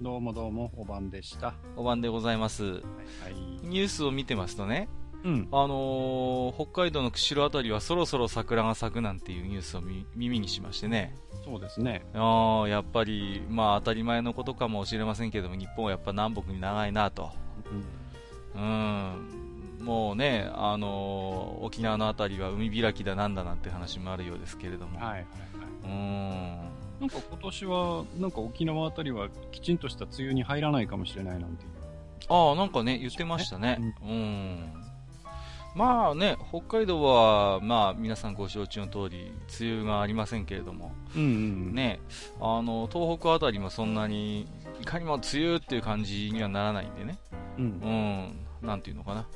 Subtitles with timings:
[0.00, 1.54] どうもどうもお晩でした。
[1.76, 2.64] お晩でございます。
[2.64, 2.80] はいは
[3.30, 3.34] い。
[3.62, 4.88] ニュースを見てますとね
[5.24, 5.48] うん。
[5.52, 11.14] あのー北海道の釧路あたりはそろそろ桜が咲くなんていうニュースをみ耳にしましてね。
[11.44, 12.02] そうですね。
[12.14, 17.30] あーやっぱり、まあ、当たり前のことかもしれませんけども日本はやっぱ南北に長いなと、
[18.56, 18.62] うん。
[18.62, 25.24] うん、もうね、あのー沖縄のあたりは海開きだなんだなんて話もあるようですけれども、はいはいはい。
[25.84, 26.69] うん
[27.00, 31.70] なんか今年はなんか沖縄あたりはきちんとした梅雨に入らないかもしれないなんていう。
[32.28, 33.78] ああ、なんかね、言ってましたね。
[34.02, 34.72] うん。
[35.74, 42.00] まあね、北海道は、まあ皆さんご承知の通り、梅雨がありませんけれども、うんうんね、
[42.40, 44.46] あの、東北あたりもそんなに、
[44.80, 47.18] いかにも梅雨っていう感じにはならないんでね、
[47.56, 47.64] うん。
[48.62, 49.26] うん、なんていうのかな、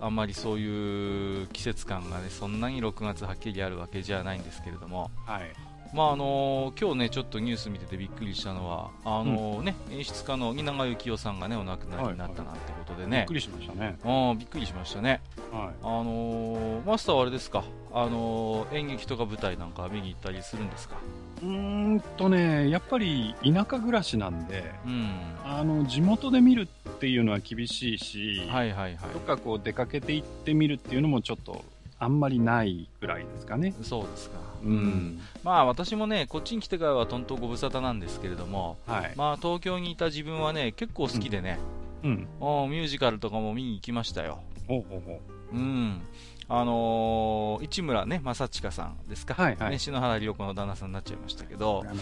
[0.00, 5.52] あんまりそういう季節感がね、そんなに6月はっきりあるわけじゃないんですけれども、はい
[5.92, 15.20] まああの今日ねちょっとニュース見ててびっくりしたのはあのね、演出家の蜷川幸雄さんがねお亡くなりになったなんてことでねびっく、りしましたねあびっくりしましたね。
[15.52, 20.96] はあのマスターはあれですか、あの演劇とか舞台なんか見に行ったりするんですか？
[21.42, 25.10] いうーんとねやっぱり田舎暮らしなんでうん。
[25.44, 29.10] あの地元で見るっていうのは厳しいし、はいはいはい。
[29.12, 31.62] どっかこう出かけて行ってみるっていうのもちょっと
[31.98, 34.51] あんまりないぐらいですかねそうですか。
[34.62, 35.20] うん。
[35.44, 39.12] まあ私もねこっちに来てからはとんとご無沙汰なんですけれども、はい。
[39.16, 41.58] まあ東京にいた自分はね結構好きでね、
[42.02, 42.10] うん。
[42.10, 42.70] うん。
[42.70, 44.40] ミュージカルとかも見に行きましたよ。
[44.68, 45.20] ほうほ
[45.52, 46.00] うん。
[46.48, 49.34] あのー市村ね、正親さんですか？
[49.34, 49.70] はいはい。
[49.70, 51.90] ね、篠原涼子の旦那さんになっちゃいましたけど、ね、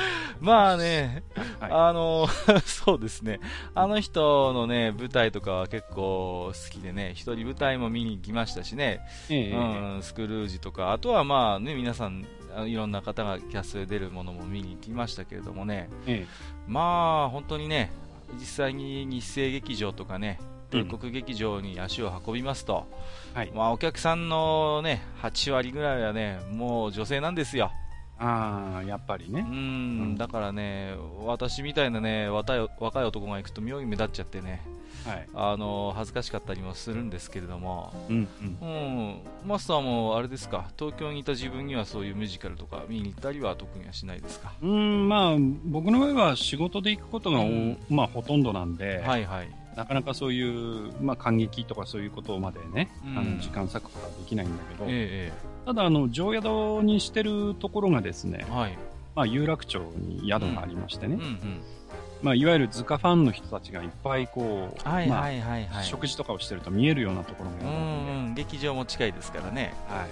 [0.40, 1.22] まあね、
[1.60, 1.72] はい。
[1.72, 3.40] あのー そうですね、
[3.74, 12.26] あの人のね、舞台とかは結構好きでね、一人舞台も見に行きましたしね、ええうん、スクルージとか、あとはまあね、皆さん、
[12.56, 16.26] あいろんな方がキャストで出るものも見に行きましたけれどもね、え
[16.66, 17.90] まあ本当にね、
[18.34, 20.38] 実際に日生劇場とかね、
[20.70, 20.88] 帝うん。
[20.98, 22.86] 国劇場に足を運びますと、
[23.34, 23.52] えはい。
[23.54, 27.72] まあ、お客さんのね、8割ぐらいはね、もう女性なんですよ。
[28.18, 34.60] ああやっぱりうねん、だからね、私みたいなね、若い若い男が行くと妙に目立っちゃってね、
[35.06, 35.28] はい。
[35.34, 38.28] あの、恥ずかしかったりもするんですけれども、うん
[38.60, 38.68] うん。
[38.68, 38.70] う
[39.12, 44.52] ん、マスターもあれですか、東京にいた自分にはそういうミュージカルとか見に行ったりは特にはしないですか？
[44.60, 45.36] うーんまあ
[45.66, 47.78] 僕の場合は仕事で行くことがお、うん。
[47.88, 49.48] まあほとんどなんで、はいはい。
[49.76, 53.18] なかなかそういう、まあ、感激とかそういうことまでね、うん。
[53.18, 55.32] あの時間割くことはできないんだけど、え
[55.68, 56.46] ただあの常宿
[56.82, 58.78] にしてるところがですねえ、はい。
[59.14, 61.60] まあ、有楽町に宿がありましてね、うんうん。
[62.22, 65.84] まあ、いわゆる図鑑ファンの人たちがいっぱいこう、はいまあはいはいはい。
[65.84, 69.74] 食事とかをしてると見えるようなところがう宿なんで、んうん、劇場も近いですからね。
[69.88, 70.08] はい、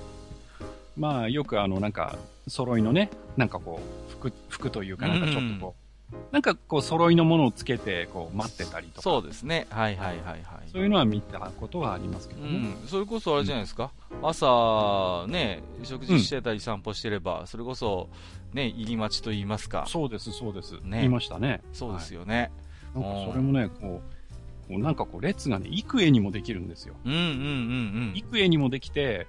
[0.94, 2.18] まあよくあのなんか
[2.48, 5.74] 揃いのねなんかこう服服というかなんかちょっとこ
[6.12, 9.66] う、なんかこう揃いのものをつけてこう待ってたりとかそうですね。
[9.70, 10.42] はいはいはいはい。
[10.70, 13.90] そういうのは見たことはありますけどね、うん、それこそあれじゃないですか、
[14.22, 18.08] 朝、ね、食事してたり散歩してれば、それこそ、
[18.52, 20.98] ね、入り待ちと言いますか、そうですそうです、ね。
[20.98, 21.62] 言いましたね。
[21.72, 22.50] そうですよね。
[22.94, 23.04] はい。
[23.04, 26.94] なんかそれもねこうこうなんかこう列がね幾重にもできるんですよ。
[27.04, 29.26] うんうんうん幾重にもできて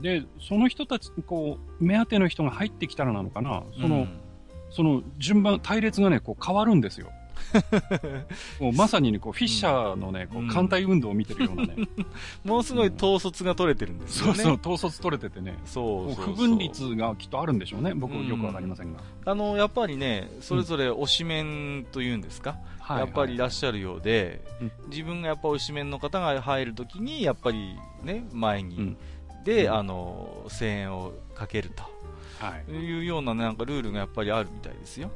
[0.00, 3.64] でその人たちこう目当ての人が入ってきたらなのかな。
[3.76, 3.82] うん。
[3.82, 4.20] その、うん。
[4.70, 7.10] その順番、隊列がね、こう変わるんですよ。
[8.60, 11.76] もうまさにね、こうフィッシャーのね、こう艦隊運動を見てるようなね、
[12.44, 14.34] もうすごい統率が取れてるんですよね。
[14.34, 16.34] そうそう、統率取れててね、そうそうそう。
[16.34, 18.26] 不分率がきっとあるんでしょうね、僕うん。
[18.26, 19.00] よくわかりませんが。
[19.24, 24.72] あの、やっぱりね、それぞれ推しメンというんですか、はいやっぱりいらっしゃるようで、うん。
[24.88, 28.96] 自分がやっぱ推しメンの方が入るときに、やっぱりね、前に、うん。
[29.44, 29.74] で、うん。
[29.74, 31.82] あの、声援をかけると。
[32.38, 32.70] はい。
[32.70, 35.10] いうようななんかルールがやっぱりあるみたいですよ。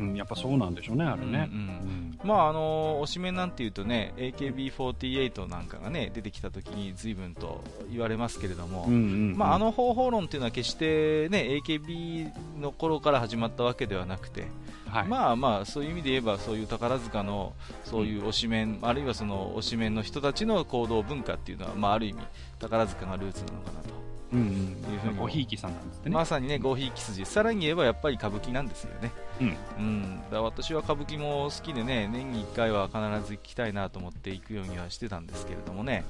[0.00, 1.48] うん、やっぱそうなんでしょうね、あれね。
[1.52, 9.04] うんうんまああの推しメンなんていうとね AKB48 なんかがね出てきた時に随分と言われますけれども、うんうんう
[9.34, 9.38] ん。
[9.38, 12.30] まあ、あの方法論っていうのは決してね AKB
[12.60, 14.48] の頃から始まったわけではなくて、
[14.86, 17.54] はい、まあまあそういう意味で言えばそういう宝塚の
[17.84, 22.20] そういう推しメン、あるいはその推しメンの人たちの行動文化っていうのは、まあ、ある意味
[22.58, 24.09] 宝塚がルーツなのかなと。
[24.32, 24.46] うんうん。
[24.46, 26.10] いうふうにごひいきさんなんですね。
[26.10, 27.24] まさにね、ごひいき筋。
[27.24, 29.12] さらに言えばやっぱり歌舞伎なんですよね。
[29.40, 29.56] うん。
[29.78, 30.22] うん。
[30.30, 32.98] だ私は歌舞伎も好きでね、年に1回は必
[33.28, 36.04] ず行きたいなと思って行くようにはしてたんですけれどもね。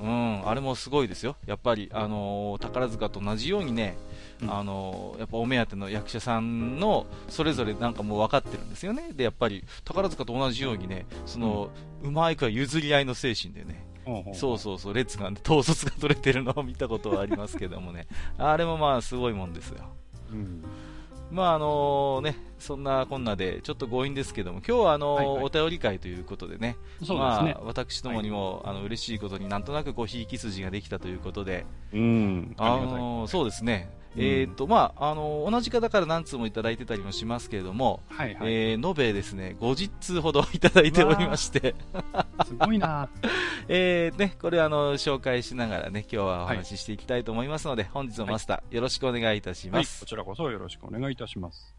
[0.00, 1.36] うん、あれもすごいですよ。
[1.46, 3.96] やっぱり、あのー宝塚と同じようにね、
[4.40, 9.10] うんあのーやっぱお目当ての役者さんのそれぞれなんかもう分かってるんですよね。
[9.12, 11.70] で、やっぱり宝塚と同じようにね、その、
[12.04, 13.84] うまいくは譲り合いの精神でね、
[14.34, 18.06] そうそうそう、列が、統率が取れてるのを見たことはありますけどもね、
[18.38, 19.84] あれもまあすごいもんですよ。
[20.32, 20.64] うん。
[21.30, 25.44] まああのね、そんなこんなで、ちょっと強引ですけども、今日はあの、はいはい。
[25.44, 26.76] お便り会ということでね、
[27.06, 32.54] まあ、私どもにも、あの嬉しいことになんとなくごひいき筋ができたということで、うん。
[32.56, 38.52] あのそうですね、うんえっ、と、まあ、あの同じ方から何通もいただいてたりもしますけれども、はいはい。
[38.52, 41.74] えー延べですね、50通ほど いただいておりまして、
[42.46, 43.08] すごいな
[43.68, 49.82] えーね、これあの、紹介しながらね、今日はお話ししていきたいと思いますので、本日もマスター、よろしくお願いいたしはい。
[49.82, 50.00] ます。
[50.00, 51.77] こちらこそよろしくお願いいたします。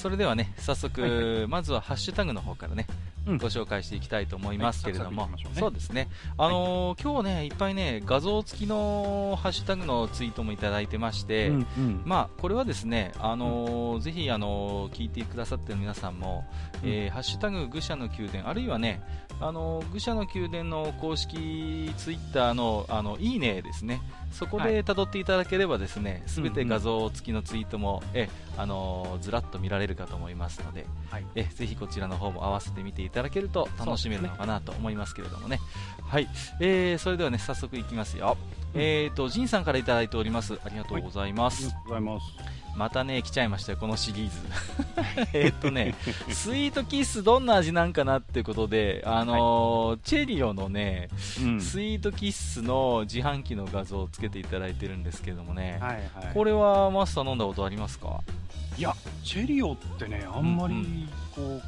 [0.00, 2.86] それではね、早速、はいまずはハッシュタグの方からね、
[3.26, 3.36] うん。
[3.38, 5.50] ご紹介していきたいと思いますけれども、はいね。
[5.58, 6.08] そうですね、
[6.38, 12.02] あのー今日ね、いっぱいね、画像付きのハッシュタグのツイートもいただいてまして、うんうん。
[12.06, 16.44] まあ、これはですね、あのーぜひ、あのー聞いてくださってる皆さんも、
[16.82, 19.02] えーハッシュタグ愚者の宮殿、あるいはね、
[19.38, 24.00] あのー愚者の宮殿の公式ツイッターの、あの、いいねですね、
[24.30, 31.26] そこで辿っていただければですね、すべて画像付きのツイートも、え、あのーずらっと見られるかと思いますので、はい。
[31.34, 35.60] えぜひこちらの方も合わせて見ていただけると楽しめるのかなと思いますけれどもね。
[36.02, 36.28] はい、
[36.60, 38.36] えー、それではね、早速いきますよ。
[38.74, 40.58] うんえーと、ジンさんからいただいております。
[40.64, 41.66] ありがとうございます。
[41.66, 42.26] ありがとうございます。
[42.76, 44.36] またね、来ちゃいましたよ、このシリーズ。
[45.32, 45.96] えーっとね、
[46.28, 51.08] スイートキッスどんな味なんかなってことで、あのーチェリオのね、
[51.42, 51.60] うん。
[51.60, 56.32] スイートキッスの自販機の画像をつけていただいてるんですけどもね、はいはい。
[56.32, 58.20] これはマスター飲んだことありますか？
[58.78, 58.94] いや、
[59.24, 61.60] チェリオってね、あんまり、こう、うん、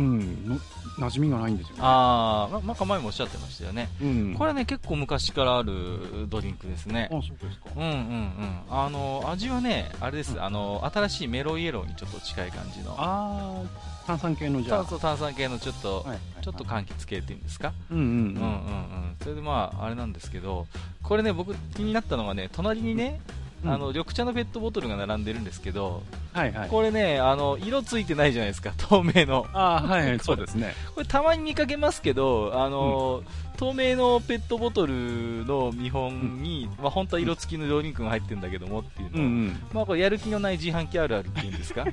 [0.00, 0.58] の
[0.98, 1.80] 馴染みがないんですよね。
[1.82, 3.88] あー、ま、まか前もおっしゃってましたよね。
[4.02, 4.34] うん。
[4.34, 7.08] これはね、結構昔からあるドリンクですね。
[7.10, 7.70] あ、そうですか。
[7.76, 8.60] うんうんうん。
[8.70, 12.94] あの、味はね、あれです、あの、新しいメロイエローにちょっと近い感じの。
[12.98, 14.78] あー、炭酸系のじゃあ。
[14.78, 19.16] 炭素炭酸系のちょっと、はいはいちょっと柑橘系っていうんですか、うんうんうんうんうん。
[19.22, 20.66] それでまあ、あれなんですけど、
[21.02, 26.02] これね、僕気になったのがね、隣にね、うんあの、緑茶のペットボトルが並んでるんですけど、
[26.32, 26.68] はいはい。
[26.68, 29.46] これね、あの、色ついてないじゃないですか、透明の。
[29.52, 30.74] あー、はいはい、 そうですね。
[30.94, 33.22] これたまに見かけますけど、あの、
[33.56, 39.62] 透明のペットボトルの見本に、まあ本当は色付きのドリンクが入ってるんだけどもっていうの、うんうん。
[39.72, 41.84] まあこれやる気のない自販機あるあるっていうんですか？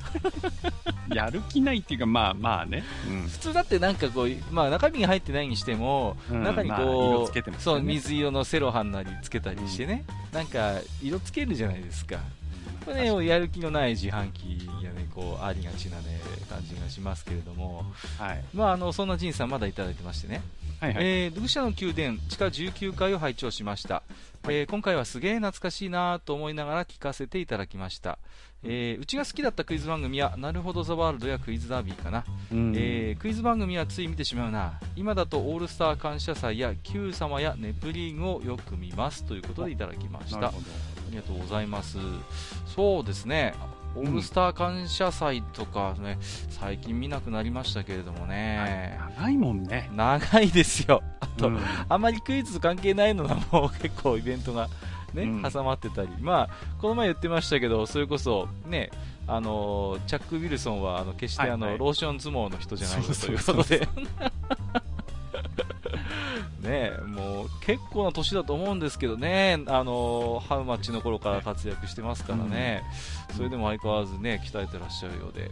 [1.14, 2.84] やる気ないっていうか、まあまあね。
[3.08, 3.22] うん。
[3.28, 10.04] 普通だってなんかこう、まあ中身が入ってないにしても、うん中にまあこう、色つけてますよねそう、水色のセロハンなりつけたりしてね、
[10.34, 10.74] なんか
[11.04, 12.18] 色つけるじゃないですか。
[12.86, 16.20] これね、やる気のない自販機がね、こう、ありがちなね、
[16.50, 17.86] 感じがしますけれども、
[18.18, 18.44] はい。
[18.56, 20.42] まああの、そんなジンさんまだいただいてましてね、
[20.82, 21.06] はいはい。
[21.06, 24.04] えー、愚者の宮殿地下19階を拝聴しました、
[24.50, 28.18] えー今回はすげえ懐かしいなと思いながら聞かせていただきました、
[28.64, 32.74] えーうちが好きだったクイズ番組はなるほどザワールドやクイズダービーかな、うん。
[32.76, 34.80] えークイズ番組はつい見てしまうな。
[34.96, 40.48] 今だとオールスター感謝祭や Q 様やネプリーグをよく見ますということでいただきました。
[40.48, 40.54] あ。
[41.12, 41.98] りがとうございます。
[42.66, 43.54] そうですね
[43.96, 46.18] オールスター感謝祭とかね、
[46.50, 49.90] 最近見なくなりましたけれどもね、長いもんね。
[49.94, 51.04] 長いですよ。
[51.20, 51.60] あと、うん。
[51.90, 54.70] あまりクイズと関係ないのがもう結構イベントが
[55.14, 55.44] ね、うん。
[55.44, 58.92] 挟まってたり、まあ、この前言ってましたけど、それこそね、
[59.28, 61.70] あのチャック・ウィルソンはあの決してあの、はい。
[61.72, 63.88] はいローション相撲の人じゃないよということで。
[66.62, 72.84] ねもう結構な年だと思うんですけどね、あのハウマッチの頃から活躍してますからね、
[73.36, 75.52] それでも相変わらずね、鍛えてらっしゃるようで、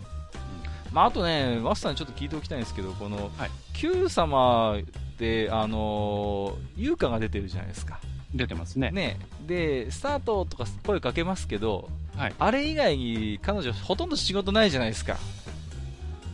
[0.91, 4.75] まあ、あとね、マスターにちょっと聞いておきたいんですけど、この、はい Q 様
[5.17, 7.99] で、あのー、優香が出てるじゃないですか。
[8.33, 8.91] 出てますね。
[8.91, 9.17] ね。
[9.47, 12.35] で、スタートとか声かけますけど、はい。
[12.37, 15.15] あれ以外に彼女ほとんど仕事ないじゃないですか。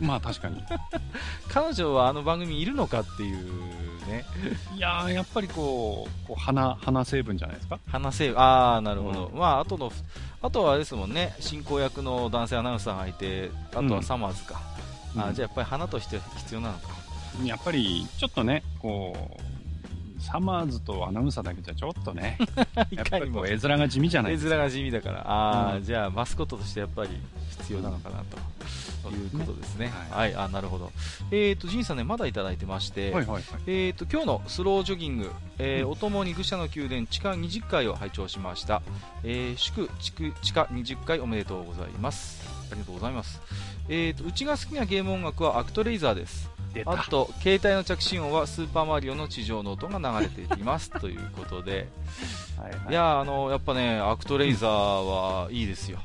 [0.00, 0.62] まあ確かに。
[1.48, 3.46] 彼女はあの番組にいるのかっていう
[4.06, 4.24] ね、
[4.76, 7.78] いやー、やっぱりこう、こう花、花成分じゃないですか？
[7.90, 9.24] 話せ、あー、なるほど。
[9.26, 9.90] うまあ、あとの、
[10.42, 14.60] あとはあれですもんね、進行役の男性アナウンサーがいて、あとはサマーズか。
[15.18, 16.88] あうんじゃあやっぱり花として必要なのか。
[17.44, 19.16] やっぱり、ちょっとね、こ
[20.18, 22.38] サマーズとアナウンサーだけじゃちょっとね、
[22.90, 24.54] い やっぱりこう絵面が地味じゃないですか。
[24.54, 25.84] 絵面が地味だから、ああ、うん。
[25.84, 27.10] じゃあマスコットとしてやっぱり
[27.60, 28.36] 必要なのかなと。
[29.10, 29.92] いうことですね。
[30.10, 30.92] ははい、あ、なるほど。
[31.30, 33.42] えっ、と、ジンさんね、まだいただいてまして、はいはいはい。
[33.66, 35.92] えー、と今日のスロージョギング、えーうん。
[35.92, 38.82] おともに愚者の宮殿地下20階を拝聴しました、
[39.22, 42.56] えー祝地区地下20階おめでとうございます。
[42.70, 43.40] ありがとうございます、
[43.88, 46.55] えーと、うちが好きなゲーム音楽はアクトレイザーです。
[46.84, 51.88] あと携帯の着信音はスーパーマリオの地上の音が流れていますということで。
[52.60, 52.90] はいはい。
[52.90, 56.00] いやーあのやっぱねアクトレイザーはいいですよ。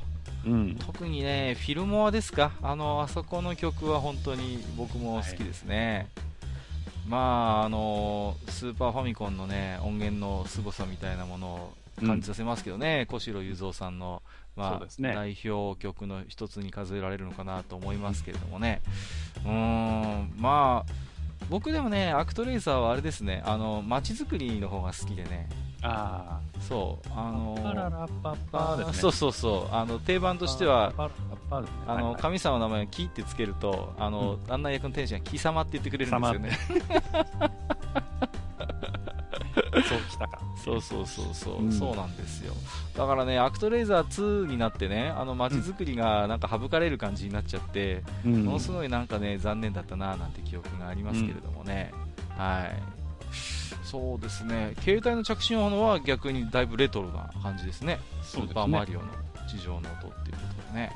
[0.46, 0.76] うん。
[0.76, 2.52] 特にねフィルモアですか。
[2.62, 6.08] あのあそこの曲は本当に僕も好きですね、
[7.06, 14.22] まああのスーパーファミコンのね音源の凄さみたいなものを感じさせますけどね、小城雄三さんの、
[14.56, 18.82] まあね代表曲の一つに数えられるのかなと思いますけれどもね、
[19.44, 20.92] うーんまあ
[21.50, 25.48] 僕でもね、アクトレイザーはあれですね、あの街づくりの方が好きでね、
[25.82, 27.32] あそう、ああ。
[27.32, 28.94] のパララパッパーですね。
[28.94, 30.92] そうそうそう、あの定番としては。
[31.86, 36.58] あの神様の名前をキってつけると、あの案内役の天使が貴様って言ってくれるんですよね。
[39.54, 40.40] そうきたか。
[40.64, 42.54] そうそうそうそう、うんそうなんですよ。
[42.96, 51.92] だからね、アクトレイザー2になってね、あの街づくりがなんか省かれる感じになっちゃって、うんものすごいなんかね、残念だったななんて記憶がありますけれどもね。
[52.36, 52.92] はい。
[53.84, 57.98] そうですね、携帯の着信音は逆にだいぶレトロな感じですね。
[58.22, 59.06] スそうですねーパーマリオの
[59.48, 60.92] 地上の音っていうことでね。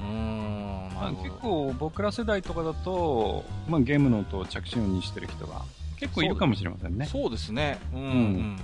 [0.00, 0.78] うーん。
[1.22, 5.62] 結構僕ら世代とかだと、まあ、ゲームの音を着信音にしてる人が
[5.98, 7.06] 結構いるかもしれませんね。
[7.06, 8.08] そうですね、うん、うん。
[8.08, 8.60] うん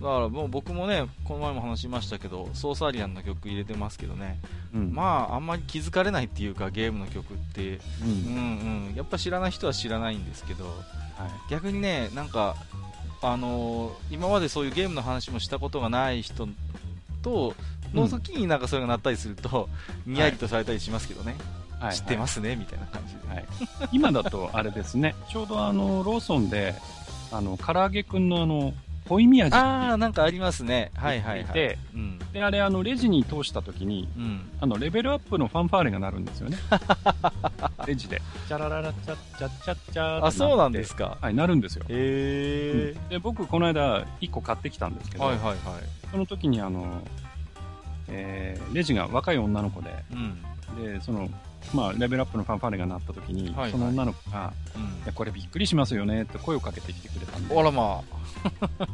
[0.00, 4.38] だからもう僕もね、この前も話しましたけど、ソーサーリアンの曲入れてますけどね、
[4.74, 4.92] うん。
[4.92, 10.74] まあ、あんまり気づかれないっていうか、ゲームの曲って、ううんんうん、やっぱ知らない人は知らないんですけど、はい。
[11.50, 12.56] 逆にね、なんか、
[13.22, 16.46] あのー今までそういうゲームの話もしたことがない人
[17.22, 17.54] と、
[17.94, 19.70] の時になんかそれが鳴ったりすると、
[20.06, 23.20] にやりとされたりしますけどね、はい知ってますねみたいな感じで。
[23.28, 23.44] はい、
[23.92, 26.74] 今だとあれですね、 ちょうどあのローソンで、
[27.32, 28.72] あの唐揚げくんのあの
[29.08, 31.54] ホイミ味ってあー、なんかありますね、はいはいはい。
[31.54, 36.58] でうんであれあのレジに通したときにうんあのレベルアップのファンファーレが鳴るんですよね。
[37.86, 38.20] レジで。
[38.48, 41.18] チャラララチャッチャッチャッチャーあ、そうなんですか。
[41.20, 41.84] はい、なるんですよ。
[41.88, 45.56] へうんで僕、この間、1個買ってきたんですけど、はいはいはい。
[46.10, 47.02] その時にあの、
[48.08, 50.42] えーレジが若い女の子で、うん。
[50.82, 51.28] でその
[51.74, 53.70] まあ、レベルアップのファンファーレが鳴った時に、はいはい。
[53.70, 54.82] その女の子が、うん。
[54.82, 58.02] いや、これびっくりしますよねって声をかけてきてくれたんで、あらま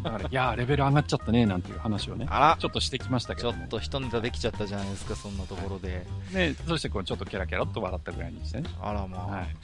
[0.03, 2.37] だから、いやー、レベル上がっちゃったね、なんていう話をね、あ。
[2.37, 6.07] あらちょっとしてきましたけちょどもっと一ネタできちゃったじゃないですか、そんなところで。
[6.33, 8.71] で、そしてこう、ちょっとキャラキャラっと笑ったぐらいにしてね。
[8.81, 9.27] あらまあ。
[9.27, 9.57] はい。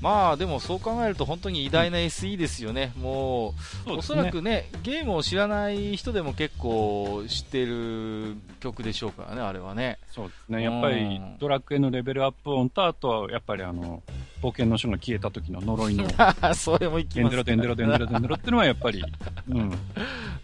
[0.00, 2.92] まあでもそう考えると本当に偉大な SE ですよね。
[2.96, 3.54] も
[3.86, 9.98] う、おそそうですねらくね、ゲームを知らない人でも結構知ってる曲でしょうからね、あれはね。
[10.10, 10.62] そうですね。
[10.62, 14.02] やっぱり、ドラクエのレベルアップ音と、あとは、やっぱりあの、
[14.42, 16.06] 冒険の書が消えた時の呪いの、
[16.54, 19.04] それもいきますデンデロデンデロデンデロデンデロっていうのはやっぱり、
[19.48, 19.72] うん、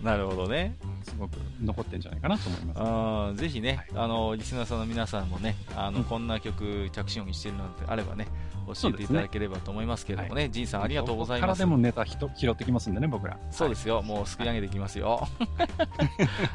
[0.03, 0.77] なるほどね。
[1.03, 1.33] すごく
[1.63, 2.81] 残ってんじゃないかなと思います。
[2.81, 8.27] あーぜひね、あのリスナーさんの皆さんもね、あのうんこんな曲着信音にしてるのであればね、
[8.67, 11.49] 教えていただければと思いますけれどもね、ジンさんありがとうございます。
[11.49, 13.39] ここからでもネタひと拾ってきますんでね、僕ら。
[13.51, 15.29] そうですよ、もうすくい上げていきますよ。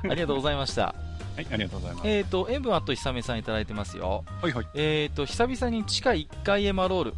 [0.09, 0.95] ありがとうございました。
[1.37, 2.07] はい、ありがとうございます。
[2.07, 4.25] えっ、と、塩分あと久めさんいただいてますよ。
[4.41, 4.65] はいはい。
[4.73, 7.13] えっ、と、久々に地下1階エマロール。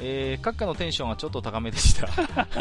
[0.00, 2.08] えー、閣下のテンションがちょっと高めでした。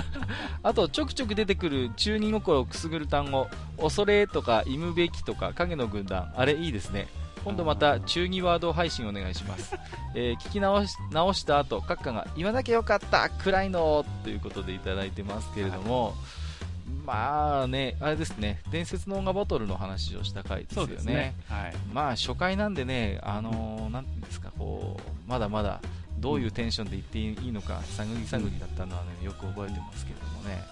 [0.63, 3.47] あと、ちょくちょく出てくる中二心をくすぐる単語、
[3.79, 7.07] 恐れとか、忌むべきとか、影の軍団、あれいいですね。
[7.43, 9.75] 今度また中二ワード配信お願いします。
[10.15, 16.15] えー聞き直し直した後、閣下が言わなきゃよかった暗いのということでいただいてますけれども、
[17.05, 20.87] まあね、あれですね、伝説の音楽バトルの話をした回ですよね。
[20.87, 21.35] そうですね。
[21.47, 21.73] はい。
[21.93, 25.81] まあ初回なんでね、あのーなんていうんですか、こう、まだまだ
[26.19, 30.63] どういうテンションで言っていいのか、探り探りだったのはね、よく覚えてますけれどもね。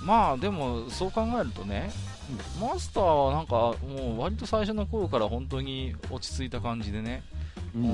[0.00, 1.90] うん、まあでも、そう考えるとね、
[2.60, 3.54] マスターはなんか、
[3.86, 7.22] もう割と最初の頃から本当に落ち着いた感じでね、
[7.74, 7.88] ううんん、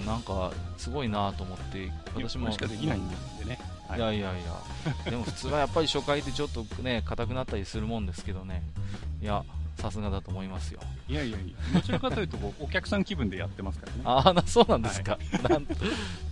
[0.00, 2.52] うん、なんか、すごいなと思って、私も。
[2.52, 3.58] しかできないんでね。
[3.88, 4.34] はいいやいやい
[5.04, 8.62] や、 でも普通はやっぱり初回ってちょっとね、硬くなったりするもんですけどね、
[9.22, 9.44] いや、
[9.78, 10.80] さすがだと思いますよ。
[11.08, 14.00] いやいやいや、どちらかというと、お客さん気分でやってますからね。
[14.04, 15.18] ああ、なそうなんですか。
[15.48, 15.66] なん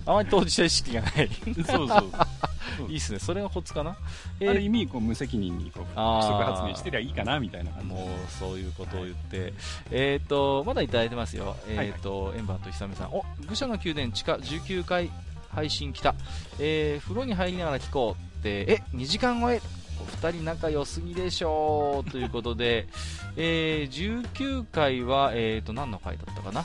[0.07, 1.31] あまり当事者意識がない。
[1.67, 2.91] そう そう。
[2.91, 3.19] いいっすね。
[3.19, 3.97] それがコツかな。
[4.41, 7.87] えーある意味、こう無責任にこうあー規則発言してりゃいいかなみたいな感じ。
[7.89, 9.53] もうそういうことを言って、
[9.91, 15.11] えっ、とまだいただいてますよ、えっ、と、エンバーと久めさん、お愚者の宮殿地下19回
[15.55, 16.15] 配信来た、
[16.59, 19.61] えー風呂に入りながら聞こうって、え2時間超え、
[20.01, 22.87] お二人仲良すぎでしょうということで、
[23.37, 26.65] えー、19回は、えーと、何の回だったかな？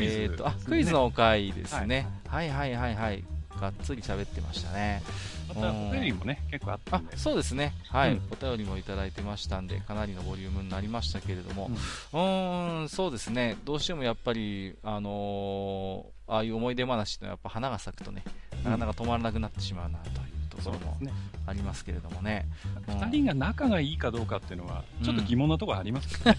[0.00, 3.24] えーと、あクイズの回ですね、はい、はいはいはいはい
[3.58, 5.02] がっつり喋ってましたね。
[5.48, 7.16] またお便りもね、結構あったんで。
[7.16, 7.74] そうですね。
[7.88, 11.70] はい、うん、お便りもいただいてましたんで、かなりのボリュームになりましたけれども、
[12.12, 13.56] うん、ん、そうですね。
[13.64, 18.22] どうしてもやっぱり、あのー、ああいう思い出話ってやっぱ花が咲くとね、
[18.64, 21.12] なかなか止まらなくなってしまうなというところも
[21.46, 22.46] ありますけれどもね。
[22.86, 26.38] 二、人が仲がいいかどうかっていうのは、ちょっと疑問なところありますけどね。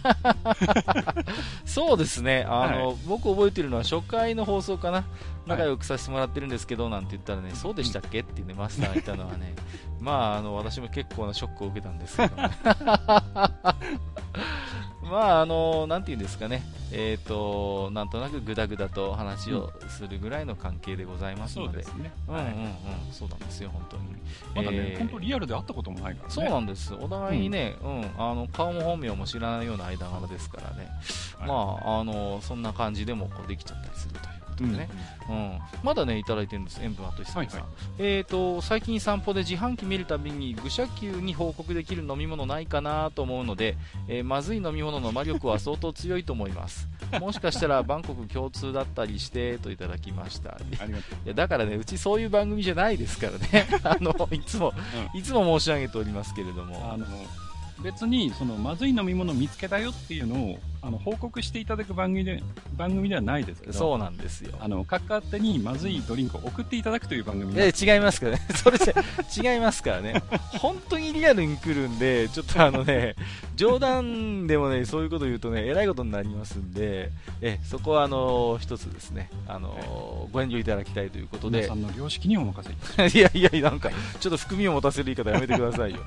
[1.66, 2.46] そうですね。
[2.48, 5.04] あの、はい、僕覚えてるのは初回の放送かな。
[5.48, 9.56] 仲良くさせてもらってるんですけど、なんて言ったらね、そうでしたっけってね、マスターがいたのはね、
[10.00, 12.50] まあ、あの、私も結構なショックを受けたんですけど、ね、
[15.02, 21.86] まあ、あの、なんていうんですかね、えっ、ー、と、なんとなくぐだぐだと話をするぐらいの関係でございますので。
[22.28, 22.74] うんうんうん、
[23.12, 24.04] そうなんですよ、本当に。
[24.56, 26.34] まだね、えー、本当リアルで会ったこともないからね。
[26.34, 26.94] そうなんです。
[26.94, 30.90] お互いにね、うん、うん、あの、顔も本名も知らないような間柄ですからね、
[31.38, 31.54] はい、ま
[31.86, 34.39] あ、あの、そんな感じでもこうできちゃったりするという。
[34.60, 34.90] ことでね、
[35.30, 37.68] うん、うん、まだね、いただいてるんです、塩分と久々さん、はいはい、
[38.00, 46.88] えーと、最近散歩で自販機見るたびに愚者級に報告できる飲み物ないかなと思うので、えー、まずい飲み物の魔力は相当強いと思います。
[47.20, 50.52] もしかしたらバンコク共通だったりしてといただきました。
[50.52, 54.74] いやだからね、うちそういう番組じゃないですからね、 あのいつも、
[55.14, 56.92] うん、いつも申し上げておりますけれども。
[56.94, 57.06] あの
[57.82, 62.42] 別にそのまずい飲み物を見つけたよっていうのをあの報告していただく番組で
[62.78, 64.54] 番組ではないですけどそうなんですよ。
[64.60, 68.42] あの各勝手にまずいドリンクを送っていただくという番組で違いますからね？
[68.56, 70.24] それじゃ違いますからね。
[70.60, 73.16] 本当にリアルに来るんでちょっとあのね
[73.56, 79.30] 冗談でもねそういうこと言うとねえらいことになりますんでえそこはあの一つですね。
[79.48, 81.60] あのご遠慮いただきたいということで。
[81.60, 86.00] 皆さんの良識にお任せいやいやなんかちょっと含みを持たせる言い方やめてくださいよ。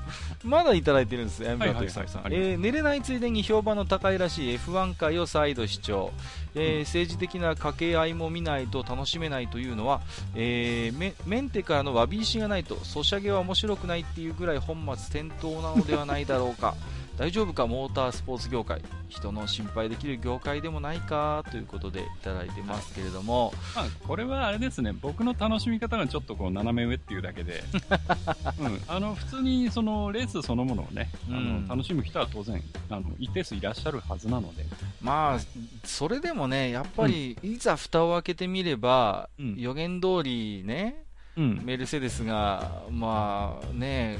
[0.43, 6.11] まだいただいてるんですエンバートイさん、えー、寝れないついでに評判の高いらしい F1 回を再度視聴、
[6.55, 10.01] えー、政治的な掛け合いも見ないと楽しめないというのは、
[10.35, 16.75] えー、メンテからのわび石がないとソシャゲは面白くないっていうぐらい本末転倒なのではないだろうか
[17.17, 18.81] 大丈夫かモータースポーツ業界。
[19.13, 24.91] 人の心配できる業界でもないかということでいただいてますけれども、まあ、これはあれですね。
[24.99, 27.63] 僕の楽しみ方がちょっとこう斜め上っていうだけで、
[28.59, 34.65] うん、あの普通にそのレースそのものをね、あの楽しむ人は当然あの一定数いらっしゃるはずなので。
[35.01, 35.39] まあ
[35.83, 41.03] それでもねやっぱりいざ蓋を開けてみれば、うん、予言通りね、
[41.37, 44.17] うん、メルセデスがまあね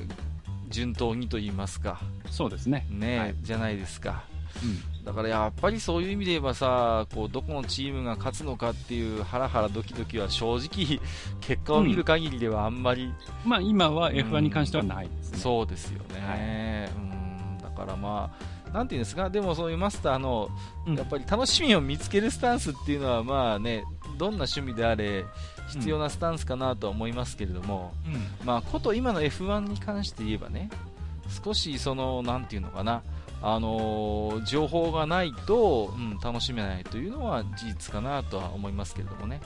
[0.73, 2.87] 順当にと言いますか、そうですね。
[2.89, 4.23] ね、はい、じゃないですか。
[4.63, 10.99] うん、だからやっぱりそういう意味で言えばさこうどこのチームが勝つのかっていうハラハラドキドキは正直
[11.41, 13.11] 結果を見る限りではあんまり、
[13.43, 17.57] うん、まあ今は F1 に関してはないですね、うん、そうですよね、はい、うん。
[17.57, 19.29] だからまあなんていうんですか。
[19.29, 20.49] でもそういうマスターの
[20.87, 23.83] やっぱり楽しみを見つけるスタンスっていうのはまあね
[24.17, 25.25] どんな趣味であれ
[25.73, 30.69] 必要なスタンスかなとは思いますけれども、うん、まあ、こと今の F1 に関して言えばね、
[31.43, 33.01] 少しその、なんていうのかな、
[33.41, 39.41] あのー、情報がないと、うん、楽しめないというのは事実かなとは思いますけれどもね。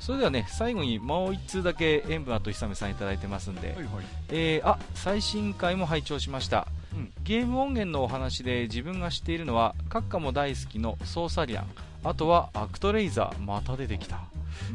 [0.00, 3.86] それではね、最後にもう1通だけ塩分あと久めさんいただいてますんで、はいはい、
[4.30, 6.66] えー、あ、最新回も拝聴しました。
[6.94, 11.66] うん、ゲーム音源のお話で自分が知っているのは、閣下も大好きのソーサリアン、
[12.04, 14.20] あとはアクトレイザー、また出てきた。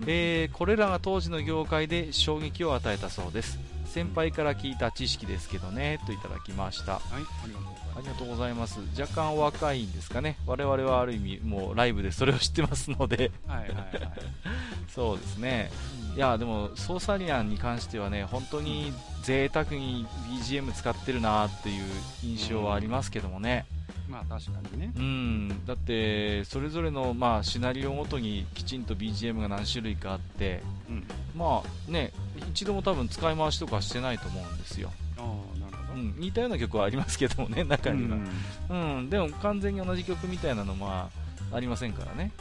[0.08, 3.60] えー、これらが当時の業界で衝撃を与えたそうです。
[3.86, 7.02] 先輩から聞いた知識ですけどねといただきました、はい、
[7.96, 8.80] ありがとうございます。
[9.00, 10.38] 若干若いんですかね。
[10.48, 13.32] 我々はある意味もうライブでそれを知ってますので。
[13.48, 13.90] はいはい、はい、
[14.90, 15.72] そうですね、
[16.16, 21.84] いやでもソーサリアンに関してはね本当に贅沢に BGM 使ってるなっていう
[22.24, 23.73] 印象はありますけどもね、うん
[24.08, 24.94] まあ確かにね。
[24.96, 31.04] うん、だって、それぞれの、まあ、シナリオごとにきちんと BGM が何種類かあって、うん、
[31.36, 32.12] まあね、
[32.50, 34.92] 一度も多分使い回しとかしてないと思うんですよ。
[35.18, 35.22] あ
[35.60, 38.18] なるほど、うん、似たような曲はありますけどもね、中には。
[38.70, 41.10] うん、うん、でも完全に同じ曲みたいなのは
[41.52, 42.32] ありませんからね。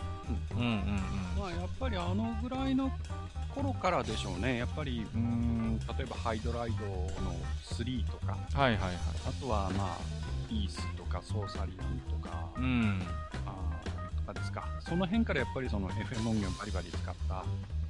[0.52, 1.40] うん、うん、うんうん。
[1.40, 2.90] まあやっぱりあのぐらいの
[3.54, 6.86] 頃からでしょうね、やっぱり、うん、例えばハイドライド
[7.22, 8.94] の3とか、はいはいはい、
[9.28, 9.98] あとはまあ、
[10.52, 13.00] ピースとかソーサリアンとか、うん、
[13.46, 13.80] あ
[14.16, 14.68] とかですか。
[14.80, 17.44] その辺からやっぱりその FM 音源をバリバリ使った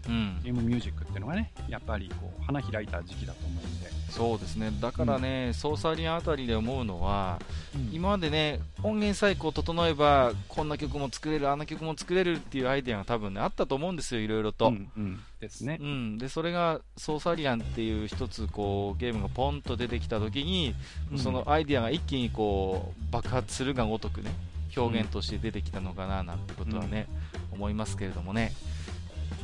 [0.09, 0.41] うん。
[0.43, 4.71] ゲームミュージックっていうのがね、やっぱりこう花開いた時期だと思うんで、そうですね。
[4.81, 7.41] だからね、ソーサリアンあたりで思うのは、
[7.75, 7.91] うん。
[7.93, 15.21] 今までね音源さえこう整えばこんな曲も作れるあんな曲も作れるっていうアイデアが多分ねあったと思うんですよいろいろと、うんうん。
[15.41, 15.79] ですね。
[15.81, 15.85] う。
[15.85, 20.75] ん、でそれがソーサリアンっていう一つこうゲームがポンと出てきた時に、
[21.11, 21.19] うん。
[21.19, 24.33] そのアイデアが一気にこう爆発するがごとくね
[24.77, 27.07] 表現として出てきたのかななんてことはね、
[27.53, 28.53] 思いますけれどもね。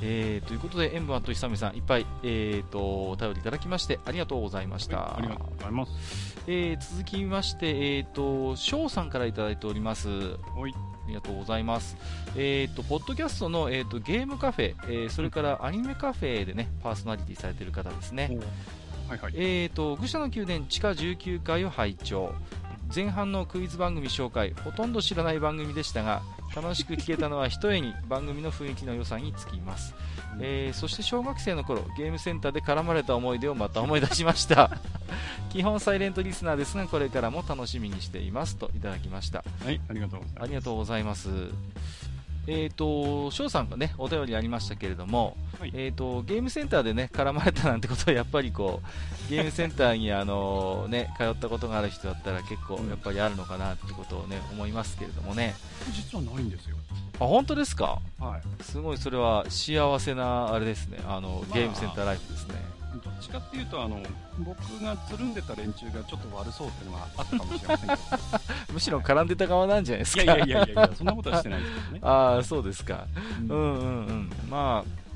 [0.02, 4.98] えー、ということで、塩分あと久美さん、いっぱい、えー、とお便りいただきましてありがとうございました。
[4.98, 6.36] はいありがとうございます。
[6.46, 10.08] えー続きまして、えー、と翔さんからいただいております。
[10.08, 10.14] は
[10.68, 10.74] い。
[11.08, 11.96] ありがとうございます。
[12.36, 18.38] えっ、と、ポッドキャストの、えー、とゲームカフェ、えーそれからアニメカフェでね、パーソナリティされている方ですね。
[19.08, 19.32] はいはい。
[19.36, 22.34] えっ、と、愚者の宮殿地下19階を拝聴。
[22.94, 26.22] 前半のクイズ番組紹介、ほとんど知らない番組でしたが、
[26.54, 29.94] 楽しく聞けたのは一重に番組の雰囲気の良さにつきます。
[30.40, 34.70] えーそして小学生の頃ゲームセンターで絡まれた思い出をまた思い出しました
[35.50, 39.80] 基本サイレントリスナーですがこれからも楽しみにしていますといただきましたはい、
[40.40, 41.28] ありがとうございます。
[42.50, 55.54] えっ、と、翔さんがね、お便りありましたけれども、はいえっ、と、ゲームセンターでね、絡まれたなんてことは、やっぱりこう、ゲームセンターにあの、ね、通ったことがある人だったら結構やっぱりあるのかなってことをね、思いますけれどもね。
[55.92, 56.76] 実はないんですよ。
[57.20, 57.98] あ、本当ですか？
[58.18, 58.62] はい。
[58.62, 62.54] すごいそれは幸せな、あれですね、あの、まあゲームセンターライフですね。
[63.02, 64.02] どっちかっていうと、あの、
[64.38, 68.02] 僕がつるんでた連中がちょっと悪そうっていうのがあったかもしれませんけど。
[68.72, 70.22] むしろ絡んでた側なんじゃないですか。
[70.22, 72.00] いやいやいやいやそんなことはしてないですけどね。
[72.02, 73.06] ああ、そうですか。
[73.40, 75.08] うんうんうんうん、まあ、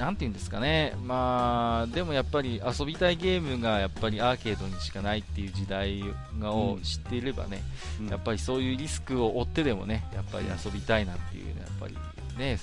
[0.00, 6.02] なんていうんですかね、まあ、でもやっぱり遊びたいゲームがやっぱりアーケードにしかないっていう時代
[6.38, 7.62] がをうん知っていればね、
[8.00, 11.96] うんやっぱりそういうリスクを負ってでもね、やっぱり遊びたいなっていうね、やっぱり
[12.38, 12.58] ね、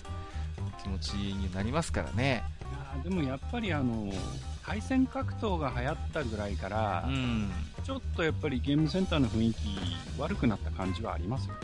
[0.82, 2.44] 気持ちになりますからね。
[3.04, 4.12] でもやっぱりあの、
[4.66, 7.50] 対戦格闘が流行ったぐらいから、うん。
[7.84, 9.60] ちょっとやっぱりゲームセンターの雰囲気
[10.20, 11.56] 悪くなった感じはありますよ。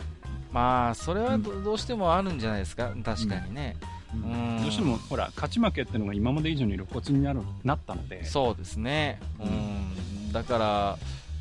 [0.52, 3.76] まあ、それはどどうしてもあるんじゃないですか、確かにね。
[4.16, 10.98] んどうしてもほら勝ち負けっていうのが今まで以上に露骨になるなったので、そうですね、ううんん、だから、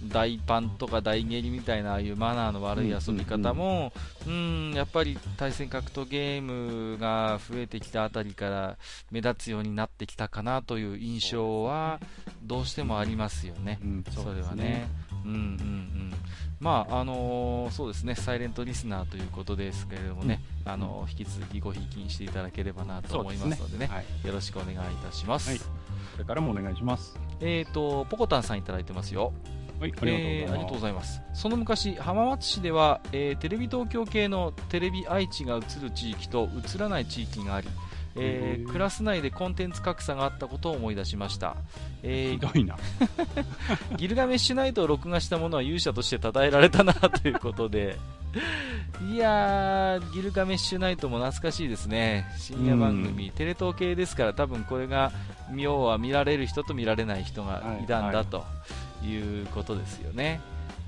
[0.07, 3.91] 大パンとか大蹴りみたいなああいうマナーの悪い遊び方も、
[4.27, 8.77] うんやっぱり対戦格闘ゲームが増えてきたあたりから
[9.11, 11.99] 目立つようになってきたかなという印象は
[12.41, 13.79] どうしてもありますよね。
[13.81, 14.87] うんそれはね。
[15.25, 16.13] うんうんうん。
[16.59, 25.49] まあ、あのーそうですね、サイレントリスナーということですけれどもね、あのー引き続きごひいきにしていただければなと思いますのでね、はい、よろしくお願いいたします。
[25.49, 27.17] はいこれからもお願いします。
[27.41, 29.33] えっ、と、ポコタンさんいただいてますよ。
[30.45, 31.21] はい、ありがとうございます。
[31.33, 37.67] その昔、浜松市では、えーテレビ東京系のテレビ愛知が映る地域と映らない地域があり、
[38.15, 41.55] えークラス内でコンテンツ格差があったことを思い出しました。
[42.03, 42.77] えーひどいな。
[43.97, 47.97] ギルガメッシュナイトを録画したものは勇者として称えられたなということで、
[49.11, 55.11] いやー、ギルガメッシュナイトも懐かしいですね、深夜番組、テレ東系ですから、多分これが、
[55.51, 58.43] 妙は見られる人と見られない人がいたんはいだと
[59.07, 60.41] いうことですよね。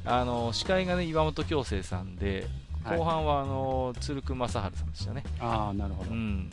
[0.05, 2.47] あの司会がね岩本京生さんで、
[2.83, 2.97] はい。
[2.97, 5.23] 後半はあの鶴久正治さんでしたね。
[5.39, 6.11] ああ、なるほど。
[6.11, 6.51] うん、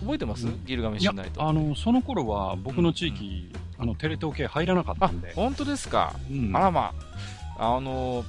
[0.00, 0.64] 覚えてます、うん。
[0.64, 1.46] ギルガメッシュナイト。
[1.46, 6.14] あのその頃は僕の地域、あのテレ東系入らなかったあんで、本当ですか？
[6.30, 6.56] うん。
[6.56, 6.94] あらま
[7.58, 8.24] あ、あの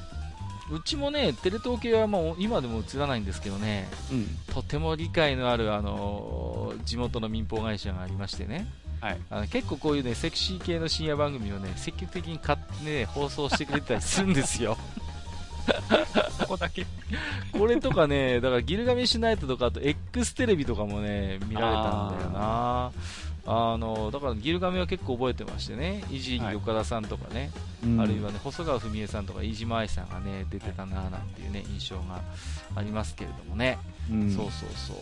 [0.69, 4.27] うちもね、テレ東系はもう今でも映らないんですけどね、うん。
[4.53, 8.67] とても理解のある、あの地元の民放会社がありましてね、
[8.99, 14.77] はい、あの結構こういうね、セクシー系の深夜番組をね、積極的に買ってね、放送してくれてたりするんですよ。
[16.39, 16.85] ここだけ。
[17.51, 22.91] これとかね、だからギルガメッシュナイトとか、あと X テレビとかもね、見られたんだよな。
[23.49, 27.49] あのだからギルガメは結構覚えてましてね、伊集院岡田さんとかね、
[27.97, 32.21] あるいはね、細川文江さんとか飯島愛さんがね、出てたななんていうね、印象が
[32.75, 33.77] ありますけれどもね。
[34.11, 34.97] うん、そうそうそう。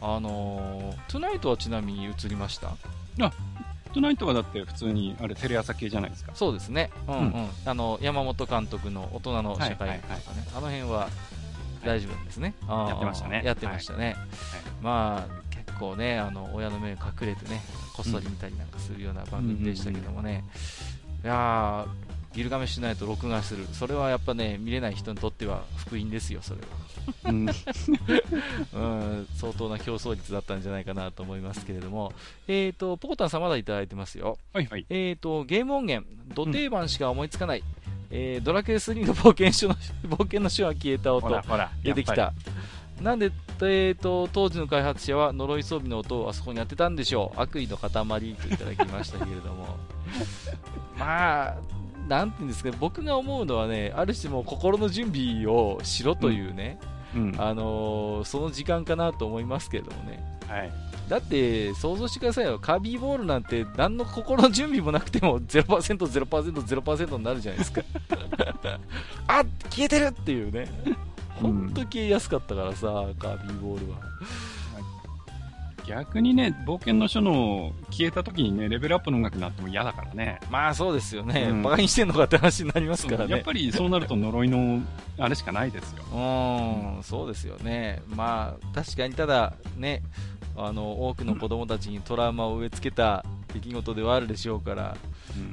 [0.00, 2.74] あのー、トゥナイトはちなみに映りました？
[3.28, 6.32] トゥナイトはだって普通にあれテレ朝系じゃないですか。
[6.34, 6.90] そうですね。
[7.08, 7.22] うんうん。
[7.22, 10.22] うんあの、山本監督の大人の社会とかね、はいはい
[10.56, 11.08] あの辺は
[11.84, 12.54] 大丈夫ですね。
[12.68, 14.16] あーやってましたねやってましたね。
[14.82, 17.62] まあ、結構ね、あの、親の目に隠れてね、
[17.96, 20.44] こっそり見たりなんかするような番組でしたけどもね。
[21.24, 23.66] いやー、ギルガメッシュナイト録画する。
[23.72, 26.66] それはやっぱね、見れない人にとっては福音ですよ、それは。
[27.24, 27.48] うん、
[28.72, 32.12] うん、相当な競争率だったんじゃないかなと思いますけれども、
[32.48, 34.38] えーと、ポコタンさんまだいただいてますよ。
[34.52, 34.86] はいはい。
[34.88, 37.64] えーと、ゲーム音源、ド定番しか思いつかない。
[38.10, 39.74] えードラクエ3の冒険書の、
[40.08, 41.28] 冒険の書は消えた音。
[41.28, 42.32] ほら、ほら、出てきた。
[43.00, 43.32] なんで、
[43.62, 47.40] えーと、当時の開発者は呪い装備の音をあそこにやってたんでしょう。
[47.40, 49.78] 悪意の塊といただきましたけれども。
[50.98, 51.79] まあ
[52.10, 56.80] なんていうんですか僕が思うのはねある種も心の準備をしろというね、
[57.14, 60.72] うん、あのー、その時間かなと思いますけれどもね、はい、
[61.08, 62.58] だって想像してくださいよ。
[62.58, 67.82] カービーボールなんて何の心の準備もなくても 0%0%0% 0%になるじゃないですか。
[69.28, 70.66] あ消えてるっていうね。
[71.40, 73.98] 本当消えやすかったからさ、カービーボールは。
[75.90, 80.38] 逆にね、冒険の書の消えた時にね、レベルアップの音楽になっても嫌だからね。
[80.48, 81.48] まあそうですよね。
[81.50, 83.32] うん、バカにしてんのかって話になりますからね。
[83.32, 84.80] やっぱりそうなると呪いの
[85.18, 86.04] あれしかないですよ。
[86.12, 88.02] うん、そうですよね。
[88.06, 90.02] まあ確かにただね、
[90.56, 94.96] あの多くの子供たちにトラウマを植え付けた出来事ではあるでしょうから、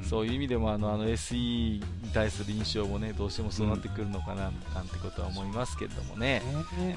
[0.00, 1.82] ん、そういう意味でもあのあの SE に
[2.12, 6.42] 対する印象もねどうしてもそうなってくるのかな、なんてことは思いますけれどもね、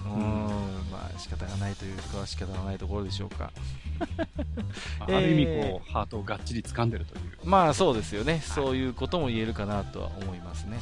[0.05, 3.51] うん、まあ仕方がないというか仕方がないところでしょうか。
[4.99, 7.21] ある意味こう、ハートをがっちり掴んでるという。
[7.43, 10.79] まあそうですよね、そういうことも言えるかなとは思いますね。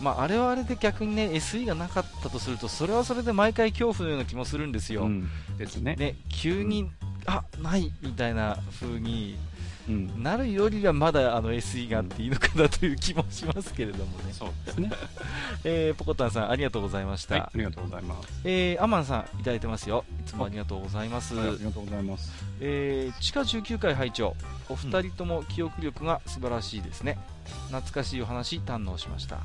[0.00, 5.02] まあ、あれはあれで逆にね SE がなかったとするとそれはそれで毎回恐怖のような気もするんですよ。
[5.02, 5.96] うん、ですね。
[5.96, 6.90] ね急に、
[7.26, 9.36] あないみたいな風に
[9.88, 14.32] なるよりはまだあの SE があっていいのかなという気もしますけれどもね。
[14.32, 14.90] そうですね。
[15.64, 17.34] えー、ポコタンさんありがとうございました。
[17.34, 18.28] はい、ありがとうございます。
[18.44, 20.04] えー、アマンさんいただいてますよ。
[20.20, 21.38] いつもありがとうございます。
[21.38, 22.32] ありがとうございます。
[22.60, 24.36] えー、地下19階拝聴
[24.68, 27.18] お二人とも記憶力が素晴らしいですね。
[27.68, 29.38] 懐かしいお話堪能しました。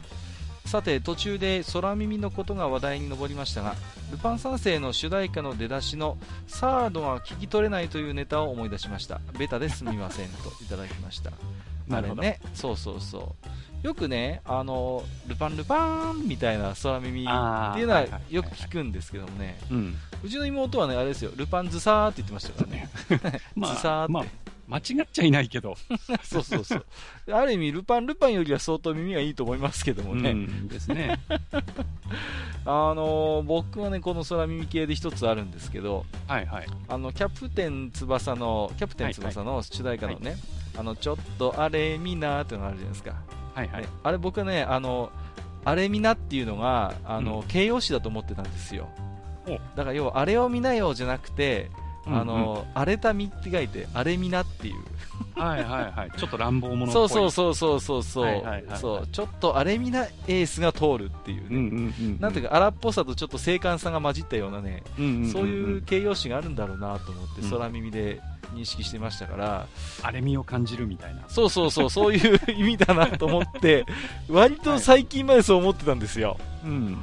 [0.65, 3.76] さて途中で空耳のことが話題に上りましたが
[4.12, 9.21] ルパン三世の主題歌の出だしのサードが聞き取れないというネタを思い出しました。
[9.38, 11.32] ベタですみませんといただきました。
[11.91, 13.36] あれねそうそうそ
[13.84, 13.88] う。
[13.88, 19.58] よくねあのルパンルパンみたいな空耳っていうのはよく聞くんですけどもね、
[20.23, 21.32] うちの妹はねあれですよ。
[21.36, 24.43] ルパンズサーって言ってましたからね、 まあ、 ズサーって、まあ
[24.74, 25.76] 間違っちゃいないけど。
[26.24, 26.86] そうそうそう。
[27.32, 30.32] ある意味、ルパン、ルパンよりは相当耳がいいと思いますけどもね。
[30.32, 31.20] うん、ですね。
[32.66, 36.68] あのー、僕はね、この空耳系で一つあるんですけど、はいはい。
[36.88, 40.42] あの、キャプテン翼の、キャプテン翼の主題歌のね、はいはい、
[40.80, 43.16] あの、ちょっとあれみなーっていうのがあるじゃないですか。
[43.54, 43.82] はいはい。
[43.84, 45.12] ね、あれ僕はね、あの、
[45.66, 48.90] あれみなっていうのが、あの、うん、形容詞だと思ってたんですよ。
[49.76, 51.70] だから要は、あれを見なよじゃなくて、
[52.06, 54.76] あの、荒れた実って書いて、荒れみなっていう。
[55.36, 56.12] はいはいはい。
[56.18, 58.44] ちょっと乱暴者そうそうそうそうそうそう。
[58.76, 59.08] そう。
[59.08, 62.18] ちょっと荒れみなエースが通るっていうね。
[62.20, 64.84] なんていうか、荒っぽさとちょっと精悍さが混じったようなね、
[65.32, 68.22] そういう形容詞があるんだろうなと思って、空耳で
[68.54, 69.68] 認識してましたから、
[70.02, 71.22] 荒れみを感じるみたいな。
[71.28, 73.86] そうそうそう、そういう意味だなと思って、
[74.30, 76.38] 割と最近までそう思ってたんですよ。
[76.63, 76.98] うん。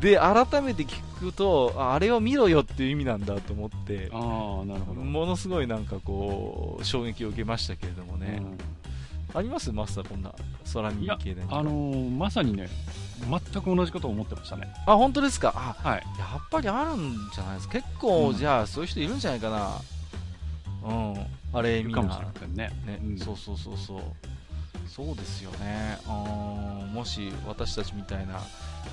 [0.00, 8.40] で、改めて聞くと、あれを見ろよっていう意味なんだと思って、あなるほどものすごいなんかこう、衝撃を受けましたけれどもね。
[8.40, 9.72] うん、あります？
[9.72, 10.32] マスター、こんな
[10.72, 11.42] 空耳系で。
[11.50, 12.68] あのー、まさにね、
[13.28, 14.72] 全く同じことを思ってましたね。
[14.86, 15.52] あ、本当ですか？
[15.56, 16.02] あ、はい。
[16.18, 17.74] やっぱりあるんじゃないですか？
[17.74, 19.80] 結構、うん、じゃあ、そういう人いるんじゃないかな。
[20.84, 21.16] うん。
[21.52, 22.02] あれ、みんな。
[22.54, 22.70] ね。
[22.86, 24.00] ね、うん、そうそうそうそう。
[24.86, 25.98] そうですよね。
[26.92, 28.40] もし私たちみたいな、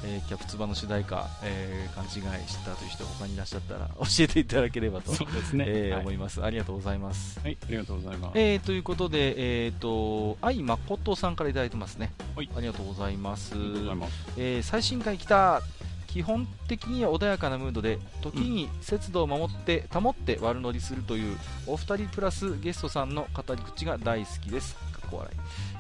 [0.03, 2.07] えー、キャプツバの主題歌、えー、勘違
[2.43, 6.43] いしたという人他にいらっしゃったら 教えていただければとそうですね、えーはい、思います。
[6.43, 7.39] ありがとうございます。
[7.39, 8.39] はい、ありがとうございます。
[8.39, 12.11] えー、ということで、えっ、ー、と、愛誠さんからいただいてますね。
[12.35, 13.55] はい、ありがとうございます。
[13.55, 15.61] ますえー、最新回来た。
[16.07, 24.75] 基本的には穏やかなムードで時に節度を守って、保って悪乗りするというお二人プラスゲストさんの語り口が大好きです。
[24.75, 25.37] かっこ笑い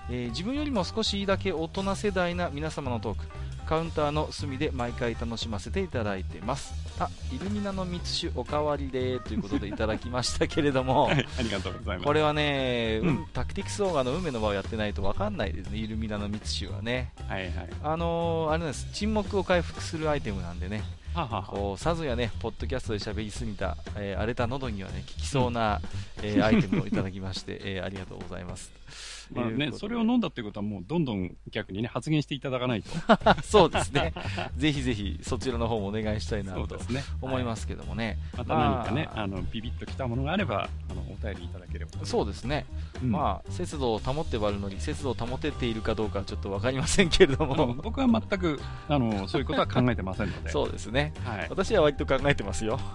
[0.09, 3.25] えー、自分よりも少しだけ大人世代な皆様のトーク
[3.65, 6.73] カウンターの隅で毎回楽しませていただいてます。
[6.97, 12.05] あイルミナの蜜酒おかわりでということでいただきましたけれども、 はい、ありがとうございます。
[12.05, 17.11] これはね、うん、タクティクスオーガの運命の場をやってないと分かんないですねイルミナの蜜酒はね。
[17.27, 17.69] はいはい。
[17.83, 18.87] あのー、あれです。
[18.93, 20.83] 沈黙を回復するアイテムなんでね。
[21.13, 21.43] はは。
[21.43, 25.81] こうさぞやね、ポッドキャストで喋りすぎた、えー、荒れた喉にはね、効きそうな、
[26.19, 28.71] うん、えー、アイテムをいただきまして、えー、ありがとうございます。
[29.33, 32.89] まあね、それを飲んだってことはもうどんどん逆にね、発言していただかないと。
[33.43, 34.13] そうですね。
[34.57, 36.77] ぜひぜひそちらの方もお願いしたいなと
[37.21, 38.17] 思いますけどもね。
[38.37, 42.05] また何かね、あの、ビビッときたものがあれば、あの、お便りいただければ。
[42.05, 42.65] そうですね。
[43.01, 47.73] うん、まあ、節度を保って割るのに、節度を保てているかどうかはちょっとわかりませんけれども。
[47.75, 50.49] 僕は全く、あの、そういうことは考えてませんので。
[50.55, 51.13] そうですね。
[51.23, 51.47] はい。
[51.49, 52.79] 私は割と考えてますよ。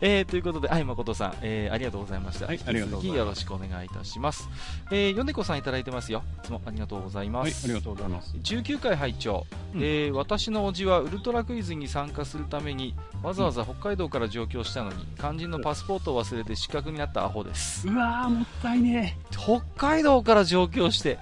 [0.00, 2.46] えー、ということで、愛誠さん、えー、ありがとうございました。
[2.46, 3.18] はい、ありがとうございます。
[3.18, 4.17] よろしくお願いいたします。
[4.18, 4.48] します。
[4.90, 6.22] えー、ヨネコさんいただいてますよ。
[6.44, 7.64] いつもありがとうございまはい、す。
[7.64, 8.36] ありがとうございます。
[8.42, 21.18] 19回拝聴、うんえー私のおじはウルトラクイズに参加するためにわざわざ北海道から上京したのに肝心のパスポートを忘れて失格になったアホですうわー、もったいね北海道から上京して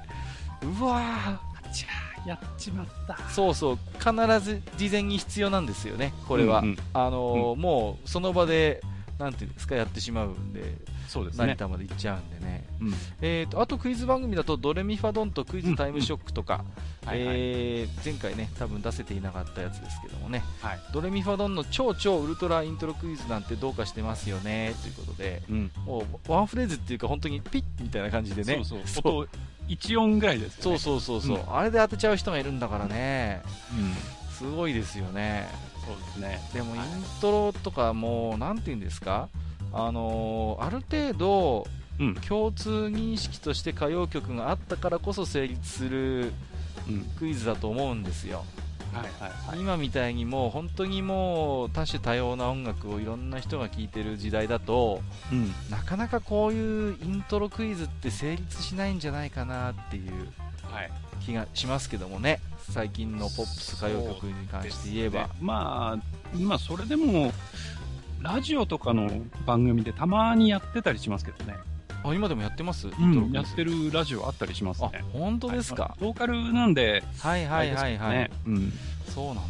[0.81, 1.73] うわえ。
[1.73, 3.15] ちゃやっちまった。
[3.15, 8.81] ーそうそう必ず事前に必要なんですよねこれは、うんうんあのーもうその場で
[9.19, 10.75] なんていうんですかやってしまうんで
[11.09, 11.47] そうですね。
[11.47, 12.95] 成田まで行っちゃうんでねうん。
[13.23, 16.65] えー、とあとクイズ番組だとドレミファドンとクイズタイムショックとか、
[17.07, 17.87] 前
[18.21, 20.81] 回ね多分出せていなかったやつですけどもねはい。
[20.93, 25.71] ドレミファドンの超超ウルトライントロクイズなんてどうかしてますよねということでうん。
[25.87, 29.13] もうワンフレーズっていうか本当にピッみたいな感じでねそうそう。
[29.23, 29.29] 音、
[29.69, 30.79] 1音ぐらいですそう。
[30.79, 34.16] そうそうそう、うんあれで当てちゃう人がいるんだからねうん。
[34.39, 35.49] すごいですよね
[35.87, 36.41] そうですね。
[36.53, 36.89] でもインはい
[37.21, 39.29] トロとかもうなんて言うんですか？
[39.73, 41.67] あのーある程度
[41.99, 42.15] うん。
[42.17, 46.33] 共通認識として歌謡曲があったからこそ成立する
[46.89, 47.01] うん。
[47.19, 48.45] クイズだと思うんですよ、
[48.93, 49.61] はいはいはい。
[49.61, 55.01] 今みたいにもう本当にもう多種多様な音楽をいろんな人が聴いてる時代だと
[55.33, 55.53] うん。
[55.71, 60.46] なかなかこういうイントロクイズって成立しないんじゃないかなっていうはい。
[61.25, 67.33] 気がしますけどもね最近のポップス歌謡曲に関して言えば、でまあ、まあ、それでも、
[68.21, 69.09] ラジオとかの
[69.47, 71.55] 番組でたまにやってたりしますけどね。
[72.05, 73.33] あ今でもやってます、うん。
[73.33, 75.05] やってるラジオあったりしますあね。
[75.13, 78.31] 本当ですか、はいローカルなんで、はい、はいはいはいね。
[78.47, 78.73] うん。
[79.15, 79.43] そうなんだ、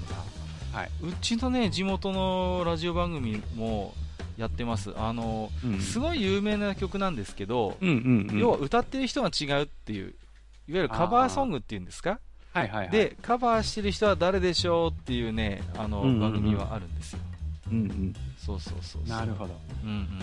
[0.73, 3.95] はいうちのね地元のラジオ番組も
[4.37, 5.81] やってますあの、うん。
[5.81, 8.39] すごい有名な曲なんですけど、うんうんうん。
[8.39, 10.15] 要は歌ってる人が違うっていう
[10.69, 12.19] いわゆるカバーソングっていうんですか？
[12.53, 17.19] はいはいはい。、でカバーしてる人は誰でしょうっていうねあの、うんうんうん番組はあるんですよ
[17.71, 18.15] うんうん。
[18.39, 19.55] そうそうそうそうなるほど。
[19.85, 20.21] うんうん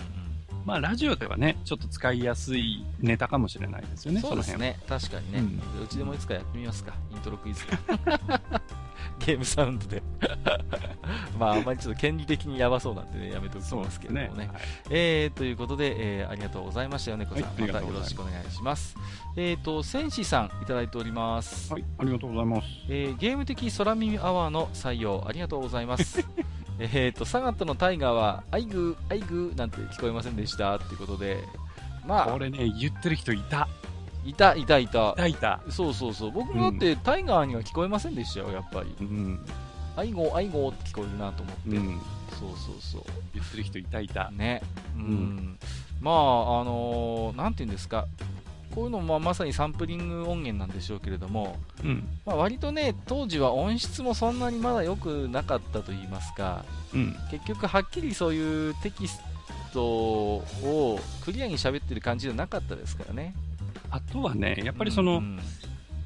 [0.64, 4.78] まあ、ラジオではね、ちょっと使いやすいネタかもしれないですよね、うんそうですね。
[4.88, 5.40] 確かにね、
[5.80, 6.94] ううちでもいつかやってみますか。
[7.12, 7.64] イントロクイズ。
[9.18, 10.02] ゲームサウンドで。
[11.38, 14.46] まああんまりちょっと権利的にやばそうなんでねやめておきますけれどもね。
[14.46, 14.56] はい。
[14.90, 18.96] えー、ということで、えーありがとうございましたよねこさん、はいまたよろしくお願いします。
[19.36, 22.66] えっ、と戦士さんいただいております、はい、ありがとうございます。
[22.88, 26.24] えーゲーム的空耳アワーの採用ありがとうございます
[26.78, 31.44] えっとサガットのタイガーはアイグーアイグーなんて聞こえませんでしたっていうことで
[32.06, 33.68] まあこれね、言ってる人いた。
[34.24, 35.60] いたいたいたいたいた。
[35.68, 39.40] そうそうそう僕もだってタイガーには聞こえませんでしたよやっぱりうん。
[39.96, 42.00] アイゴーアイゴーって聞こえるなと思って、うん。
[42.30, 43.02] そうそうそう
[43.34, 44.30] 言ってる人いたいた。
[44.30, 44.62] ね、
[44.96, 45.58] うん、うん
[46.00, 46.16] まあ、あ
[46.64, 48.06] のーなんていうんですか、
[48.74, 52.08] こういうのもまさにサンプリング音源なんでしょうけれども、うん。
[52.26, 57.16] まあ、割とね、当時は音質もそんなにまだ良くなかったと言いますか、うん。
[57.30, 59.20] 結局はっきりそういうテキス
[59.72, 63.34] トをクリアに喋ってる感じじゃなかったですからね。
[63.90, 65.38] あとはね、やっぱりその、うん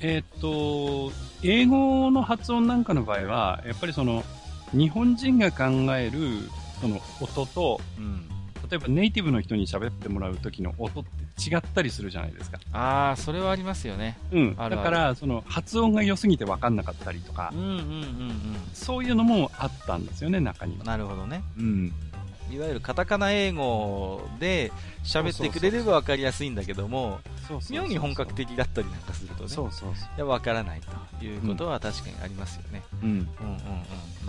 [0.01, 4.25] えーっと、英語の発音なんかの場合は、やっぱりその、
[4.73, 5.65] 日本人が考
[5.97, 6.51] える、
[6.81, 8.28] その音と、うん
[8.71, 12.59] 例えばネイティブの人に喋ってもらう時の音って違ったりするじゃないですか。
[12.73, 14.19] ああ、それはありますよね。
[14.33, 14.57] うん。
[14.57, 18.33] だから、その、発音が良すぎて分かんなかったりとかうん、うんうん
[18.75, 20.79] そういうのもあったんですよね、中にうん。
[20.81, 20.85] は。
[20.85, 21.43] なるほどね。
[21.59, 21.93] うん。
[22.51, 24.73] いわゆるカタカナ英語で
[25.05, 27.21] 喋ってくれれば分かりやすいんだけども、
[27.71, 32.83] 妙に本格的だったりなんかするとね、そうそうそいや分からないということは確かにありますよね。
[33.03, 33.07] う。
[33.07, 33.11] うん。
[33.11, 33.27] うんうん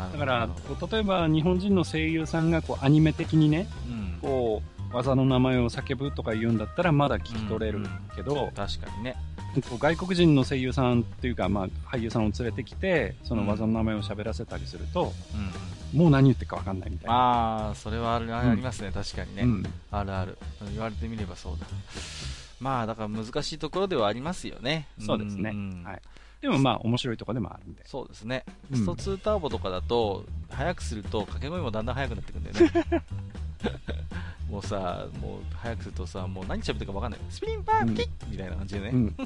[0.03, 0.11] うん。
[0.11, 0.49] だから
[0.91, 9.15] 例えば日本人の声優さんがこうアニメ的にね、うん、こう、技の名前を叫ぶとか言うんだったらまだ聞き取れるけど、確かにね。
[9.79, 15.49] 外国人の声優さんっていうか、まあ、俳優さんを連れてきて、その技の名前を喋らせたりすると、うんうん
[15.93, 17.15] もう何言ってるか分かんないみたいな。
[17.15, 19.63] ああ、それはあるありますね、確かにね、うん。
[19.91, 20.37] あるある。
[20.71, 21.65] 言われてみればそうだ。
[22.59, 24.87] まあ、だから難しいところではありますよね。
[25.03, 26.01] そうですねんんはい
[26.41, 27.81] でもまあ、面白いとこでもあるんで。
[27.85, 28.45] そうですね。
[28.71, 33.03] うんスト2ターボとかだと、速くすると掛け声もだんだん速くなってくるんだよね。
[34.49, 37.19] もうさ、もう速くするとさ、もう何喋ってるか分かんない。
[37.29, 39.15] スピニングバードキック、みたいな感じでね、うん。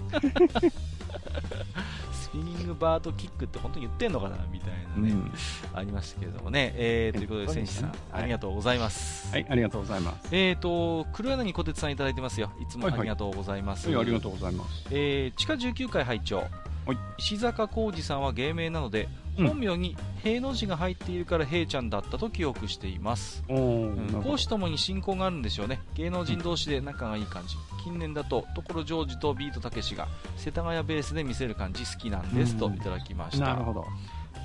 [2.11, 5.31] スピニングバードキックって本当に言ってんのかなみたいなね、うん
[5.73, 6.73] ありましたけれどもね。
[6.75, 9.31] えー、ということで、選手さん、ありがとうございます。
[9.31, 10.27] はい、ありがとうございます。
[10.31, 12.51] えーと、黒柳小鉄さんいただいてますよ。
[12.59, 13.87] いつもはいはいありがとうございます。
[13.87, 14.87] はい、ありがとうございます。
[14.91, 16.43] えー地下19階拝聴
[16.85, 24.23] はい石坂浩二さんは芸名なので、うん本名に平の字が入っているから平ちゃんだったと記憶しています、うん。
[24.49, 25.79] ともに親交があるんでしょうね。
[25.95, 30.07] 芸能人同士で仲がいい感じ、近年だと所ジョージとビートたけしが
[30.37, 32.75] 世田谷ベースで見せる感じ好きなんですとうん。
[32.75, 33.85] いただきました、なるほど。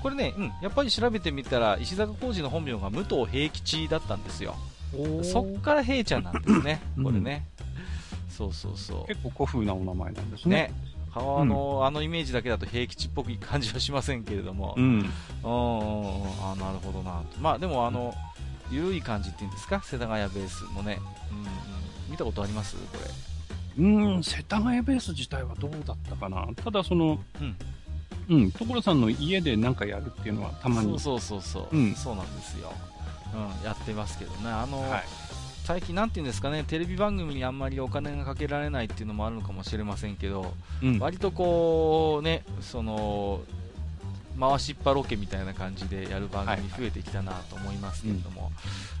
[0.01, 4.55] これね、うん、やっぱり調べてみたら石坂浩二の本名が武藤平吉だったんですよ。
[5.23, 7.03] そっから平ちゃんなんですね、うん。
[7.03, 7.45] これね。
[8.29, 9.07] そうそうそう。
[9.07, 10.55] 結構古風なお名前なんですね。
[10.55, 10.73] ね。
[11.15, 14.75] あの、あのイメージだけだと平吉っぽい感じはしませんけれども。
[14.77, 14.83] うん。
[14.83, 15.01] うんうん。
[15.01, 15.09] うん
[16.43, 18.13] あなるほどなまあでもあの、
[18.71, 19.81] ゆるい感じっていうんですか？
[19.83, 20.99] 世田谷ベースもね、
[21.31, 21.45] うんうん、
[22.11, 22.75] 見たことあります？
[22.75, 22.81] こ
[23.77, 23.83] れ。
[23.83, 26.47] うん、世田谷ベース自体はどうだったかな。
[26.55, 27.55] ただその、うん。
[28.29, 30.99] うん、所さんの家でなんかやるっていうのはたまに。
[30.99, 31.95] そうそうそうそう、うん。
[31.95, 32.71] そうなんですよ、
[33.33, 34.51] うん、やってますけどね。
[34.51, 35.03] あの、はい。
[35.69, 40.51] 最近なんていうんですかねテレビ番組にあんまりお金がかけられないっていうのもあるのかもしれませんけど、
[40.81, 40.97] うん。
[40.97, 43.41] 割とこうねその
[44.39, 48.51] 回しっぱロケみたいな感じでやる番組増えてきたなと思いますけれども、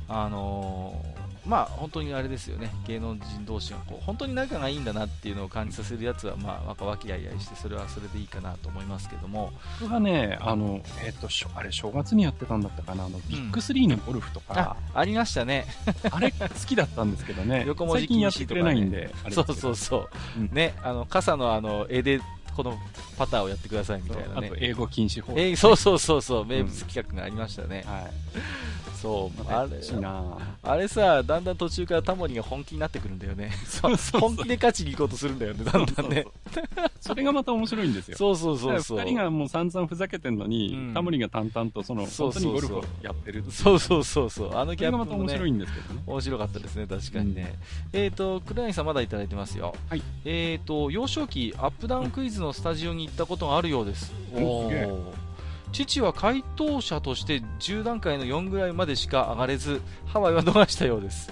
[0.07, 1.18] あのー
[1.49, 2.71] まあ本当にあれですよね。
[2.85, 9.51] 芸能人同士がこう本当に仲がいいんだなっていうのを感じさせるやつはまあ和気あいあいしてそれはそれでいいかなと思いますけども。
[9.79, 15.65] それはね、あの、えっ、と、しょあれ、正月にやってたんだったかな、あの、ビッグスリーのゴルフとあか、ありましたね。
[16.11, 20.49] あれ好きだったんですけどね、横文字最近やってくれないんで、そうそうそう、うん。
[20.51, 22.21] ねあの傘のあの絵で
[22.55, 22.77] この
[23.17, 24.51] パターをやってくださいみたいなね。
[24.57, 25.33] 英語禁止法。
[25.35, 26.45] えーそうそうそうそう。
[26.45, 28.11] 名物企画がありましたね、はい。
[29.01, 29.71] そうああれ
[30.63, 33.51] あれさ、だんだん途中からタモリが本気になってくるんだよね。
[33.65, 36.25] そう そうそう本気で勝ちに行こうとするんだよね、だんだんね。
[36.99, 38.17] それがまた面白いんですよ。
[38.17, 38.99] そうそうそうそう。
[38.99, 44.55] 二人がもう散々ふざけてんのに、うんタモリが淡々とその、そうそうそう本当にゴルフをやってるそうそうそうそう。
[44.55, 46.03] あのギャップもまた面白いね、んですけどね。
[46.05, 47.55] 面白かったですね、確かにね。
[47.93, 49.73] えっと、黒柳さんまだいただいてますよ。
[49.89, 54.13] はいえっと、幼少期、アップダウンクイズのスタジオに行ったことがあるようです。
[54.35, 55.28] うんおすげえー
[55.71, 61.31] 父は回答者として10段階の4ぐらいまでしか上がれず、ハワイは逃したようです。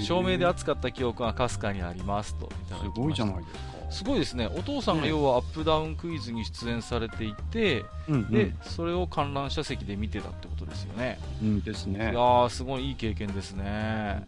[0.00, 2.48] 照明で熱かった記憶がかすかにありますと。
[2.68, 3.74] すごいじゃないですか。
[3.90, 14.26] すごいですね、お父さんが要はアップダウンクイズに出演されていて、うんうん、でそれを観覧車席で見てたってことですよね、うんですいやすごいいい経験ですね、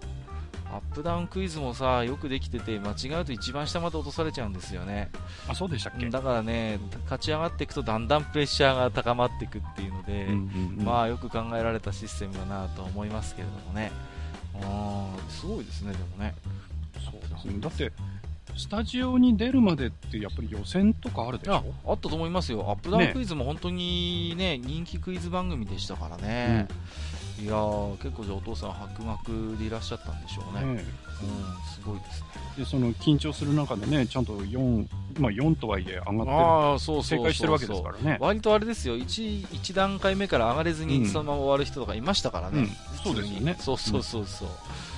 [0.77, 5.11] アップダウンクイズもさ、よくできてて、間違うと一番下まで落とされちゃうんですよね、
[5.49, 10.85] あ、そうでしたっけ、うんだからね、勝ち上がっていくと、だんだんプレッシャーが高まっていくっていうので、うんうんうん。
[10.85, 13.91] まあよく考えられたシステムだなと思いますけれどもね、
[14.55, 16.35] うんすごいですね、でもね。
[17.05, 17.61] そうですね。
[17.61, 17.93] だって、
[18.57, 26.67] スタジオに出るまでってやっぱり予選とかあるでしあょあったと思いますよ、アップダウンクイズも本当にね、人気クイズ番組でしたからね、
[27.39, 30.85] いやー、結構じゃあお父さん、博学でいらっしゃったんでしょうね、うん、ね
[31.75, 32.27] すごいですね。
[32.57, 38.17] で、その緊張する中でね、ちゃんと4、まあ4とはいえ上がっああ、そうそう正解してるわけですからね。
[38.21, 38.97] 割とあれですよ。
[38.97, 40.89] 1、一段階目から上がれずうん。
[40.89, 42.71] にそのまま終わる人とかいましたからね、うん。
[43.05, 43.57] そうですよね。
[43.61, 44.49] そうそうそうそう、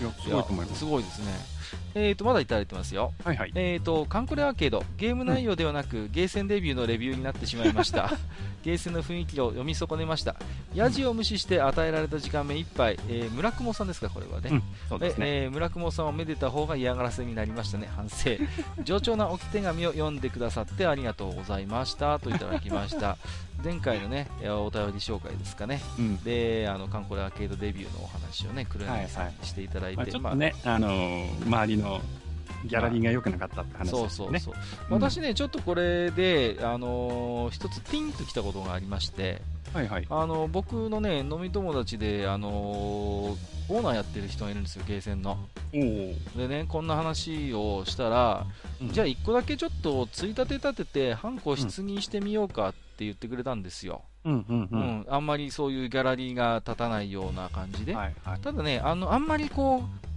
[0.00, 0.78] いや、すごいと思います。
[0.78, 1.57] すごいですね。
[1.94, 3.12] えーと、まだいただいてますよ。
[3.24, 3.52] はいはい。
[3.54, 8.10] えーと、カンコレアーケード、ゲーム内容ではなく、ゲーセンデビューのレビューになってしまいました。
[8.64, 10.36] ゲーセンの雰囲気を読み損ねました。
[10.74, 14.50] ヤジを無視して与えられた時間目いっぱい、えー村雲さんですか、これはね。
[14.50, 15.26] うんそうですね。
[15.44, 18.30] えー村雲さんをめでた方が嫌がらせになりましたね、反省。
[18.84, 23.16] 上調な置き手紙を読んでくださってありがとうございましたといただきました。
[23.62, 25.80] 前回のね、えーお便り紹介ですかね。
[25.98, 26.16] うん。
[26.22, 32.00] で、あの、カンコレアーケードデビューのお話をね、黒柳さんにしていただいて、まあ、ちょっとね、あのー周りの
[32.64, 34.10] ギャラリーが良くなかったって話そう。
[34.10, 34.54] そうそう、
[34.90, 39.42] うん私ね、ちょっとこれで、あのー一つピンときたことがありまして、
[39.72, 40.06] はいはい。
[40.08, 45.36] あの僕のね飲み友達で、あのーオーナーやってる人がいるんですよ、ゲーセンの。
[45.72, 48.46] でね、こんな話をしたら、
[48.82, 55.06] じゃあ1個だけちょっとついたて立てて、半個質にしてみようかって言ってくれたんですよ、うんうんううんん。
[55.08, 58.40] あんまりそういうギャラリーが立たないような感じで、はいはい。
[58.40, 60.08] ただねあの、あんまりこう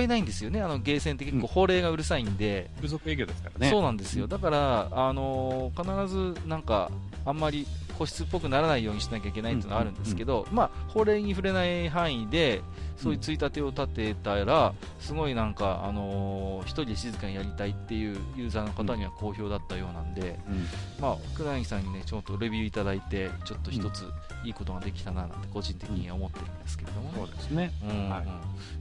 [0.00, 2.70] 囲えないんですよね、あのゲーセンって結構法令がうるさいんで。
[2.76, 3.70] 風俗営業ですからね。
[3.70, 6.90] そうなんですよ、だから、あのー必ずなんか、
[7.24, 7.66] あんまり
[7.98, 12.62] 個室っぽくならないようにしなきゃいけないっていうのはあるんですけど、まあ、法令に触れない範囲で、
[12.98, 20.66] そういうついたてを立てたら、すごいなんか、あのー一人で静かにやりたいっていうユーザーの方には好評だったようなんで、うん。
[21.00, 24.04] まあ、黒柳さんにね、ちょっとレビューいただいて、ちょっと一つ
[24.44, 27.14] いいことができたななんて、個人的には思ってるんですけれどもね。
[27.16, 27.72] そうですね。
[27.84, 28.26] うんうんはい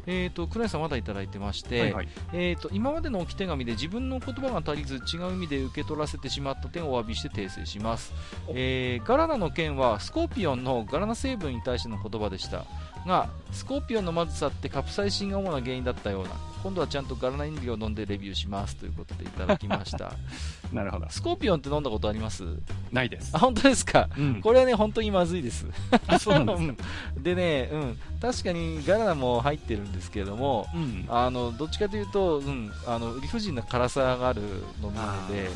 [0.07, 2.07] えー、と黒柳さんまだいただいてまして、はいはい。
[2.33, 8.13] えー、と今までの置き手紙で自分の言葉が足りず違う意味で受け取らせてしまった点をお詫びして訂正します、
[8.47, 12.65] おえーガラナの件はスコーピオンのガラナ成分に対しての言葉でした
[13.07, 16.31] がスコーピオンのまずさってカプサイシンが主な原因だったような
[16.61, 20.13] 今度はちゃんとガラナ飲料を飲んでレビューしますということでいただきました
[20.73, 21.05] なるほど。
[21.09, 22.43] スコーピオンって飲んだことあります？
[22.91, 23.39] ないですあ。
[23.39, 24.09] 本当ですか？
[24.17, 24.41] うん。
[24.41, 25.65] これはね本当にまずいです
[26.07, 26.83] あ、そうなんですか？
[27.23, 31.05] でね、うん、確かにガラナも入ってるんですけれどもうん。
[31.07, 35.49] あのどっちかというと、うん、あの理不尽な辛さがある飲み物で、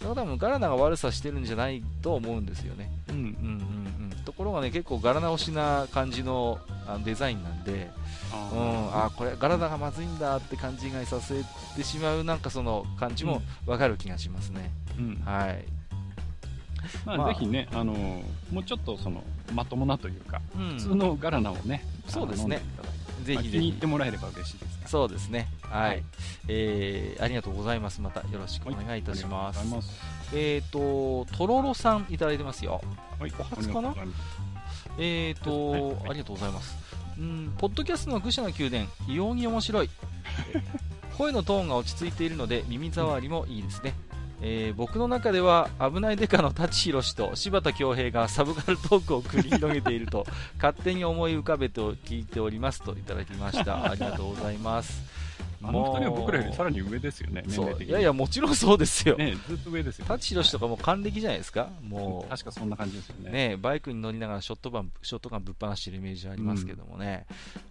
[0.00, 2.90] だから多分ガラナが悪さしてるんじゃないと思うんですよね。
[3.08, 3.95] うんうんうんうん、
[4.26, 7.90] ところろがね結構柄直しな感じのあのデザインなんで、
[8.52, 11.42] うん、あこれ柄がまずいんだって勘違いさせ
[11.76, 14.70] てしまうなんかその感じも分かる気がしますね。
[14.98, 15.64] うん、はい
[17.04, 17.92] まあ、まあ、ぜひね、あの
[18.52, 22.60] もうちょっとそのまともなというか、うん、普通の柄ナをね、そうですね。
[23.24, 23.50] ぜひぜひ。
[23.50, 24.90] 気に入ってもらえれば嬉しいです。
[24.90, 25.48] そうですね。
[25.62, 25.88] はい。
[25.88, 26.02] はい、
[26.48, 28.00] えー、ありがとうございます。
[28.00, 29.58] またよろしくお願いいたします。
[29.58, 32.80] はい、ますえっ、ー、と、とろろさんいただいてますよ。
[33.18, 33.32] はい。
[33.38, 33.94] お初かな？
[34.98, 36.76] えっ、ー、と、はい、ありがとうございます。
[37.18, 39.90] うん、ポッドキャストの愚者の宮殿、異様に面白い。
[41.16, 43.94] 声のトーンが落ち着いているので耳障りもいいですね。
[44.42, 55.02] えー、僕の中では危ないデカの舘ひろしと柴田恭平がサブカルトークを繰り広げていると勝手に思い浮かべて聞いておりますといただきましたありがとうございます
[55.68, 57.82] あの二人は僕らよりさらに上ですよね、そう。
[57.82, 63.30] いやいや、もちろんそうですよ、ね、ずっと上ですよ、舘ひろしとかも還暦じゃないですか、もう、確かそんな感じですよね。
[63.30, 67.26] ねバイクに乗りながらショットガンショットガンぶっ放してるイメージありますけどもね、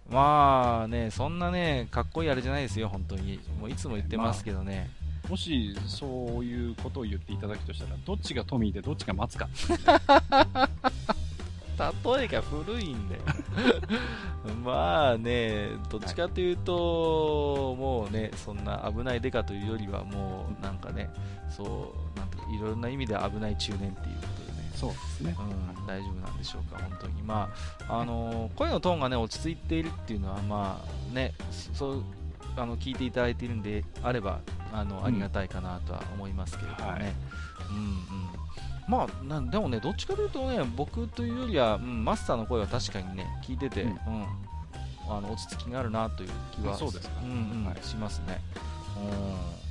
[0.08, 4.90] うん、まあね、そんなね、かっこいいあれじゃないですよ、本当に、もういつも言ってますけどね。
[5.00, 9.48] まあもしそういうことを言っていただくとしたら、どっちがトミーでどっちが待つか。
[11.78, 13.22] 例えが古いんだよ。
[14.64, 21.10] まあね、どっちかというと、はい、もうね、そんな危ないデカというよりは、もうなんかね、
[21.48, 27.22] そうなんいろんな意味で危ない中年っていうことでね、そうですね、うん、大丈夫なんでしょうか、本当に。
[27.22, 27.50] ま
[27.88, 32.02] あ、あの声のトーンがね、落ち着いているっていうのは、まあね、そう
[32.56, 34.40] あの聞いていただいているんであれば、
[34.72, 37.04] あのありがたいかなとは思いますけれどもね。
[37.04, 37.14] はい、
[37.70, 38.25] うんうん
[38.88, 43.96] まあ、なでもね、どっちかというとね、僕というよりは、うん、マスターの声は確かにね、聞いてて、うん、うん、
[45.08, 48.40] あの落ち着きがあるなという気はそうですか、うんうんはい、しますね。
[48.98, 49.65] うん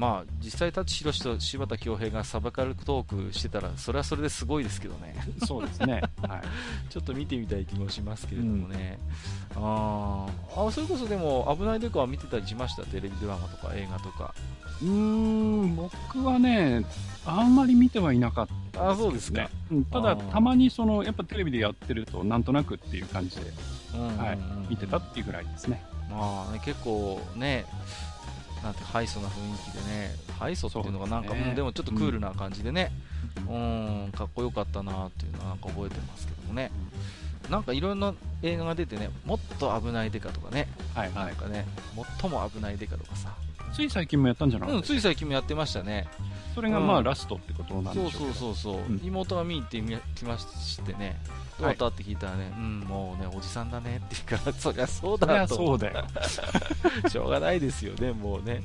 [0.00, 5.14] まあ、実際、舘ひろしと柴田恭平がサバカルトークしてたら、それはそれですごいですけどね、
[5.46, 6.42] そうですね、 はい、
[6.88, 8.98] ちょっと見てみたい気もしますけれどもね、
[9.54, 10.26] うん、あ
[10.56, 14.34] あそれこそでも、危ないデカは見てたりしました、テレビドラマとか映画とか。
[14.80, 16.82] うーん、僕はね、
[17.26, 23.42] あんまり見てはいなかったあそうですか、うん、ただ、たまにそのやっぱテレビでやってると、なんとなくっていう感じで、
[23.92, 24.38] はい、
[24.70, 25.84] 見てたっていうぐらいですね。
[26.10, 27.66] まあね、結構ね、
[28.62, 32.92] なんてハイソな雰囲気でね、ハイソっていうのがなんか、ね、うん、でもちょっとクールな感じでね、
[33.48, 36.70] うん、んかっこよかったなっていうのはなんか覚えてますけどもね、
[37.48, 41.66] なんかいろんな映画が出てね、もっと危ないデカとかね、はいはい、なんかね、
[42.20, 43.34] 最も危ないデカとかさ、
[43.72, 46.06] つい最近もやったんじゃないうん、つい最近もやってましたね。
[46.54, 49.80] それがまあ、ラストってことなんでしょうそうそうそうそう、うん、妹が見に行って
[50.16, 51.16] きましてね、
[51.60, 55.54] どうだったって聞いたらね、うん、もうね、おじさんだねって言うから、 そりゃそうだと。
[55.56, 56.04] そうだよ。
[57.08, 58.62] しょうがないですよね、もうね。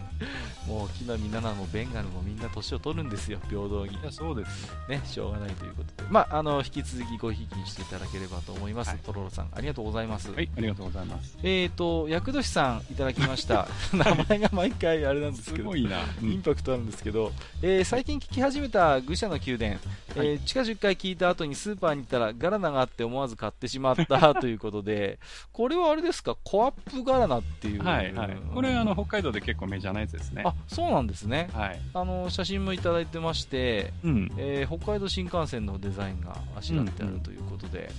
[0.67, 3.97] もう、木の実奈々もベンガルもみんな年を取るんですよ、平等に。
[4.11, 4.71] そうです。
[4.87, 6.09] ね、しょうがないということで。
[6.09, 8.89] まあ、あの、引き続きごひきにしていただければと思います。
[8.89, 10.31] はい、とろろさん、ありがとうございます。
[10.31, 11.37] はい、ありがとうございます。
[11.43, 13.67] えっ、ー、と、厄年さんいただきました。
[13.93, 16.01] 名前が毎回あれなんですけど、すごいな。
[16.21, 17.31] インパクトあるんですけど、
[17.61, 19.79] えー、最近聞き始めた愚者の宮殿、
[20.15, 25.19] えー、地下10回聞いた後にスーパーに行ったらガラナがあって思わず買ってしまったということで、
[25.53, 27.83] これはあれですか、コアップガラナっていう。
[27.83, 28.37] はい、はい。
[28.53, 30.43] これ、あの、北海道で結構メジャーなやつですね。
[30.45, 31.49] あ、そうなんですね。
[31.53, 31.79] はい。
[31.93, 34.31] あの、写真もいただいてまして、うん。
[34.37, 37.91] えー、北海道新幹線のデザインがあしらってあるということで、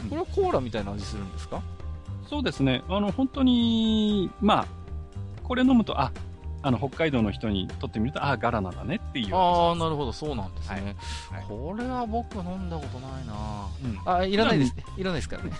[0.00, 1.62] うんうん、これはコーラみたいな味するんですか？
[2.28, 2.82] そうですね。
[2.88, 4.66] あの、本当に、まあ、
[5.42, 6.10] これ飲むと、あ、
[6.64, 10.96] あの、北海道の人にとってみると、ああ、ガラナだねっていうああ、なるほど、そうなんですね。
[11.30, 14.74] はい、これは僕飲んだことないな、うん、あ、いらないです。
[14.96, 15.50] いらないですからね。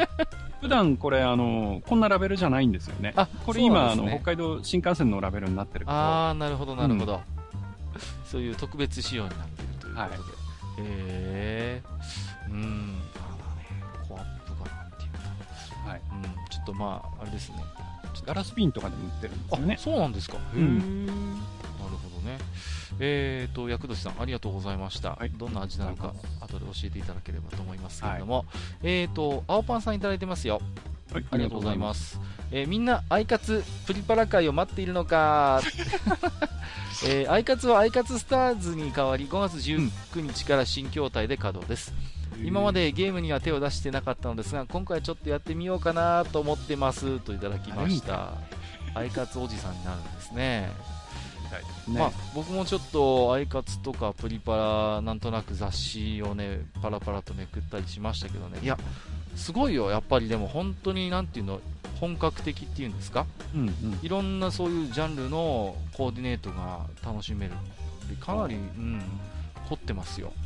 [0.62, 3.12] 普段これ、あの、こんなラベルじゃないんですよね。
[3.16, 5.84] あ、これ今、ね、あの、北海道新幹線のラベルになってる。
[5.90, 7.20] ああ、なるほど、なるほど、うん、
[8.24, 10.00] そういう特別仕様になってるということで。
[10.00, 10.16] はい、へ
[10.78, 11.82] え。
[12.48, 15.10] うん、あだね、コアップがなんていう
[15.84, 15.90] か。
[15.90, 16.00] はい。
[16.12, 17.56] うん、ちょっとまあ、あれですね。
[18.24, 19.76] ガラス瓶とかでも売ってるんですよね。
[19.78, 20.38] そうなんですか。
[20.54, 21.16] うん、なる
[22.02, 22.38] ほどね。
[22.98, 25.10] えっ、ー、と、薬年さん、ありがとうございました。
[25.10, 28.46] はい、どんな味なのか、後で教えていただければと思いますけれども、はい、
[28.84, 30.60] えっ、ー、と、青パンさんいただいてますよ。
[31.12, 32.20] はい、ありがとうございます。
[32.50, 35.60] えー、みんな、アイカツプリパラ会を待っているのか。
[37.04, 41.92] えー、アイカツはアイカツスターズに代わり5月19日から新筐体で稼働です。
[42.44, 48.32] 今までゲームには手を出してなかったのですが今回ちょっとやってみようかなと思ってますといただきました。
[48.94, 50.70] アイカツおじさんになるんですね。
[51.88, 58.58] ね、まあ、僕もちょっとアイカツとかプリパラなんとなく雑誌をねパラパラとめくったりしましたけどね。
[58.62, 58.78] いや。
[59.36, 59.90] すごいよ。
[59.90, 61.60] やっぱりでも本当になんていうの
[62.00, 67.52] 本格的っていうんですか、うんうん、いろんなそういうジャンルのコーディネートが楽しめる。
[68.20, 69.02] かなり、うん、
[69.68, 70.45] 凝ってますよ、う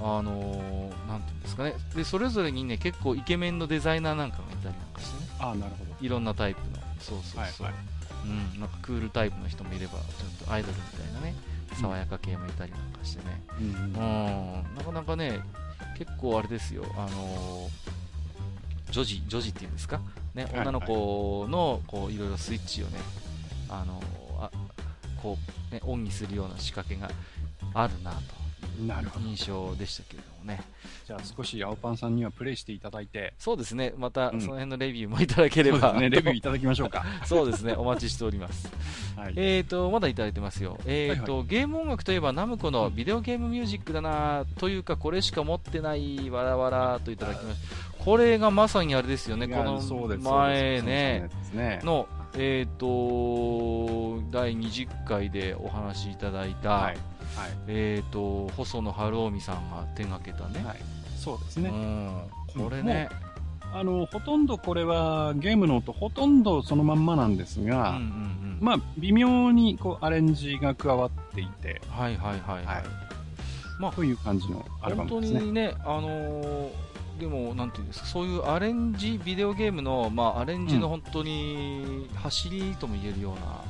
[0.00, 1.74] あのーなんていうんですかね。
[1.94, 5.28] でそれぞれにね結構イケメンのデザイナーなんかがいたりなんかしてね。
[5.38, 5.94] ああ、なるほど。
[6.00, 6.76] いろんなタイプの。
[7.00, 7.82] そうそうそう、はいはい。
[8.54, 11.34] うん、なんかクールタイプの人もいればちょっとアイドルみたいなね
[11.74, 13.66] 爽やか系もいたりなんかしてね、うん。
[13.66, 13.72] う
[14.72, 15.40] ん、なかなかね
[15.98, 16.84] 結構あれですよ。
[16.96, 17.94] あのー
[18.90, 20.00] 女児女児っていうんですか？
[20.34, 20.60] ねはい。
[20.60, 22.98] 女の子のこういろいろスイッチをね
[23.68, 24.50] あのーあ
[25.22, 25.36] こ
[25.70, 27.10] うねオンにするような仕掛けが
[27.72, 28.18] あるなと
[28.86, 29.26] なるほど。
[29.26, 30.62] 印象でしたけれどもね。
[31.06, 33.94] じゃあ少し青パンさんにはプレイしていただいて、そうですね。
[33.96, 34.40] またうん。
[34.40, 37.04] その辺のレビューもいただければ、そうですね、レビューいただきましょうか。
[37.24, 37.74] そうですね。
[37.74, 38.68] お待ちしております。
[39.16, 39.34] はい。
[39.36, 47.60] えーとまだいただいてますよ、えーとはいゲーム音楽といえばナムコのビデオゲームミュージックだなというかこれしか持ってないわらわらといただきまし
[47.98, 48.04] た。
[48.04, 49.48] これがまさにあれですよね。
[49.48, 49.80] この
[50.18, 51.80] 前ね、ね。
[51.82, 56.98] の、えー、と第20回でお話しいただいた、はい。
[57.66, 60.78] えー、と細野晴臣さんが手がけたね、はい。
[61.16, 61.70] そうですうね。
[61.70, 63.08] ん、これね、
[63.72, 68.58] あの、ほとんどこれはゲームの音ほとんどそのまんまなんですうんうんが、うん。
[68.60, 72.84] まあ、微妙にこうアレンジが加わっていて、はいはいはいはい、はい。
[73.80, 75.40] まあという感じのアルバ本当ムですね。
[75.40, 76.68] にね、あのー
[77.18, 83.62] でも、なんていうんですか、そういうアレンジ、ビデオゲームの、まあ、アレンジの本当に走りとも言えるような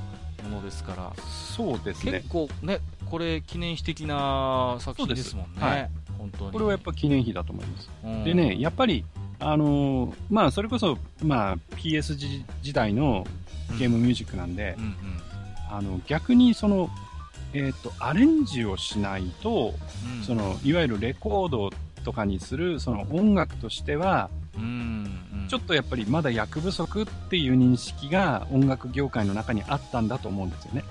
[0.45, 1.13] ものですから、
[1.57, 2.13] そうですね。
[2.13, 2.29] 結。
[2.29, 2.81] 構ね、
[3.11, 5.91] これ、記念碑的な作品ですもんね、はい。
[6.19, 6.53] 本当に。
[6.53, 7.91] これはやっぱ記念碑だと思います。
[8.05, 8.25] うん。
[8.25, 9.05] でね、やっぱり、
[9.41, 13.27] あのーまあ、それこそ、まあ、PS 時時代の
[13.79, 14.97] ゲームミュージックなんでう、んうん。
[15.71, 16.91] あの、逆にその、
[17.53, 19.75] えっ、と、アレンジをしないと、
[20.19, 20.25] うん。
[20.25, 21.71] その、いわゆるレコード
[22.05, 30.85] とかにする、その音楽としては、うんうんちょっとやっぱりまだ役不足っていう認識が音楽業界の中にあったんだと思うんですよね。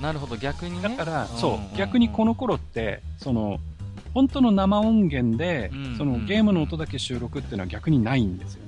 [0.00, 0.96] なるほど、逆にね。
[0.96, 3.60] だから、んそう、逆にこの頃って、その、
[4.14, 8.58] 本当の生音源で、うんそのゲームの音だけ収録っていうのは逆にないんです。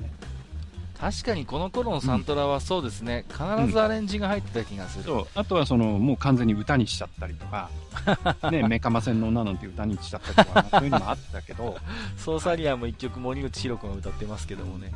[1.01, 3.43] 確かにこの頃のサントラはそうですね、必
[3.73, 5.05] ずアレンジが入ってた気がする。
[5.05, 7.69] そう、あとはその、もう完全に歌にしちゃったりとか、
[8.51, 11.77] ね、メカマセンの女なんて歌にしちゃったりとか、まあそういうのもあったけど、
[12.17, 14.93] ソーサリアも一曲森口博子が歌ってますけどもね。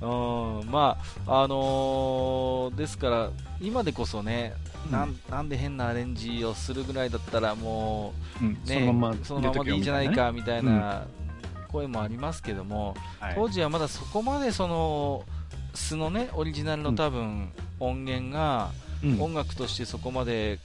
[0.00, 3.30] うん、まあ、あのーですから、
[3.60, 4.52] 今でこそね、
[4.90, 11.06] なんなんで変なアレンジをするぐらいだったらもうん、う、そね、のままそのままでいいじゃないかみたいな
[11.68, 13.34] 声もありますけども、はい。
[13.34, 15.24] 当時はまだそこまでその
[15.76, 17.50] 素のねオリジナルの多分
[17.80, 18.70] 音源が
[19.04, 20.58] うん音楽としてそこまで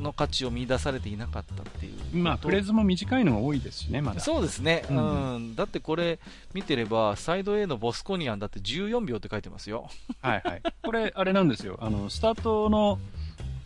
[0.00, 4.20] の価値を見出されていなかったっていうまあ、フレーズも短いのが多いですしね、まだ。
[4.20, 4.96] そうですね、うう
[5.38, 6.18] んんだってこれ
[6.52, 9.88] 見てればサイド A のボスコニアンだって14秒って書いてますよ
[10.20, 10.62] はいはい。
[10.82, 11.78] これ、あれなんですよ。
[11.80, 12.98] あの、スタートの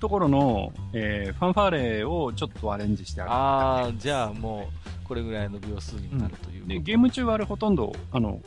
[0.01, 3.30] ところの、えーファンファーレをちょっとアレンジしてある。
[3.30, 4.68] ああじゃあも
[5.05, 8.41] うこれぐらいの秒数になるということ、で、ゲーム中はあれほとんど、あの、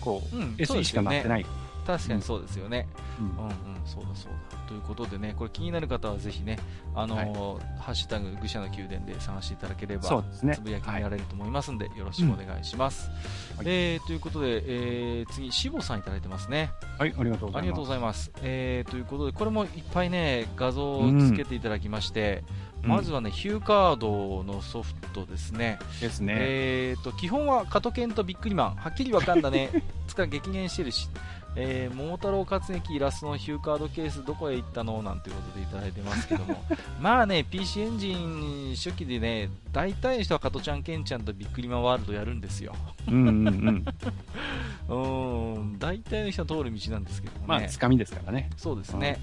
[0.00, 1.46] こう、うん SE しかなってない。
[1.86, 3.54] 確かにそうですよね、うんうんうん、
[3.84, 4.58] そうだそうだ。
[4.68, 6.58] ということでね、これ気になる方はぜひね、
[6.94, 10.54] あのーハッシュタグ愚者の宮殿で探していただければ、ね。
[10.54, 13.08] つぶやきはいにやれると思いますんで、よろしくお願いします。
[13.56, 16.70] はいえーということで、えー次、しぼさんいただいてますね。
[16.98, 17.58] はい、ありがとうございます。
[17.58, 18.32] ありがとうございます。
[18.42, 25.78] えーということで、これもいっぱいね、画像をつけていただきまして、うんまずはね、ヒューカードのソフトですね。
[26.00, 26.34] ですね。
[26.36, 29.70] えーと基本は加トケンとビックリマン、はっきりわかんだね、
[30.08, 31.08] つか激減してるし、
[31.54, 35.02] えー桃太郎活劇イラストのヒューカードケースどこへ行ったの？
[35.02, 36.62] なんていうことでいただいてますけども、
[37.00, 42.74] まあね、PC エンジン初期でね、大体の人は加トちゃん、ケンちゃんとビックリマンワールドやるんですよ。
[43.08, 43.84] うんうんうん。
[44.88, 47.46] うーん、大体の人は通る道なんですけどもね。
[47.46, 48.50] まあ、つかみですからね。
[48.56, 49.20] そうですね。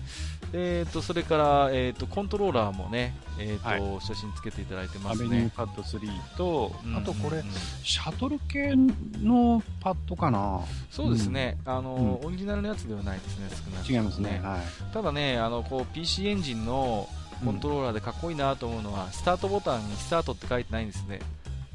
[0.52, 5.30] えーと、それから、えーと、コントローラーもね、えーと、は写真つけていただいてアますね。
[5.30, 7.54] ベニューパッド3と、うんあとこれ、うんうん
[7.84, 8.74] シャトル系
[9.22, 10.60] のパッドかな
[10.92, 14.42] そうですね、あの、うオリジナルのやつではないですね、少なく違いますね。
[14.44, 14.94] はい。
[14.94, 17.08] ただね、あのこう PC エンジンの
[17.44, 21.20] コントローラーでかっこいいなと思うのは、スタートボタンにスタートって書いてないんですね。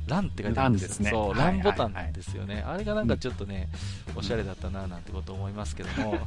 [0.07, 1.09] ランって書いてあるんですよ。
[1.11, 2.63] そう、ランボタンなんですよね。
[2.67, 3.69] あれがなんかちょっとね、
[4.15, 6.19] おしゃれだったななんてこと思いますけども、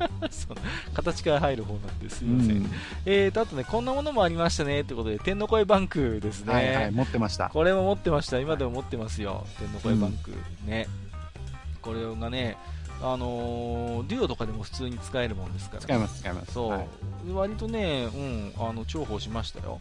[0.92, 2.56] 形から入る方なんですいません。
[2.56, 2.70] うん
[3.06, 6.52] えーと、あとね、こんなものもありましたねってことで、天の声バンクですね。
[6.52, 7.48] はいはい、持ってました。
[7.48, 10.32] これも持ってました、今でも持ってますよ、天の声バンク、
[10.66, 10.86] ね。
[11.80, 12.58] これがね、
[13.02, 16.52] あのーデュオとかでも普通に使えるもんですから、使います、使います。
[16.52, 16.86] そう、はい
[17.32, 19.80] 割とね、うん、あの重宝しましたよ。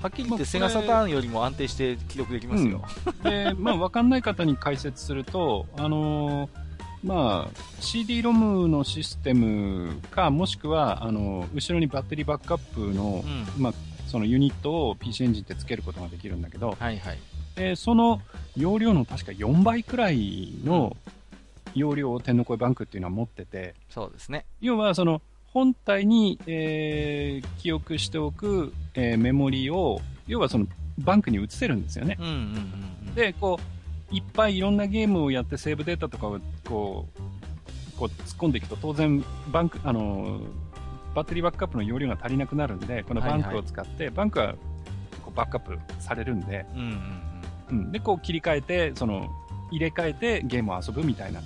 [0.00, 2.84] はっきり言って、まあセガサターンよりも安定して記録できますよ。
[3.24, 6.50] で、まあ、わかんない方に解説すると、あのー
[7.02, 13.24] まあ、CD ロムのシステムか、もしくは、あのー後ろにバッテリーバックアップの、
[13.56, 13.74] うん、まあ、
[14.06, 17.18] そのユニットを PC エンジンってつけることができるんだけど、はいはい。
[17.56, 18.20] えーその
[18.56, 20.96] 容量の確か4倍くらいの
[21.74, 24.46] 容量を天の声バンクっていうのは持ってて、そうですね。
[24.60, 30.66] 要はその本体に、えー記憶しておく、えーメモリを、要はその
[30.98, 32.16] バンクに移せるんですよね。
[32.18, 32.38] うんうんうん
[33.08, 33.14] うん。
[33.14, 33.58] で、こ
[34.12, 40.42] う、いっぱいいろんなゲームをやってセーブデータとかをこう、こう突っ込んでいくと当然バンク、あのー、
[41.14, 44.54] バッテリーバックアップの容量が足りなくなるんで、このバンクを使って、バンクは
[45.22, 46.86] こうバックアップされるんで、うんうん
[47.70, 47.78] うん。
[47.84, 49.28] うん、で、こう切り替えて、その、
[49.70, 51.40] 入れ替えてゲームを遊ぶみたいな、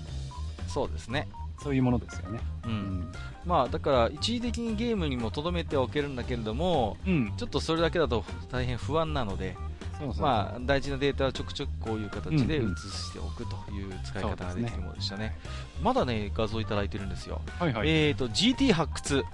[0.73, 1.29] そうですね。
[1.63, 2.41] そういうものですよね。
[2.65, 2.69] う。
[2.69, 3.13] うんん。
[3.45, 7.33] まあ、だから、一時的にゲームにも留めておけるんだけれども、うん。
[7.37, 9.57] ちょっとそれだけだと大変不安なので、
[9.99, 10.23] そうそう。
[10.23, 15.37] まあ、大事なデータはちょくちょくこういう形でうんうん移しておくという使い方ができるものでしたね。
[15.83, 17.41] まだね、画像いただいてるんですよ。
[17.59, 17.89] はいはい。
[17.89, 19.25] えーと、GT 発掘。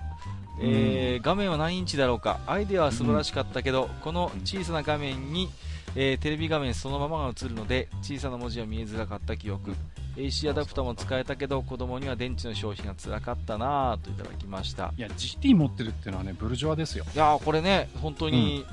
[0.61, 5.49] えー画面は何インチだろうかアイデアは素晴らしかったけど、この小さな画面に、
[5.97, 9.75] えーテレビ画面そのままが映るので小さな文字は見えづらかった記憶
[10.17, 17.05] AC アダプターも使えたけど子供には電池の消費が辛かったなぁといただきましたいや、GT 持ってるっていうのはね、ブルジョアですよ。
[17.15, 18.65] いやーこれね本当に、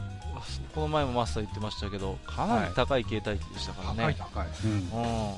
[0.74, 4.48] この前もマスター言ってましたけどかなり高い携帯機でしたからね、高い高い。
[4.66, 4.72] うん。
[4.72, 5.34] うん、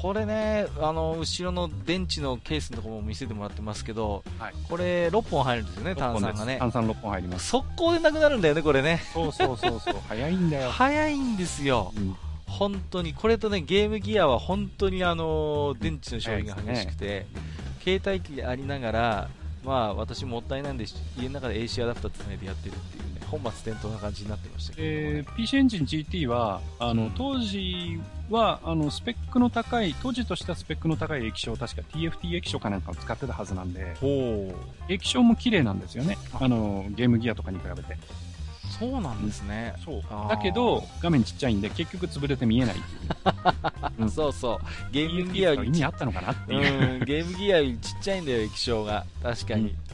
[0.00, 4.54] これねあの後ろの電池のケースのところも見せてもらってますけど、はい。
[4.68, 6.56] これ6本入るんですよね炭酸がね。
[6.58, 7.48] 炭酸6本入ります。
[7.48, 9.02] 速攻でなくなるんだよねこれね。
[9.12, 9.94] そうそうそうそう。
[10.08, 10.70] 早いんだよ。
[10.72, 11.92] 早いんですよ。
[11.96, 12.16] うん。
[12.46, 13.12] 本当に。
[13.12, 17.26] これとねゲームギアは本当にあの電池の消費が激しくて、
[17.84, 19.30] 携帯機でありながら
[19.64, 20.86] まあ私もったいないんで
[21.18, 27.10] 家の中で AC アダプターつないでやってるっていうね本末転倒な感じになってましたけどもね、えー PC エンジン GT は、あの、うん。
[27.12, 28.00] 当時
[28.30, 33.96] は、あの、スペックの高い、当時としたスペックの高い液晶、確か TFT 液晶かなんかを使ってたはずなんで、
[34.88, 36.16] 液晶も綺麗なんですよね。
[36.32, 36.46] あ。
[36.48, 37.96] の、ゲームギアとかに比べて。
[38.78, 42.82] そうなんですね、そうあーだけど、画面ちっちゃいんで、結局潰れて見えないってい
[43.98, 44.02] う。
[44.04, 44.10] うん。
[44.10, 44.92] そうそう。
[44.92, 47.00] ゲームギアより意味あったのかなっていう。
[47.00, 49.04] うん、ゲームギアよりちっちゃいんだよ液晶が。
[49.22, 49.89] 確かに、うん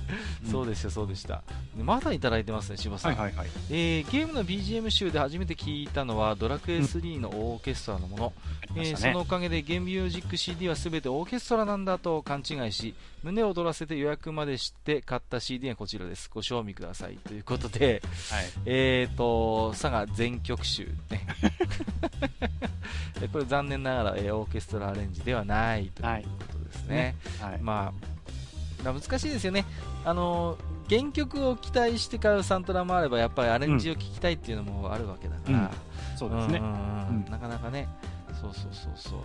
[0.50, 1.42] そうですよそうでした。
[1.76, 3.48] でまだいただいてますね柴さん、はいはいはい。
[3.70, 8.32] えーゲームの BGM 集で初めて聞いたのはドラクエ3のオーケストラのもの、
[8.62, 9.12] ありまえーしたね。
[9.12, 16.30] そのおかげでゲームミュージック CD は全てオーケストラなんだと勘違いし胸を躍らせて予約までして買った CD がこちらです。
[16.32, 17.16] ご賞味ください。
[17.26, 18.44] ということではい。
[18.66, 21.26] えーと佐賀全曲集ね。
[23.22, 27.59] えこれ残念ながら、えーオーケストラアレンジではないということですね、はい。
[27.61, 28.16] まあ、まあ
[28.85, 29.64] 難しいですよね、
[30.05, 30.57] あの
[30.89, 35.70] 原曲を期待して買うサントラもあれば、やっぱりアレンジを聞きたいっていうのもあるわけだから、
[36.16, 36.59] そうですね。
[36.61, 36.62] ん。
[36.62, 37.24] んうん。
[37.24, 37.31] うん。
[37.31, 37.89] なかなかね、
[38.41, 39.18] そうそうそうそう、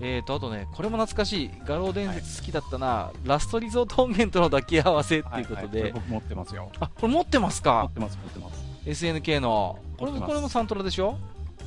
[0.00, 6.00] えーとあとね、これも懐かしい、画廊伝説好きだったな、ラストリゾート音源との抱き合わせっていうことで、はいはい。
[6.00, 6.70] 僕持ってますよ。
[6.78, 8.64] あこれ持ってます持かっ、てます、持ってます。
[8.86, 11.18] SNK の、これこれもサントラでしょ？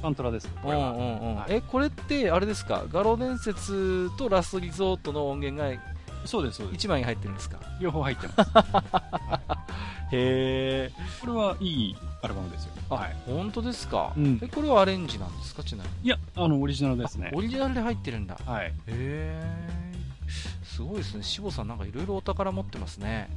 [0.02, 0.48] サントラです。
[0.48, 1.36] こうんうれはんうん。
[1.36, 5.93] はいえこれってあれですか、画廊伝説とラストリゾートの音源が
[6.26, 6.86] そうです、そうです。
[6.88, 7.58] 1枚に入ってるんですか？
[7.80, 8.52] 両方入ってます。
[10.12, 12.74] へえ、これはいいアルバムですよ。
[12.90, 13.16] あ、はい。
[13.26, 15.64] 本当ですか、うんえこれはアレンジなんですか？
[15.64, 17.32] ちなみにいや、あの、オリジナルですね。
[17.34, 18.74] オリジナルで入ってるんだへはい。
[18.88, 19.84] え
[20.64, 23.30] すごいですね志保さんなんかいろいろお宝持ってますね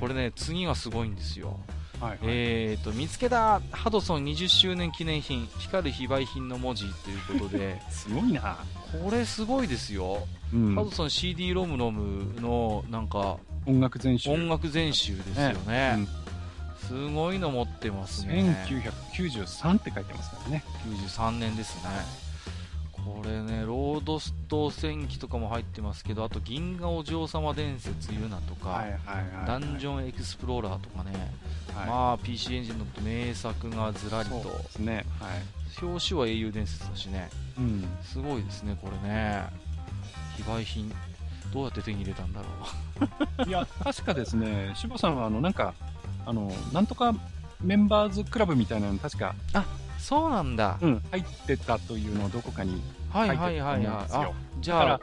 [0.00, 1.56] これね次がすごいんですよ
[2.00, 2.18] はい、はい。
[2.22, 8.58] えーと見つけたハドソン20周年記念品光る非売品の文字ということで すごいな。
[9.04, 13.36] これすごいですよ、うんハドソン CD ロムロムのなんか
[13.66, 14.30] 音楽全集。
[14.30, 16.08] 音楽全集ですよねうん
[16.86, 20.64] すごいの持ってますね1993って書いてますからね。
[20.86, 22.27] 93年ですね
[23.16, 28.84] これねロードスト戦記とかも入ってますけどあと銀河お嬢様伝説ユナとか。
[29.46, 31.12] ダンジョンエクスプローラーとかね、
[31.74, 35.04] はい、まあ PC エンジンの名作がずらりとですね。
[35.20, 35.84] はい。
[35.84, 37.84] 表紙は英雄伝説だしねうん。
[38.02, 39.44] すごいですねこれね
[40.36, 40.92] 非売品
[41.52, 42.46] どうやって手に入れたんだろ
[43.46, 45.74] う いや、確かですね、しぼさんは、あの、なんか、
[46.26, 47.14] あの、なんとか
[47.60, 49.34] メンバーズクラブみたいなの確か、
[49.98, 52.80] そうなんだ、うん、入ってたというのをどこかに
[53.10, 53.60] はい書いてたとはい。
[53.60, 54.18] はい思うんですよ。
[54.20, 54.32] はいあ。
[54.60, 55.00] じだからゃ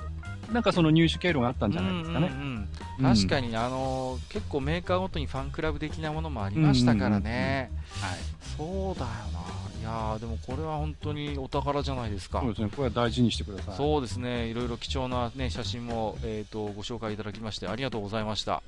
[0.50, 2.28] あ、なんかその入手経路があったんじゃないですかね。
[2.28, 2.70] うんうんうん。
[3.00, 3.16] うん。
[3.16, 7.72] 確かに、あのー結構メーカーごとにファンクラブ的なものもありましたからね、
[8.02, 8.20] はい。
[8.58, 9.66] そうだよな。
[9.80, 12.40] いやーでもこれは本当にお宝じゃないですか。
[12.42, 13.76] そうですね、これは大事にしてください。
[13.76, 14.48] そうですね。
[14.48, 18.64] いろいろ貴重な、ね、写真も、えー、とご紹介いただきましてありがとうございました。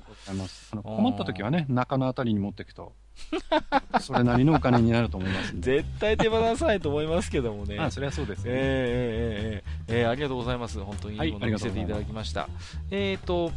[0.82, 2.92] 困った時はね、中のあたりに持っていくと、
[4.00, 5.82] それなりのお金になると思いますんで。
[5.82, 7.78] 絶対手放さないと思いますけどもね。
[7.80, 8.58] あ、それはそうですよ、ね。
[8.60, 10.78] えーえーえーありがとうございます。
[10.80, 12.48] 本当にいいもの見せていただきました、
[12.90, 13.52] えっ、と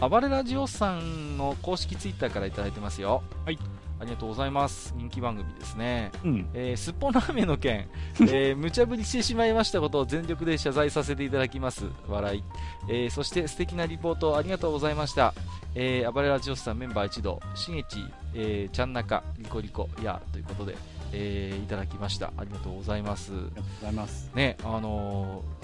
[0.00, 3.22] 暴れラジオさんの公式ツイッターからいただいてますよ。
[3.44, 3.58] はい
[3.98, 4.92] ありがとうございます。
[4.96, 6.12] 人気番組ですね。
[6.24, 6.48] うん。
[6.54, 7.88] えーすっぽんラーメンの件、
[8.20, 11.86] えー無茶ぶりしてしまいましたことを全力で謝罪させていただきます。
[12.08, 12.44] 笑い。
[12.88, 15.32] えーそして素敵なリポートありがとうございました。
[15.74, 17.98] えー、暴れラジオスさんメンバー一同、しげち、
[18.34, 20.74] えー、ちゃんなか、リコリコ、やということで、
[21.12, 22.32] えーいただきました。
[22.36, 23.32] ありがとうございます。
[23.32, 24.30] ありがとうございます。
[24.34, 25.55] ね、あのー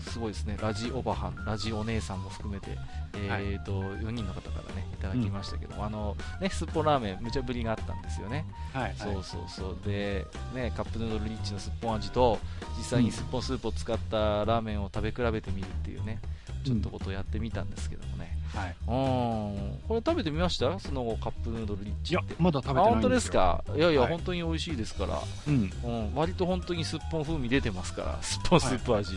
[0.00, 2.76] すごいですね、ラジオバハン、ラジお姉さんも含めて、
[3.14, 8.46] えーと4人の方からね、いただきましたけども、あのね、すっぽんラーメン、無茶ぶりがあったんですよね。
[8.72, 8.94] はい。
[8.96, 9.78] そうそうそう。
[9.84, 12.38] で、ね、カップヌードルリッチのすっぽん味と
[12.78, 16.18] 実際にすっぽんスープを使ったラーメンを食べ比べてみるっていうね
[16.64, 18.76] ちょっとことをやってみたんですけどもね、はい。
[18.86, 20.78] うん、これ食べてみました？
[20.78, 23.64] その後カップヌードルリッいやチって、まだ食べてない本当ですか？
[23.74, 24.10] いやいや、はい。
[24.10, 25.72] 本当に美味しいですから、うん。
[25.84, 29.16] うん、割と本当にすっぽん風味出てますからすっぽんスープ味、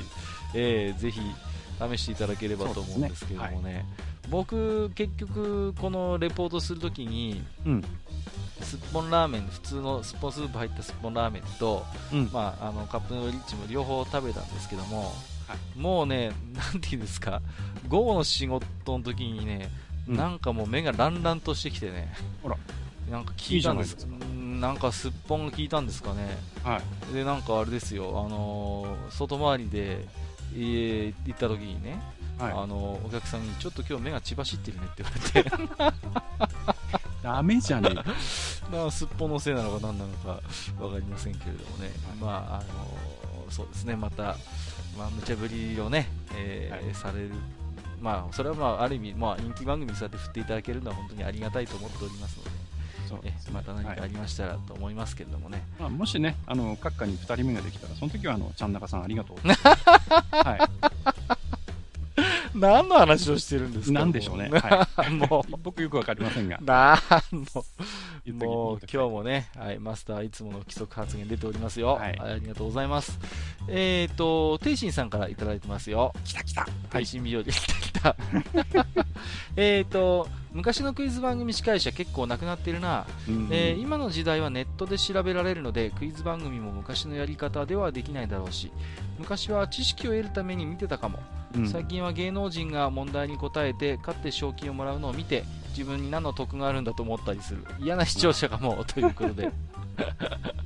[0.53, 1.21] えーぜひ
[1.79, 3.85] 試していただければと思うんですけれどもね。
[4.29, 7.83] 僕結局このレポートするときにうん。
[8.61, 11.83] すっぽんラーメン普通のすっぽんスープ入ったすっぽんラーメンと、
[12.13, 12.29] うん。
[12.31, 15.11] まあ、あのカップのリッチも両方食べたんですけども、
[15.47, 17.41] はもうね、なんていうんですか、
[17.89, 18.65] 午後の仕事
[18.97, 19.69] の時にね、
[20.07, 20.15] うん。
[20.15, 22.13] なんかもう目がランランとしてきてね、
[22.45, 22.57] あら。
[23.11, 24.07] なんか聞いたんです。
[24.61, 26.81] なんかすっぽんが効いたんですかね、は
[27.11, 27.13] い。
[27.13, 30.07] でなんかあれですよ、あのー外回りで
[30.55, 32.01] 家行った時にね、
[32.37, 32.51] はい。
[32.51, 35.93] あのお客さんにちょっと今日目が血走ってるねって言われて、
[37.23, 38.03] ダメじゃねえか。
[38.71, 40.41] まあ、すっぽんのせいなのか何なのか
[40.79, 43.13] 分かりませんけれどもね、まああの
[43.49, 43.95] そうですね。
[43.95, 44.37] また、
[44.97, 46.95] まあ、無茶ぶりをね、えーはい。
[46.95, 47.31] される、
[48.01, 52.62] まあ、それは、まあ、ある意味、まあ、人気番組にそうやって振っていただけるのは本当にありがたいと思っておりますので、え
[53.13, 53.53] そうですね。
[53.53, 59.37] また何かはいありましたらと思いますけれどもね、まあ、もしね、あの、閣下に二人目ができたら、その時は、あの、ちゃんなかさんありがとう。
[59.47, 60.69] は
[62.55, 63.93] 何の話をしてるんですい。
[63.93, 64.49] かなんでしょうね。
[64.49, 64.87] は
[65.29, 65.53] もい。
[65.61, 66.63] 僕よくわかりませんがう、。
[66.63, 71.95] なんのもう今日もね、はい、マスターいつもの規則発言出ておりますよ。
[71.95, 73.19] はいありがとうございます。
[73.67, 76.13] えっ、と、ていしんさんからいただいてますよ。
[76.23, 76.67] 来た来た。
[76.89, 78.15] 配信日和、来た来た。
[79.55, 88.71] えっと、昔のクイズ番組司会者結構なくなってるな、うんえー今の時代はネットで調べられるのでクイズ番組も昔のやり方ではできないだろうし
[89.17, 91.19] 昔は知識を得るために見てたかも、
[91.55, 91.67] うん。
[91.67, 97.65] 最近は芸能人が問題に答えて勝って賞金をもらうのを見て自分に何の得があるんだと思ったりする。
[97.79, 99.51] 嫌な視聴者かもということで。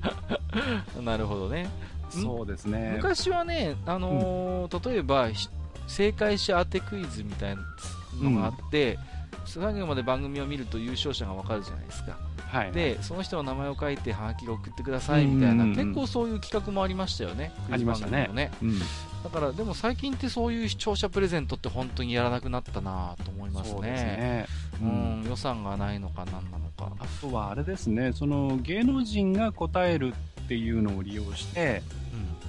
[1.03, 1.69] なるほどね。
[2.09, 2.93] そうですね。
[2.97, 5.49] 昔はね、あのー例えばひ
[5.87, 7.61] 正解者当てクイズみたいな
[8.21, 8.99] のがあって、
[9.45, 12.17] 最後まで番組を見ると優勝者がわかるじゃないですか、
[12.47, 12.71] はい。
[12.73, 18.29] でその人の名前を書いてはがきで送ってくださいみたいな、うんうんうん結構そういう企画もありましたよね、ありましたね。
[18.35, 18.51] クイズ番組もね。
[18.61, 18.81] うん。
[19.23, 23.81] だからでも最近ってそういう視聴者プレゼントって本当にやらなくなったなと思いますね。
[23.81, 24.45] ね。
[24.81, 26.91] ううんん、予算がないのか何なのか。
[26.99, 30.13] あとはあれですね、その芸能人が答える
[30.43, 31.81] っていうのを利用して、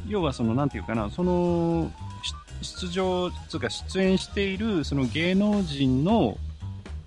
[0.07, 1.91] 要はその、なんていうかな、その、
[2.62, 6.37] し出場、つうか出演しているその芸能人の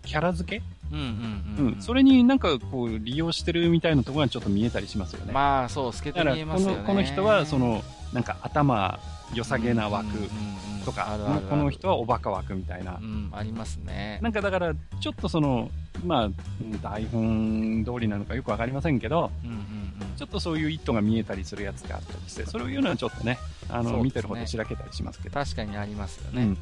[0.03, 5.33] キャラ付け、うんうんううんん、それになんかこう利用してるみたいなところがちょっと見えたりしますよね。
[5.33, 7.83] まあそう透けて見えますよねのこの人はその
[8.13, 8.99] なんか頭
[9.33, 10.25] 良さげな枠うんうんうん。
[10.55, 11.17] うんとか、
[11.49, 12.97] この人はおバカ枠みたいな。
[12.99, 13.03] う。
[13.03, 14.19] んありますね。
[14.21, 15.69] なんかだから、ちょっとその、
[16.03, 20.15] まあ、うん台本通りなのかよくわかりませんけど、うんうんうん。
[20.17, 23.37] ちょっとそういう意図が見えたりするやつがあったりして、それを言うのはちょっとね、
[23.69, 24.03] あの、ね。
[24.03, 25.39] 見てるほどしらけたりしますけど。
[25.39, 26.57] 確かにありますよね、うん。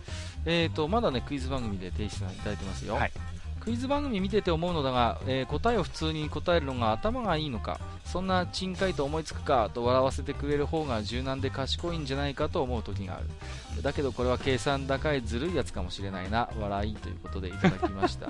[0.46, 3.12] えー、とまだねクイズ番組で提出いただいてますよ、はい
[3.60, 13.84] クイズ番組見てて思うのだが、えー答えを普通に答えるのが頭がいいのかそんな珍回答思いつくかと笑わせてくれる方が柔軟で賢いんじゃないかと思う時がある。
[13.84, 16.50] だけどこれは計算高いずるいやつかもしれないな。
[16.60, 18.28] 笑いということでいただきました。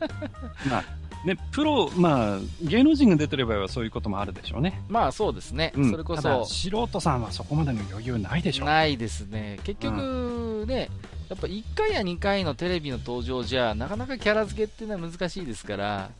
[0.68, 0.84] まあ、
[1.24, 4.82] ね、プロ、まあ、芸能人が出てる場合はそういうこともあるでしょうね。
[4.88, 5.90] まあそうですね、うん。
[5.90, 6.44] それこそ。
[6.46, 8.66] 素人さんはそこまでの余裕ないでしょう。
[8.66, 9.58] ないですね。
[9.62, 10.88] 結局ね、
[11.28, 16.10] やっぱ1回や2回のテレビの登場じゃなかなかキャラ付けっていうのは難しいですから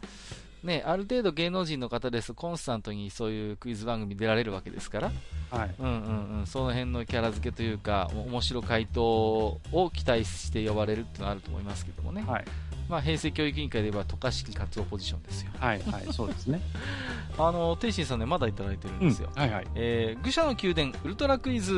[0.62, 2.28] ね、ある程度芸能人の方です。
[2.28, 5.12] とコンスタントにそういうクイズ番組出られるわけですから、
[5.50, 5.74] はい。
[5.80, 12.44] うんうんうん、その辺のキャラ付けというかお面白回答を期待して呼ばれるっていうのはあると思いますけどもね、はい。
[12.92, 15.80] まあ、平成教育委員会で言えば渡嘉敷カツオポジションですよはい。
[15.80, 16.12] はい。
[16.12, 16.60] そうですね。
[17.38, 19.66] あの天心さんねまだいただいてるんですよ、はいはい。
[19.74, 21.72] えー愚者の宮殿ウルトラクイズ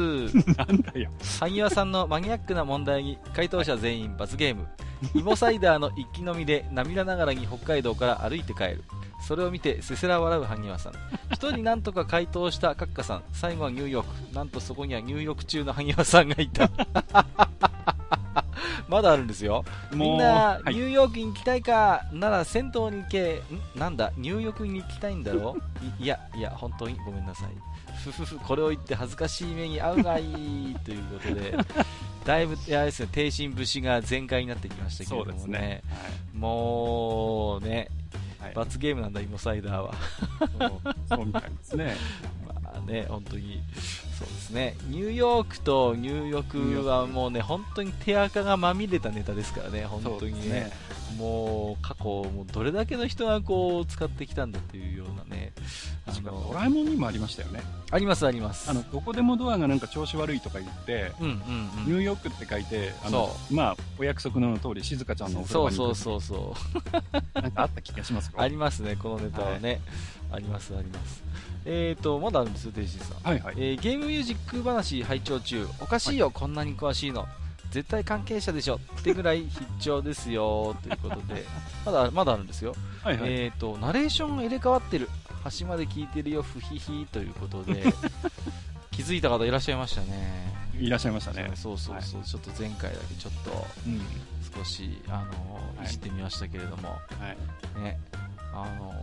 [0.56, 1.10] なんだよ。
[1.38, 4.66] 萩谷さんのマニアックな問題に回答者全員罰ゲーム
[5.14, 8.82] 芋サイダーの一気飲みで涙ながらに北海道から歩いて帰る
[9.20, 10.92] それを見てせせら笑う萩谷さん
[11.30, 16.68] 一人なんとか回答した閣下さん最後はニューヨークなんとそこには入浴中の萩谷さんがいた
[18.88, 19.64] まだあるんですよ。
[19.92, 23.42] みんな、はいニューヨークに行きたいか、なら銭湯に行け、
[23.76, 25.56] んなんだ、ニューヨークに行きたいんだろ？
[26.00, 26.96] いいや、いや、本当に？
[27.04, 27.48] ごめんなさい。
[28.04, 30.24] ふふふ、これを言って恥ずかしい目に遭うがい
[30.72, 31.56] いということで、
[32.24, 35.82] だいぶ、いやですね、挺身節が全開になってきましたけれどもねね。。
[36.34, 37.88] もうね、
[38.38, 38.48] はい。
[38.48, 39.94] はい罰ゲームなんだ、イモサイダーは。
[41.08, 41.96] そうみたいですね。
[42.46, 43.62] まあね、本当に、
[44.18, 50.54] そうですね、ニューヨークと入浴はもうね、本当に手垢がまみれたネタですからね、本当にね。
[50.54, 50.72] ね。
[51.18, 55.52] もう過去、もうどれだけの人がこう使ってきたんだというようなね、
[56.06, 57.62] あ確かドのラえもんにもありましたよね。
[57.90, 58.70] あります、あります。
[58.70, 61.38] あの、どこでもドアがなんか調子悪いとか言って、うんうんうん、
[61.86, 66.56] ニューヨークって書いて、あの、まあ、お約束の通り、静香ちゃんのお風そう呂場に行くそうそうそ
[67.34, 67.48] う、な。
[67.48, 68.32] んかあった気がしますよ。
[68.36, 69.80] ありますね、このネタはね、
[70.32, 71.22] あります、あります。
[71.66, 73.22] えーと、まだあるんですよ、デイジーさん。
[73.22, 73.54] はいはい。
[73.56, 75.66] えーゲームミュージック話拝聴中。
[75.80, 77.26] おかしいよ、こんなに詳しいの。
[77.70, 78.78] 絶対関係者でしょ。
[79.00, 80.76] ってぐらい必聴ですよ。
[80.82, 81.44] ということで。
[81.84, 83.32] まだまだあるんですよ、はいはい。
[83.32, 85.08] えーとナレーション入れ替わってる。
[85.42, 87.06] 端まで聞いてるよふひひ。
[87.10, 87.84] ということで。
[88.92, 90.54] 気づいた方いらっしゃいましたね。
[90.78, 91.50] いらっしゃいましたね。
[91.54, 94.00] そうそうそう、ちょっと前回だけちょっとうん。
[94.56, 95.86] 少しあのはい。
[95.86, 96.98] いじってみましたけれども、は
[97.76, 97.82] い。
[97.82, 97.98] ね。
[98.52, 98.94] あの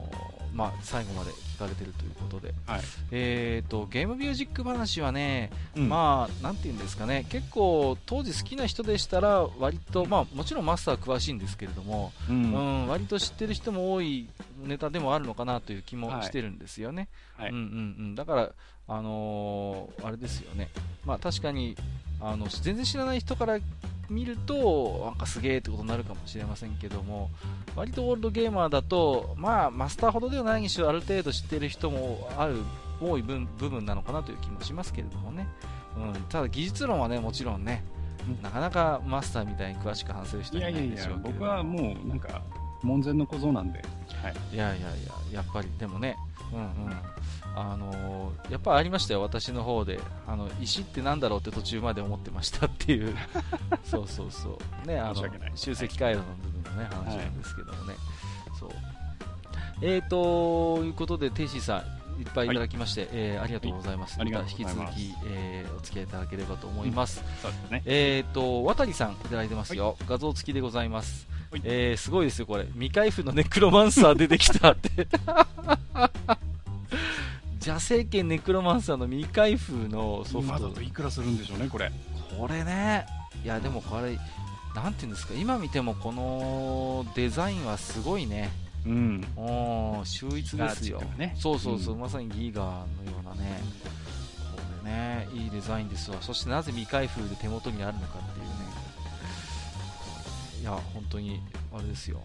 [0.54, 2.82] まあ、最後まで聞かれてるということで、はい。
[3.12, 12.34] えー、とゲームミュージック話はね、うんまあ、なんていうんですかね、結構、当時好きな人でしたら、割と、まあ、もちろんマスター詳しいんですけれども、う。
[12.34, 14.28] うんん、割と知ってる人も多い
[14.64, 17.08] ネタでもあるのかなという気もはいしてるんですよね。
[17.38, 17.64] はいうんうんう
[18.10, 18.52] ん、だから、
[18.92, 20.70] あのーあれですよね、
[21.06, 21.78] まあ、確かに
[22.20, 23.58] あの全然知らない人から
[24.10, 27.30] 見ると、なんかすげえってことになるかもしれませんけども、
[27.78, 32.58] 割とオールドゲーマーだと、まあ、マスターほどではないにしろ、ある程度知ってる人もある
[33.00, 35.48] 多い分部分なのかなという気もしますけれどもね、
[35.98, 37.84] うん、ただ技術論はね、もちろんね、
[38.28, 42.42] うんなかなかマスターみたいに詳しく話せる人いはいないやいやいやでしょうけれど僕はもうなんか
[42.84, 46.18] 門前の小僧なんで、はい、いやいやいや、やっぱりでもね、
[46.54, 46.68] うんうん、
[47.56, 53.16] あのーやっぱありましたよ、私の方で、あの石ってなんだろうって途中まで思ってましたっていう、
[53.86, 55.24] そうそうそう、ね、あの
[55.56, 57.96] 集積回路の部分のね、話なんですけどもね、
[58.60, 58.70] そう。
[59.82, 61.84] えーということで、テイシーさ
[62.18, 64.20] ん、いっぱいいただきまして、えーありがとうございます。
[64.20, 67.24] はいまた引き続き、えーお付き合いいただければと思います。
[67.86, 69.98] えーと、渡さんいただいてますよ。
[70.08, 71.62] 画像付きでございますはい。
[71.64, 72.66] えー、すごいですよ、これ。
[72.74, 75.08] 未開封のネクロマンサー出てきたって。
[77.62, 80.70] 邪聖剣ネクロマンサーの未開封のソフト今だ。
[80.74, 81.92] といくらするんでしょうね、これ。
[82.40, 83.06] これね、
[83.44, 84.18] いや、でもこれ、
[84.74, 88.50] なんていうんですか、今見てもこのデザインはすごいね。
[88.84, 89.24] うん。
[89.36, 92.86] おー秀逸ですよねそうそうそう、うんまさにギガのよ
[93.22, 93.62] うなね、
[94.56, 98.41] これね、いいデザインですわ、そしてなぜ未開封で手元にあるのかって
[100.62, 101.42] いや、本当に
[101.74, 102.22] あれですよ、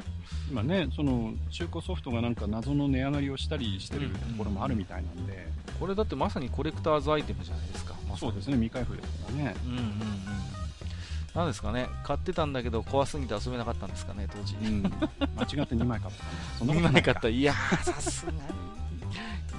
[0.50, 5.48] 今ね、その中古ソフトがなんか謎の値上がりをしたりしてるところもあるみたいなんで、
[5.80, 9.54] これだってまさにコレクターズアイテムじゃないですか、まそうですね、未開封ですからね。
[9.64, 9.90] うんうんうん、
[11.34, 14.54] なんですかね、買ってたんだけど、怖すぎて遊べなかったんですかね、当時。
[14.56, 14.82] うん。
[14.82, 16.24] 間違って2枚買った。
[16.58, 17.12] そんなこ2とないか。
[17.12, 18.38] 枚買った、いやー、さすがに、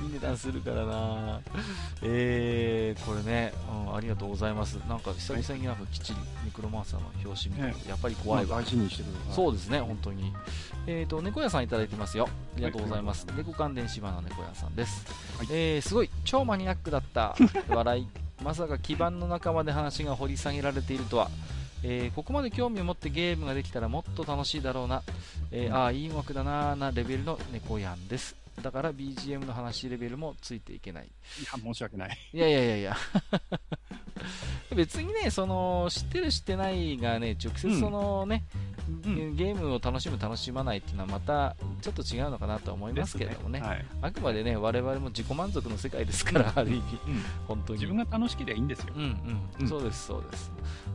[0.03, 1.41] いい値段するからな、
[2.01, 3.53] えー、これね、
[3.87, 8.61] うん、ありがとうございます、なんか久々になんかきっちりネクロマンサーの表紙見て、ねやっぱり怖いわ。
[9.31, 10.33] そうですね、本当に。
[10.85, 12.27] えーと、猫屋さんいただいてますよ。
[12.29, 13.27] ありがとうございます。
[13.35, 15.05] 猫関連芝の猫屋さんです。
[15.37, 17.35] はいえー、すごい、超マニアックだった。
[17.69, 18.07] 笑い。
[18.43, 21.29] まさか基盤の中まで話が掘り下げられているとは。
[21.83, 25.03] えーここまで興味を持ってゲームができたらもっと楽しいだろうな。
[25.51, 28.35] えーああ、いい音楽だなーなレベルの猫やんです。
[28.61, 31.05] だから BGM の話レベルもついていけない。
[31.05, 31.09] い
[31.43, 32.17] や、申し訳ない。
[32.33, 32.97] いやいやいやいや。
[34.75, 38.67] 別にね、その、知ってる知ってないがね、直接そのね、うん
[39.35, 43.59] ゲームを楽しむ楽しまないっていうのはまたちょっと違うのかなとは思いますけれどもね。
[43.59, 43.85] はい。
[44.01, 47.79] あくまでね、我々も自己満足の世界ですから、ある意味、うん本当に。
[47.79, 48.99] 自分が楽しければいいんですよう。
[48.99, 50.51] んうん、うんそうです、そうです。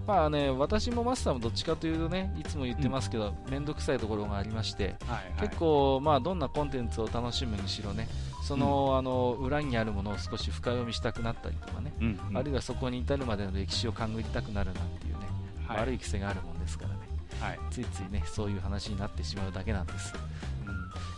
[0.07, 5.41] まあね、私もマスターもどっちかというとね、いつも言ってますけど、面倒くさいところがありまして、はい。
[5.41, 8.09] 結構、まあ、どんなコンテンツを楽しむにしろね、
[8.43, 12.37] その、あの裏にあるものを少し深読みしたくなったりとかね、うん、うん。
[12.37, 15.21] あるいはそこに至るまでの歴史を勘ぐりたくなるなんていうね、
[15.67, 15.79] はい。
[15.81, 16.97] 悪い癖があるもんですからね、
[17.41, 17.59] はい。
[17.71, 20.13] ついついね、そういう話になってしまうだけなんです。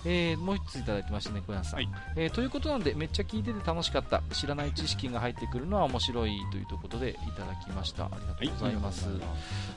[0.05, 1.88] うんえーもう一ついただいてましたね、小山さん、はい。
[2.16, 8.05] えーということなんで、めっちゃ聞いてて楽しかった、知らない知識が入ってくるのは面白いということでいただきました。
[8.05, 9.09] ありがとうございます。
[9.09, 9.20] はい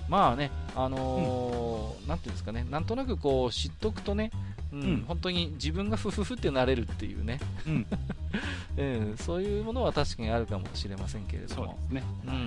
[0.09, 4.31] まあね、あのーなんていうんですかね、なんとなくこう知っとくとね、
[4.71, 5.05] うんうん。
[5.07, 7.85] 本当に自分がふふふってなれるっていうね、うん、
[8.77, 11.77] うん、そういうものは確かにあるかもしれませんけれども。
[11.89, 12.09] そうで、すね。
[12.25, 12.39] うんうん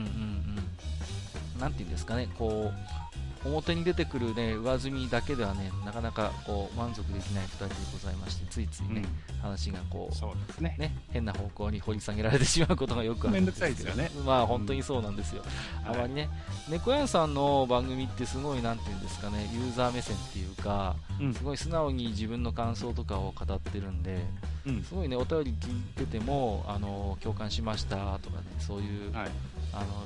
[1.54, 9.04] うん、なんていうんですかね、こう、表に出てくる、ね、上積みだけではねなかなかこう満足できない2人でございましてついついね、
[9.40, 10.76] 話がこうそうですね。
[10.78, 14.10] ね変な方向に掘り下げられてしまうことがよくあるめんですよね。
[14.26, 15.42] まあ本当にそうなんですよ、
[15.84, 15.90] うん。
[15.90, 16.28] あまりね
[16.68, 21.34] 猫屋さんの番組ってすごいなんていうんですかねユーザー目線っていうかうん。
[21.34, 24.18] すごい素直に自分の感想とかを語ってるんで
[24.66, 24.82] うん。
[24.82, 29.30] すごいねお便り聞いててもあの共感しましたとかねそういう、はい。
[29.72, 30.04] あの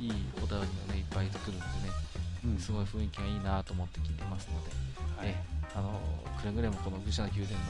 [0.00, 2.07] いいお便りがねいっぱい来るんでね
[2.44, 2.58] うん。
[2.58, 4.70] すごい雰囲気がいいなと思って聞いてますので、
[5.16, 5.28] はい。
[5.28, 6.00] えあの
[6.40, 7.64] くれぐれもこの愚者の宮殿の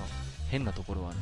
[0.50, 1.18] 変なところはね、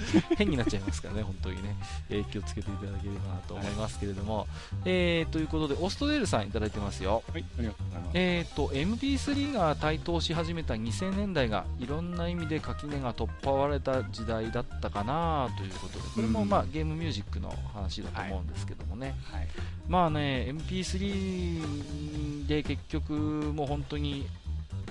[0.36, 1.76] 変になっちゃいますからね、本当にね、
[2.08, 4.46] えー気をつけていただければなと思いますけれども、
[4.84, 7.22] えーということで、オーストレールさんいただいてますよ。
[7.32, 8.10] はいありがとうございます。
[8.14, 16.04] えー、と MP3 が台頭し始めた2000年代がいろんな意味で垣根が取っ払われた時代だったかなということで。
[16.14, 16.48] これも、うん。
[16.48, 19.48] まあ、ゲームミュージックの話だと思うんですけどもね、はい。
[19.88, 24.26] まあね MP3 で結局もう本当に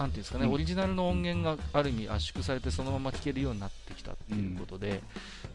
[0.08, 0.54] ていうんですかね、うん。
[0.54, 5.02] オリジナルの音源がある意味圧縮されてそのまま聴けるようになってきたっていうことで、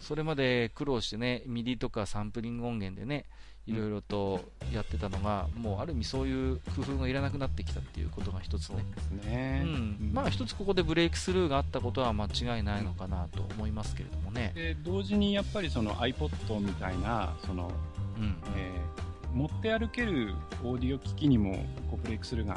[0.01, 3.25] それまで苦労してね MIDI とかサンプリング音源でね
[3.67, 14.53] いろいろとやってたのが、もうある意味そういう工夫がいらなくなってきたっていうことが一つね、ですねうんまあ一つここでブレイクスルーがあったことは間違いないのかなと思いますけれどもね。
[14.55, 17.71] で同時にやっぱりその iPod みたいなその、
[18.19, 18.37] うん。
[18.57, 21.55] えー持って歩けるオーディオ機器にも
[21.91, 22.57] こうブレイクスルーが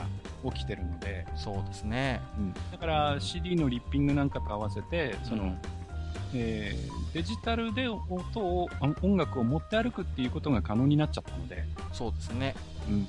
[0.53, 2.21] 起きてるので、そうですね。
[2.71, 5.57] だから CD のリッピングなんかと合わせてその、うん
[6.34, 11.63] えーデジタルで音をあ音楽を持って歩くっていうことが可能になっちゃったので、
[11.93, 12.53] そうですね。
[12.88, 13.07] うん。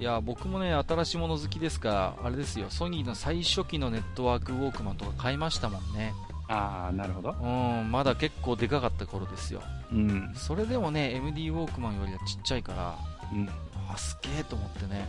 [0.00, 2.66] いや僕もね新しいもの好きですからあれですよ。
[2.70, 6.14] ソニーの最初期のネットワークウォークマンとか買いましたもんね
[6.50, 7.46] ああなるほど、う
[7.84, 9.62] んまだ結構でかかった頃ですよ。
[9.92, 10.32] うん。
[10.34, 12.96] それでもね MD ウォークマンよりはちっちゃいから
[13.32, 13.48] うん。
[13.88, 15.06] あすげえと思ってね。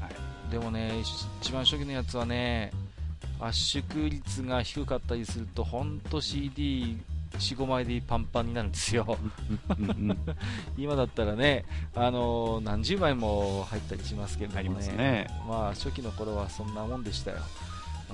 [0.00, 0.50] はい。
[0.50, 2.72] でもねし一番初期のやつはね
[3.38, 9.18] 圧縮率が低かったりするとほんと CD45 枚でパンパンになるんですよ。
[10.78, 14.88] 今だったらね、あのー何十枚も入ったりしますけれどもね。
[14.96, 15.26] ね。
[15.46, 17.38] まあ初期の頃はそんなもんでしたよ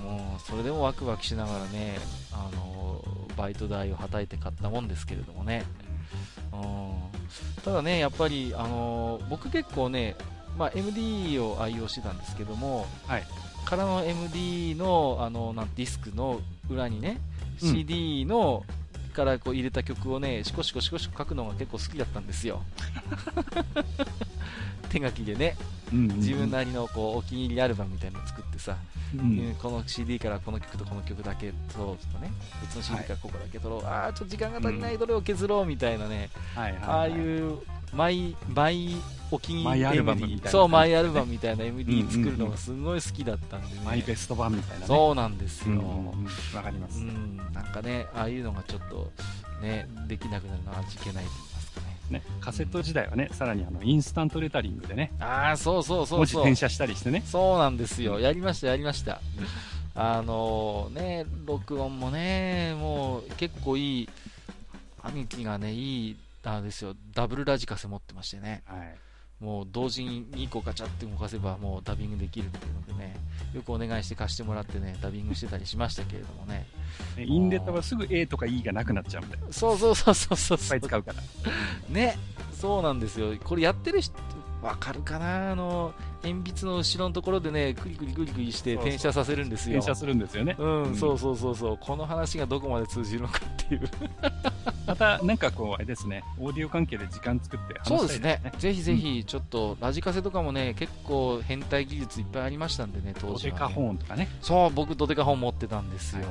[0.01, 1.99] もうそれでもワクワクしながらね、
[2.32, 5.64] あのーバイト代をはたいて買ったもんですけれどもね、
[6.53, 10.14] うん、ただねやっぱり、あのー僕結構ね、
[10.57, 13.24] まあ、MD を愛用してたんですけども、はい。
[13.64, 16.40] からの MD のあのなんディスクの
[16.70, 17.18] 裏にね、
[17.62, 17.72] うん。
[17.72, 18.64] CD の
[19.14, 22.62] からこう入れた曲をねシコシコシコシコ書くのが結構好きだったんですよ。
[24.90, 25.56] 手書きでね。
[25.92, 28.76] うんうん自分なりのこうお気に入りアルバムみたいなのを作ってさ、
[29.14, 29.20] うん。
[29.20, 34.98] うんこの CD からこの曲とこの曲だけ取ろうとかね別の CD からここだけ取ろう、ああちょっと時間が足りない。
[34.98, 36.88] どれを削ろうみたいなね、はいはいはい。
[36.88, 37.58] ああいう
[37.95, 38.90] マイマイ
[39.30, 40.42] お気に入りマイアルバム MD みたいな。
[40.42, 44.86] 感じそうマイアルバムみたいな MD うん作るのがすごい好きだったんでね、マイベスト版みたいなね。
[44.86, 45.82] そうなんですよ、
[46.55, 49.11] わかります、うん、なんかね、ああいうのがちょっと
[49.62, 51.24] ね、できなくなるのは味気ないと言い
[51.55, 52.18] ますかね。
[52.18, 56.18] ね、カセット時代はね、さらにあのインスタントレタリングでね、ああ、そうそうそうそう。
[56.18, 58.20] 文字転写したりしてね、そうなんですよ。
[58.20, 59.20] やりました、やりました。
[59.97, 64.09] あのね、録音もね、もう結構いい、
[65.03, 68.97] 兄貴がね、いい、あれですよ、ダブルラジカセ持ってましてね、はい、
[69.45, 73.16] もう同時に2個ガチャって動かせばもうダビングできるっていうのでね、
[73.55, 76.66] よくお願いして貸してもらってね、ダビングしてたりしましたけれどもね。
[77.16, 81.22] でインレタはすぐ A とか E がなくなっちゃうんで、いっそうそうそうそうそうぱい使うから。
[81.88, 82.16] ね、
[82.53, 83.34] そうなんですよ。
[83.42, 84.14] これやってる人、
[84.62, 85.53] わかるかな？
[85.53, 85.92] あの、
[86.22, 89.78] 鉛筆の後ろのところでね、クリクリクリクリしてそうそう転写させるんですよ。
[89.78, 90.57] 転写するんですよね。
[90.59, 91.78] うん、うんそうそうそうそう。
[91.78, 93.90] この話がどこまで通じるのかっていう。
[94.87, 98.53] また、なんかこう、あれですね、オーディオ関係で時間作ってそう話したいですね。
[98.59, 103.59] ぜひぜひ、ちょっと、ラジカセとかもね、結構変態技術いっぱいありましたんでね、当ドデ時は、ね。
[103.61, 106.24] カホーンとかね、そう、僕、ドデカホン持ってたんですよ。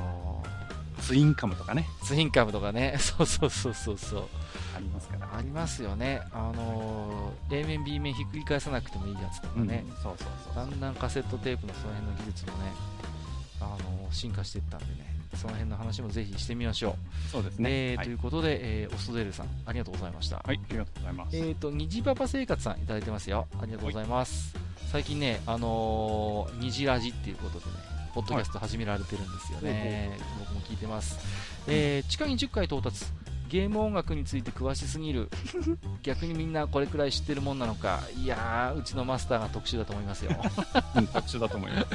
[1.00, 4.28] ツインカムとかね、ツインカムとかね、 そうそうそうそうそう。
[4.74, 5.36] ありますから。
[5.36, 6.22] ありますよね。
[6.32, 9.84] あのー A 面 B 面ひっくり返さなくてもいいやつとかね。
[9.86, 10.54] うんそうそうそう。
[10.54, 12.72] だんだんカセットテープのその辺の技術もね、
[13.60, 13.64] あ
[14.04, 16.96] の進化していったんでね、その辺の話もぜひしてみましょ
[17.28, 17.30] う。
[17.30, 17.70] そうですね。
[17.70, 20.36] えーはいということで、えーオストデルさん、ありがとうございました。
[20.36, 21.36] はい、ありがとうございます。
[21.36, 23.46] えーと、虹パパ生活さんいただいてますよ。
[23.60, 24.54] ありがとうございます。
[24.90, 27.72] 最近ね、あのー、虹ラジっていうことでね、
[28.14, 30.16] ポッドキャスト始められてるんですよね。
[30.38, 31.18] 僕も聞いてます。
[31.66, 33.04] えー地下に10回到達。
[33.48, 35.28] ゲーム音楽について詳しすぎる。
[36.02, 38.00] 逆にみんなこれくらい知ってるもんなのか。
[38.16, 40.32] いやー、うちのマスターが特殊だと思いますよ。
[40.96, 41.86] うん、特殊だと思います。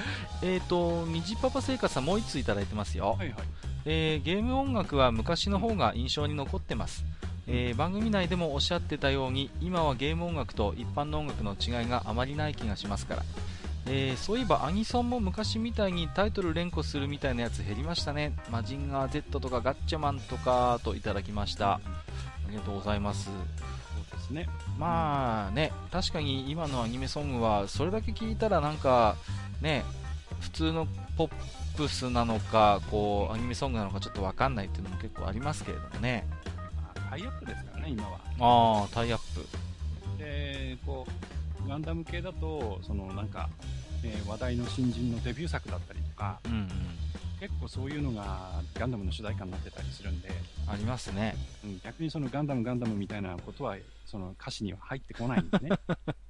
[0.43, 3.15] えーと、虹パパ生活さんもう1ついただいてますよ。
[3.17, 3.37] はいはい。
[3.85, 7.05] えーゲーム音楽は昔の方が印象に残ってます、
[7.47, 13.23] えー番組内でもおっしゃってたように今はゲーム音楽と一般の音楽の違いがあまりない気がしますから、
[13.91, 18.33] えーそういえばアニソンも昔みたいにタイトル連呼するみたいなやつ減りましたね。
[18.51, 21.73] マジンガー Z とかガッチャマンとかといただきました。
[21.73, 21.81] あ
[22.49, 23.25] りがとうございます。
[23.25, 24.47] そうですね。
[24.77, 29.15] まあね確かに今のアニメソングはそれだけ聞いたらなんか
[29.61, 29.83] ね
[30.39, 30.87] 普通の
[31.17, 31.31] ポッ
[31.75, 36.25] プスなのかこうアニメソングなのかちょっとわかんないっていうのも結構ありますけれどもね。
[36.77, 38.19] まあタイアップですからね、今は。
[38.39, 39.47] ああタイアップ。
[40.17, 41.07] で、こ
[41.65, 43.49] う、ガンダム系だと、そのなんか、
[44.03, 46.69] えー話題の新人のデビュー作だったりとか、うんうん
[47.39, 50.29] 結構そういうのがガンダムの主題歌になってたりするんで、
[50.67, 55.69] ありますねうん、逆にそのガンダムガンダムみたいなことは、その歌詞には入ってこないんでね。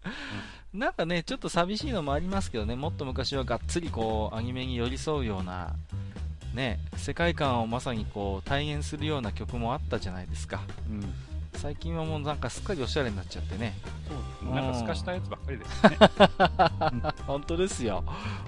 [0.71, 5.73] なんかねちょっと寂しいのもありますけどねもっと昔はがっつりこうアニメに寄り添うような
[6.53, 11.13] ね世界観をまさにこう体現するような曲もあったじゃないですかうん。
[11.55, 13.75] 最近はもうなんかすっかりおしゃれになっちゃってね。
[14.41, 15.97] そうなんか透かしたやつばっかりですよね。
[17.27, 18.03] 本当ですよ、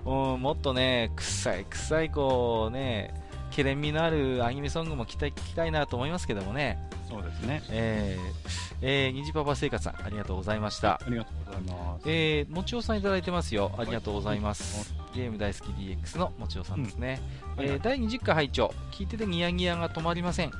[0.05, 3.13] うん、もっとね臭い臭いこうね
[3.51, 6.79] けれん味のあるアニメソングも期待聞きたいなと思いますけどもね。
[7.09, 7.61] そうですね。
[7.69, 10.93] えー、えー、虹パパ生活さんありがとうございました。
[10.93, 12.03] ありがとうございます。
[12.05, 13.71] えー、もちおさんいただいてますよ。
[13.77, 17.21] ありがとうございます、はゲーム大好き DX のもちおさんですね、
[17.57, 17.65] うん。
[17.65, 20.51] はいえー第20回拝聴聞いててニヤニヤが止まりません。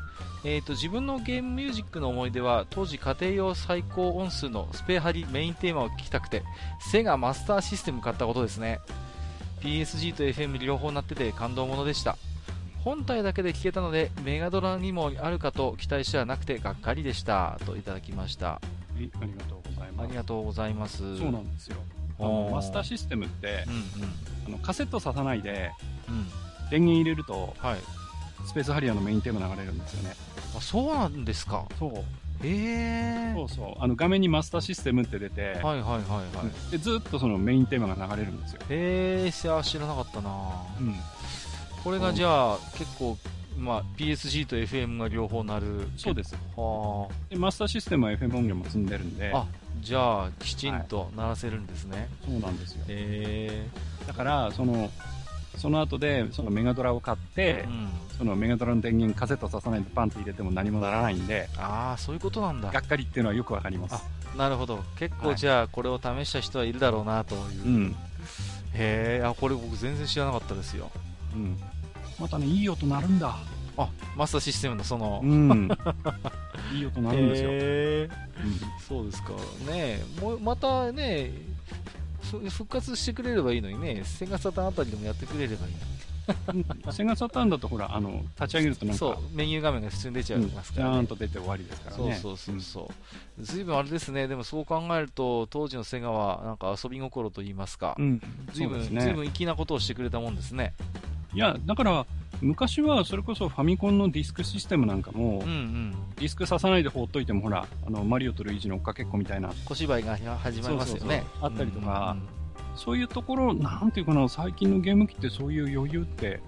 [0.43, 6.43] えー、と自分のゲームミュージックの思い出は当時家庭用最高音数のスペハリメインテーマを聴きたくて
[6.79, 8.79] セガマスターシステム買ったことですね。
[9.61, 12.17] PSG と FM 両方鳴ってて感動ものでした。
[12.83, 17.59] 本体だけで聴けたのでメガドラにもあるかと期待してはなくてがっかりでした。
[17.65, 18.59] といただきました。
[18.99, 20.05] いありがとうございます。
[20.05, 21.17] ありがとうございます。
[21.17, 21.77] そうなんですよ。
[22.21, 23.83] あのマスターシステムってうんうん
[24.47, 25.71] あのカセット挿さないで
[26.09, 26.27] うん
[26.69, 27.77] 電源入れるとはい
[28.47, 30.15] スペースハリアーのメインテーマ流れるんですよね。
[30.57, 31.65] あそうなんですか？
[31.77, 31.93] そう。
[32.43, 33.83] へえそうそう。
[33.83, 36.23] あの画面にマスターシステムって出て、はいはいはいは
[36.67, 38.61] いでずっとそのメインテーマが流れるんですよ。
[38.69, 40.31] へえ知らなかったな
[40.79, 40.95] うん。
[41.83, 43.15] これがじゃあ結構、
[43.59, 46.35] まあ、PSG と FM が両方なるそうです。
[46.55, 49.45] はでマスターシステムは FM 音源も積んでるんで、ああ
[49.79, 52.83] じゃあきちんと鳴らせるんですね、そうなんですよ。
[52.87, 53.67] へ
[54.07, 54.91] だから、その、
[55.57, 57.89] その後で、そのメガドラを買ってえ、うん
[58.21, 64.05] そのメガドラの電源カセット挿さないでパンって入れても何もならないんで、ああそういうことなんだがっかりっていうのはよくわかります。
[64.37, 67.95] なるほど結構はいじゃあこれを試した人はいるだろうなという、うん。
[68.75, 70.91] へえあこれ僕全然知らなかったですよ
[71.33, 71.57] うん。
[72.19, 73.37] またね、いい音鳴るんだ。
[73.83, 75.69] あマスターシステムのその、うん。
[76.73, 77.49] いい音鳴るんですよ。
[77.51, 78.09] へえ
[78.43, 79.33] うんそうですか
[79.69, 81.31] ねもうまたね
[82.21, 85.73] ふ復活してくれればいいのにねセガサタンあたりでもやってくれればいい
[86.53, 92.19] うんセガサターンだとほら、あの、立ち上げるとなんか、メニュー画面が普通に出ちゃいますから、ジャーンねと出て終わりですからね。
[92.21, 92.91] そうそうそうそ
[93.39, 98.05] うずいぶんあれですねでもそう考えると当時のセガはなんか遊び心と言いますかうん。
[98.05, 98.21] うん。
[98.53, 99.01] ずいぶん、そうですね。
[99.01, 100.73] ずいぶん粋なことをしてくれたもんですね
[101.33, 102.05] いや、だから、
[102.41, 105.95] 昔はそれこそファミコンのディスクシステムなんかも、うんうん。
[106.15, 111.23] ディスク刺さないで放っといてもほら、あの、マリオとルイージの追っかけっこみたいな、小芝居が始まりますよね。
[111.41, 112.41] あったりとかうんうん
[112.75, 116.39] そういうところ、なんていうかな、最近のゲーム機ってそういう余裕って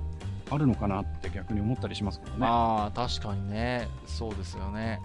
[0.50, 2.38] あるのかなって逆に思ったりしますけどね。
[2.40, 3.88] まあ確かにね。
[4.06, 5.00] そうですよね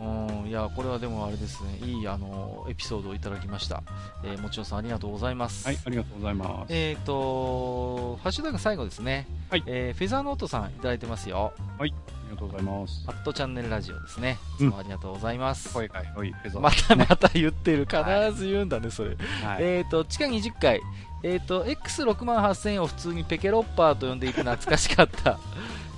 [0.00, 1.78] うんいやこれはでもあれですね。
[1.86, 3.82] いいあのエピソードをいただきました、
[4.24, 5.66] えーもちろんさんありがとうございます。
[5.66, 6.72] はい、ありがとうございます。
[6.74, 9.62] えっ、とハッシュタグ最後ですね、はい。
[9.66, 11.52] えーフェザーノートさんいただいてますよ。
[11.78, 11.92] あり
[12.30, 13.04] がとうございます。
[13.06, 14.38] アットチャンネルラジオですね。
[14.56, 16.62] いつうんもありがとうございます、声が良いフェザー。
[16.62, 17.86] また また言ってる。
[17.86, 19.16] 必ず言うんだねそれ、はい。
[19.60, 20.80] えっ、と地下20階
[21.22, 25.38] えっ、と X6 万8000を普通にペケロッパーと呼んでいて懐かしかった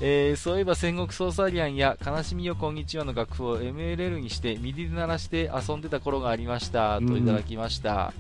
[0.01, 8.13] えーそういえば戦国ソーサリアンや悲しみよこんにちはの楽譜を MLL にしてミディで鳴らして遊んでた頃がありましたといただきました、あ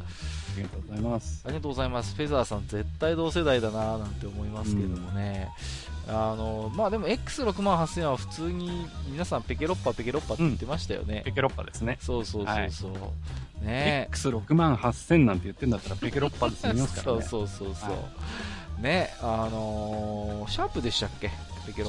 [0.57, 1.43] りがとうございます。
[1.45, 2.17] ありがとうございます。
[2.17, 5.51] フェザーさん、絶対同世代だなぁなんて思いますけれどもね。
[6.09, 11.23] あの、まあでも X6 万8000は普通に皆さんペケロッパペケロッパって言ってましたよね。
[11.25, 11.99] ペケロッパですね。
[12.01, 13.65] そうそうそうそう。
[13.65, 17.23] ね X6 万8000なんて言ってんだったらペケロッパで済みますからね。
[17.29, 17.91] そうそうそうそう。
[17.91, 17.99] は
[18.81, 21.31] ねあのーシャープでしたっけ？
[21.69, 21.89] ペケロ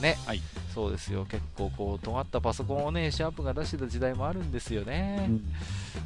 [0.00, 0.40] ね、はい。
[0.74, 1.26] そうですよ。
[1.26, 5.28] 結構こう尖ったパソコンをねシャープが出してた時代もあるんですよね、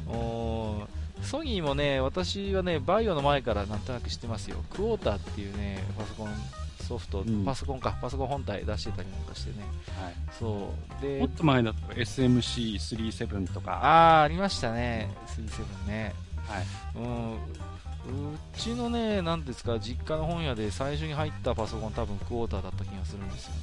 [0.07, 0.13] うん。
[0.13, 4.57] おーソニーもね、私はね、バイオの前からなんとなく知ってますよ。
[4.69, 6.29] クォーターっていうね、パソコン
[6.85, 7.43] ソフト、うん。
[7.45, 9.65] パソコンか、パソコン本体出してたりなんかしてね。
[9.99, 10.13] はい。
[10.37, 11.01] そう。
[11.01, 16.13] でもっ、と前だと SMC37 とか、あー、ありましたね、37ね。
[16.45, 16.65] はい、
[16.95, 17.37] うん。
[18.09, 23.59] うちのね、なんですか、実家の本屋で最初に入ったパソコン多分クォーターだった気がするんですよね。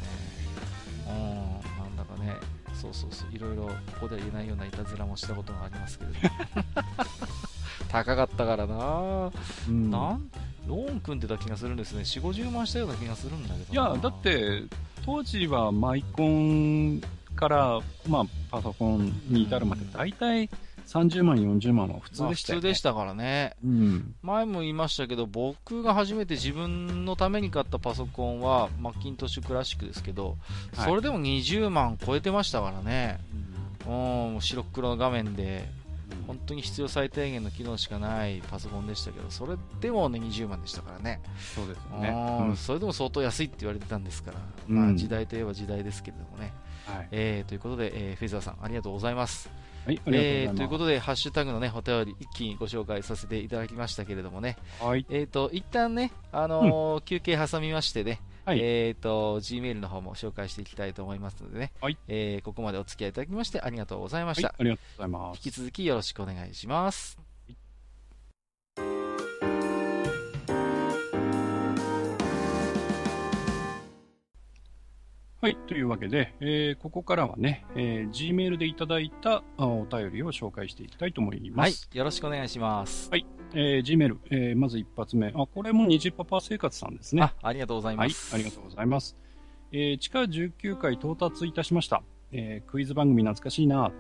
[1.08, 2.36] うん、なんだかね。
[2.74, 3.28] そうそうそう。
[3.32, 6.16] いろいろここでは言えないようないたずらもしたことがありますけれど。
[7.88, 9.30] 高かったからな、
[9.68, 10.30] うん、なん
[10.66, 12.02] ローン組んでた気がするんですね。
[12.02, 14.62] 4 5 0万したような気がするんだけどいやだって
[15.04, 17.02] 当時はマイコン
[17.36, 20.48] から、まあ、パソコンに至るまで大体
[20.92, 22.60] 30万、40万は普通でしたよね。
[22.60, 23.56] 普通でしたからね。
[23.64, 24.14] うん。
[24.22, 30.36] 前も言いましたけど、僕が初めて自分のために買ったパソコンは、マッキントッシュクラシックですけど、
[30.76, 33.20] はい、それでも20万超えてましたからね。
[33.86, 35.66] うん、白黒の画面で、
[36.26, 41.20] 本当に必要最低限の機能しかないパソコンでしたけど、それでもね、20万でしたからね。
[41.54, 42.14] そうですね。
[42.48, 44.38] うん、それでも相当安いって言われてたんですから、
[44.68, 46.52] うん、まあ時代といえば時代ですけれどもね。
[46.86, 49.50] はい、えー、ということで、えー、フェザーさん、ありがとうございます。
[49.84, 54.56] はい、えー、ということで、ハッシュタグのね、お便り一気にご紹介させていただきましたけれどもね。
[54.80, 55.04] はい。
[55.10, 61.72] えっ、ー、と、一旦ね、あのーうん、休憩挟みましてね、はい、えっ、ー、と、Gmail の方も紹介していきたいと思いますのでね。
[61.80, 61.98] はい。
[62.08, 64.48] えー、ここまでお付き合いいただきましてありがとうございました。
[64.48, 65.36] はい、ありがとうございます。
[65.44, 67.21] 引き続きよろしくお願いします。
[75.42, 75.56] はい。
[75.66, 81.88] というわけで、えー、ここからはね、えー、Gmail でいただいたお便りを紹介していきたいと思います。
[81.90, 81.98] はい。
[81.98, 83.10] よろしくお願いします。
[83.10, 83.26] はい。
[83.52, 85.32] えー、Gmail、えー、まず一発目。
[85.34, 87.22] あ、これも虹パパ生活さんですね。
[87.22, 88.32] あ、ありがとうございます。
[88.32, 88.40] はい。
[88.40, 89.16] ありがとうございます。
[89.72, 92.04] えー、地下19回到達いたしました。
[92.30, 93.90] えー、クイズ番組懐かしいな。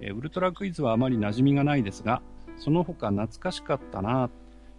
[0.00, 2.22] えー、ウルトラクイズはあまり馴染みがないですが、
[2.56, 4.30] その他懐かしかったな。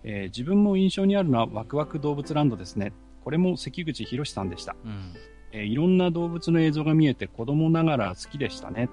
[0.03, 2.91] えー、自分も印象にあるのはワクワク動物ランドですね。
[3.23, 4.75] これも関口博さんでした。
[4.83, 5.13] うん
[5.51, 8.89] えー、いろんな動物の映像が見えて子供ながら好きでしたね。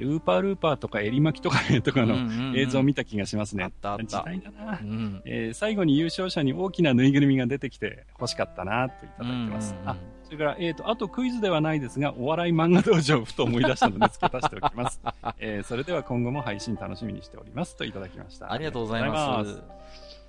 [0.00, 3.64] ウーパールーパーとかエリマキとかとかの映像を見た気がしますね。
[3.64, 4.04] あったあった。
[4.04, 9.74] 時代だな、うん、えー、最後に優勝者に大きなぬいぐるみが出てきて欲しかったなといただいてます。
[9.84, 15.00] あ、それから、えっ、ー、と、あとクイズではないですが、お笑い漫画道場をふと思い出したので付け足しておきます。
[15.40, 18.52] えー、それでは今後も配信楽しみにしておりますといただきました。
[18.52, 19.62] ありがとうございます。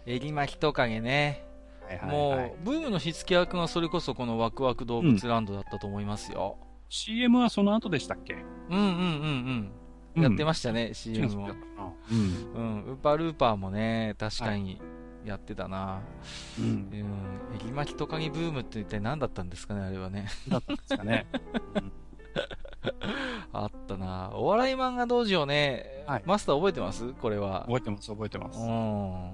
[0.05, 1.48] エリマキトカゲね。
[2.03, 6.57] もう、ブームの火付け役がそれこそこのワクワク動物ランドだったと思いますよ。
[6.59, 8.35] うん、CM はその後でしたっけ？
[8.69, 9.71] うんうんうん
[10.15, 10.23] うん。
[10.23, 11.49] やってましたね、うん、CM も。
[12.11, 12.17] うん。
[12.55, 12.83] うん。
[12.85, 14.81] ウーパールーパーもね、確かに
[15.25, 16.01] やってたな。
[16.59, 16.65] うん。
[16.65, 16.99] うん。
[17.55, 20.27] エリマキトカゲブームって一体何だったんですかね、あれはね。
[20.47, 21.27] だったんですかね。
[23.51, 27.13] あったなお笑い漫画道場ね、はい、マスター覚えてます？
[27.13, 27.65] これは。
[27.67, 28.59] 覚えてます、覚えてます。
[28.59, 29.33] うん。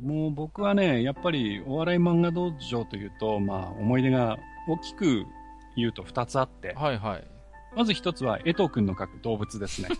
[0.00, 4.38] もう僕はね、やっぱりお笑い漫画道場というと、まあ思い出が
[4.68, 5.26] 大きく
[5.76, 6.74] 言うと2つあって。
[6.74, 7.24] はいはい。
[7.76, 9.88] まず1つは江藤くんの描く動物ですね。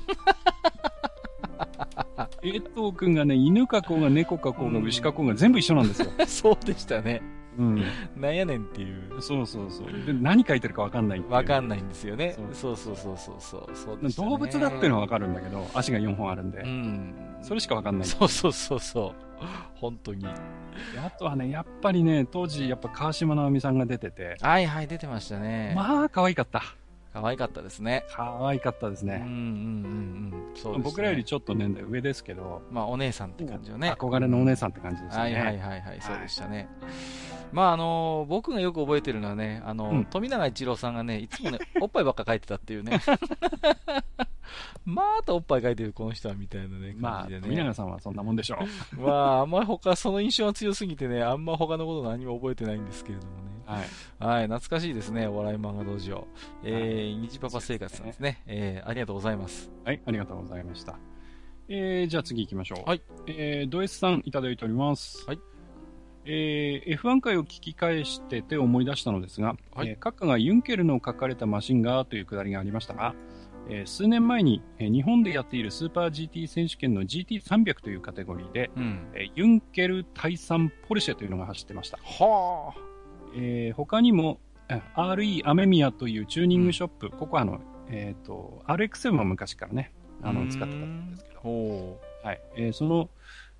[2.43, 6.11] 江藤くんがね、犬かこうが猫かこうが牛かこうが全部一緒なんですよ。
[6.27, 7.21] そうでしたね。
[7.59, 7.83] うん。
[8.17, 9.21] なんやねんっていう。
[9.21, 9.87] そうそうそう。
[10.07, 12.37] で何書いてるかわかんないわかんないんですよね。
[12.53, 16.61] そうそうそうそうそうそう、ね、動物だっていうのはわかるんだけど、足が4本あるんで。
[16.61, 17.15] うん。
[17.43, 18.07] それしかわかんない。
[18.07, 19.45] そうそうそうそう。
[19.75, 20.27] 本当に。
[21.05, 24.37] あとはね、やっぱりね、当時やっぱ川島直美さんが出てて。
[24.41, 25.73] はいはい、出てましたね。
[25.77, 26.63] まあ、可愛かった。
[27.13, 28.05] 可愛かったですね。
[28.11, 29.23] 可愛かったですね。
[29.25, 29.39] うんうんうん
[30.51, 30.55] うん。
[30.55, 32.63] そう、ね、僕らよりちょっと年代上ですけど。
[32.71, 33.93] まあ、お姉さんって感じよね。
[33.93, 35.23] 憧れのお姉さんって感じですね。
[35.23, 36.69] はいはいはいはい、そうでしたね。
[36.81, 43.01] はいまああのー、僕がよく覚えてるのはね、あのーうん、富永一郎さんがね、いつもね、 おっぱいばっか書いてたっていうね。
[44.85, 47.41] またおっぱい書いてるこの人はみたいなね、感じでね。
[47.41, 48.59] まあ、富永さんはそんなもんでしょ
[48.97, 49.01] う。
[49.01, 53.43] まあ、あんまり他、その印象が強すぎてね、あんま他のこと何も覚えてないんですけれどもね。
[53.67, 53.85] はい。
[54.19, 56.27] はい、懐かしいですね、お笑い漫画道場。
[56.65, 58.43] えー、虹パパ生活さんですね。
[58.47, 59.71] えー、ありがとうございます。
[59.85, 60.99] はい、ありがとうございました。
[61.69, 62.89] えー、じゃあ次行きましょう。
[62.89, 63.03] はい。
[63.27, 65.27] えー、ド S さんいただいております。
[65.27, 65.41] はい。
[66.31, 73.15] えー、F1 回を聞き返してて思い出したのですが、はい、えー、閣下がユンケルの書かれたマシンガーというくだりがありましたが、
[73.71, 81.99] えー、数年前に、えー、日本でやっているスーパー GT 選手権の GT300 というカテゴリーで、うん、えー、ユンケル対3ポルシェというのが走ってました。
[81.99, 82.81] はあ。
[83.35, 84.39] えー、他にも、
[84.97, 89.93] RE アメミヤというチューニングショップ、うん、ここはあの、えっ、ー、と、RX7 も昔からね、
[90.23, 92.41] あの、使ってたんですけど、はい。
[92.57, 93.09] えー、その、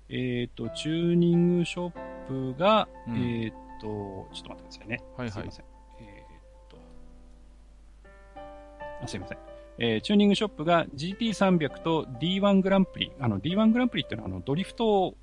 [0.09, 5.01] えっ、ー、と、チューニングショップが、うん、えっ、と、ちょっと待ってくださいね。
[5.15, 5.31] はいはい。
[5.31, 5.65] すいません。
[5.99, 6.77] えっ、と、
[9.03, 9.37] あ、すいません。
[9.77, 13.11] えー、チューニングショップが GT300 と D1 グランプリ。
[13.19, 15.15] あの、D1 グランプリっていうのは、あの、ドリフトを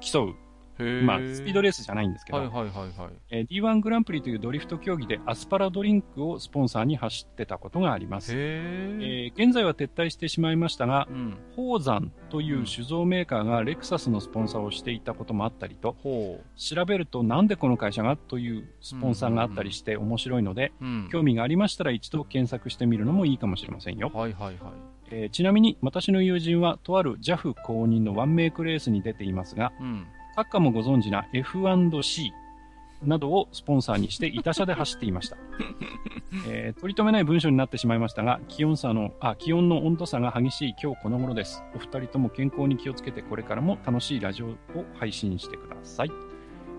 [0.00, 0.34] 競う
[1.04, 2.90] まあ、スピードレースじゃないんですけど、はいはいはいはい。
[3.30, 8.32] えー D1 グランプリというドリフト競技でアスパラドリンクをスポンサーに走ってたことがあります。
[8.32, 9.28] へえ。
[9.28, 11.38] えー現在は撤退してしまいましたが、うん。
[11.56, 20.84] 宝山という酒造メーカーがレクサスのスポンサーをしていたこともあったりと、ほ調べるとなんでこの会社がというスポンサーがあったりして面白いので、う。
[20.84, 21.08] うん。
[21.10, 24.10] 興味がありましたら一度検索してみるのもいいかもしれませんよ。
[24.14, 24.56] はいはいはい。
[25.10, 30.06] えーちなみに私の友人はとある JAF 公認のワンメイクレースに出ていますが、うん。
[30.36, 32.32] 閣下もご存知な F&C
[33.04, 35.36] などをスポンサーにして板車で走っていました。
[36.48, 41.62] えー取り留めない文章になってしまいましたが、気温差の、あ、気温の温度差が激しい今日この頃です。
[41.74, 44.56] お二人とも健康に気をつけてこれからも楽しいラジオを
[44.94, 46.10] 配信してください。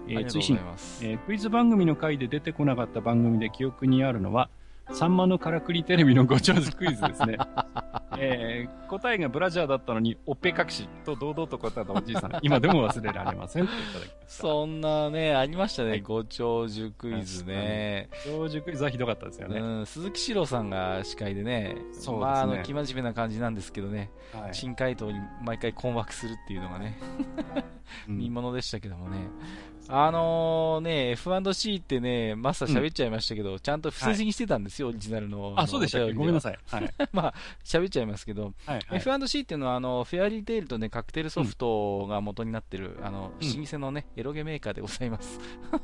[0.08, 0.58] えー追伸。
[1.02, 4.50] えークイズ番組の回で出てこなかった番組で記憶にあるのは、
[4.92, 7.38] サンマのからくりテレビのご長寿クイズですね。
[8.18, 13.66] えー答えがブラジャーだったのに、おっぺ隠しと堂々と答えたおじいさん、今でも忘れられません。
[13.66, 14.44] といただきました。
[14.44, 15.90] そんなね、ありましたね。
[15.90, 18.10] はいご長寿クイズね。
[18.24, 19.60] 長寿クイズはひどかったですよね。
[19.60, 27.00] うん、鈴木史郎さんが司会でね、そうですねまあ、あの、生真面目な感じなんですけどね、はい新回答に毎回困惑するっていうのがね、
[28.08, 29.18] うん 見ものでしたけどもね。
[29.90, 35.54] あのね、F&C ってね、マスター喋っちゃいましたけど、ちゃんと伏せ字にしてたんですよ、オリジナルの。
[35.58, 36.60] あ、そうでしたごめんなさい。
[36.68, 36.94] はい。
[37.12, 37.34] まあ、
[37.64, 38.80] 喋っちゃいますけど、はい。
[38.88, 45.40] はい F&C っていうのは、あの、フェアリーテイルとね、カクテルソフトが元になってる、あの、うん老舗のね、エロゲメーカーでございます。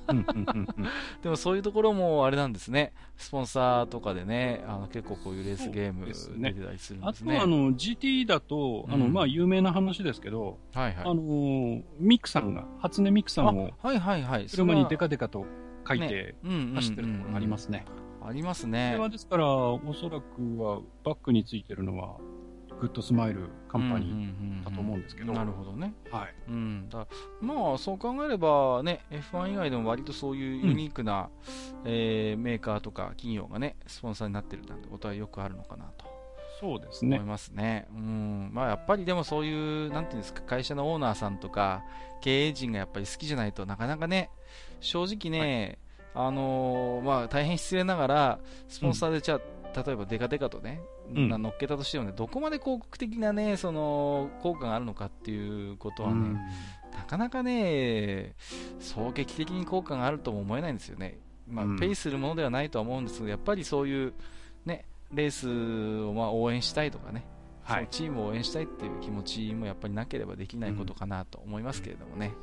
[0.07, 0.87] うんうんうんうん
[1.21, 7.33] でもそういうところもあれなんですね、スポンサーとかでね、あの結構こういうレースゲーム出てたりするんあですね。
[7.33, 11.03] とは、あの、GT だと、あの、うんまあ、有名な話ですけど、はいはい。
[11.03, 14.45] あのー、ミクさんが、初音ミクさんをあはいはいはい。
[14.47, 15.45] 車にデかカデカと
[15.87, 16.35] 書いて
[16.75, 17.85] 走ってるところがありますね。
[18.21, 18.99] ありますこねれ。
[18.99, 22.17] はですから、おそらくはバックについてるのは、
[22.79, 24.61] グッドスマイルカンパニー。
[24.61, 25.93] ーだと思うんですけどなるほどね。
[26.11, 26.35] はい。
[26.47, 26.87] うん。
[26.89, 27.07] だ
[27.41, 31.29] まあ、そう考えればね、F1 以外でも割とそういうユニークな、
[31.85, 36.08] えーメーカーとか企業がね、スポンサーになってるなんてことはよくあるのかなと。
[36.59, 37.17] そうですね。
[37.17, 37.87] 思いますね。
[37.95, 38.51] うん。
[38.53, 41.83] まあやっぱりでもそういう、なんていうんですか、会社のオーナーさんとか、
[42.21, 44.29] 経営陣がやっぱり好きじゃないとなかなかね、
[44.81, 45.79] 正直ね、
[46.13, 50.81] あのーまあ大変失礼ながら、スポンサーでじゃあ、例えばデカデカとね、
[51.13, 56.33] うんな乗っけたとしてもね、どこまで広告的なね、その、効果があるのかっていうことはね、うん
[56.91, 58.35] なかなかね、
[58.79, 61.17] そう劇的に効果があるとも思えないんですよね。
[61.47, 64.13] まあ、うんペイするものではないとは思うんですけど、やっぱりそういう、ね、
[65.11, 67.25] レースをまあ応援したいとかね、
[67.63, 72.33] はいチームを応援したいっていう気持ちもやっぱりなければできないことかなと思いますけれどもね。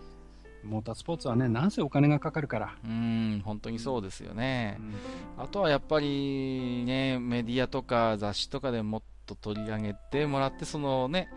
[0.64, 2.74] モータースポーツはね、なんせお金がかかるから。
[2.84, 5.40] うーん、本当にそうですよねう。
[5.40, 11.28] んあとはやっぱりね、メディアとか雑誌とかでもっと取り上げてもらって、そのね、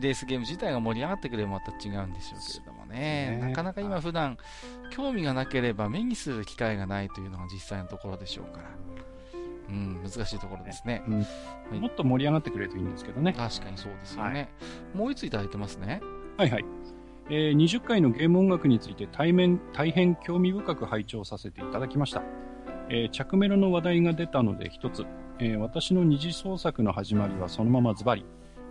[0.00, 4.38] レースゲーム自体が盛り上がってくればまた違うんでしょうけれどもね、ねなかなか今普段
[4.90, 8.68] 興味がなければ目にする機会がないというのが実際のところでしょうから、
[9.70, 11.02] うん、難しいところですね。
[11.06, 11.20] うん
[11.76, 13.32] いもっと盛り上がってくれるといいんですけどね。
[13.32, 14.48] 確かにそうですよね。
[14.94, 16.00] もう一ついただいてますね。
[16.36, 16.64] はいはい。
[17.30, 22.22] えー20回のゲーム音楽について対面、大変興味深く拝聴させていただきました。
[22.88, 25.04] えー着メロの話題が出たので一つ、
[25.38, 28.24] えー私の二次創作の始まりはそのままズバリ、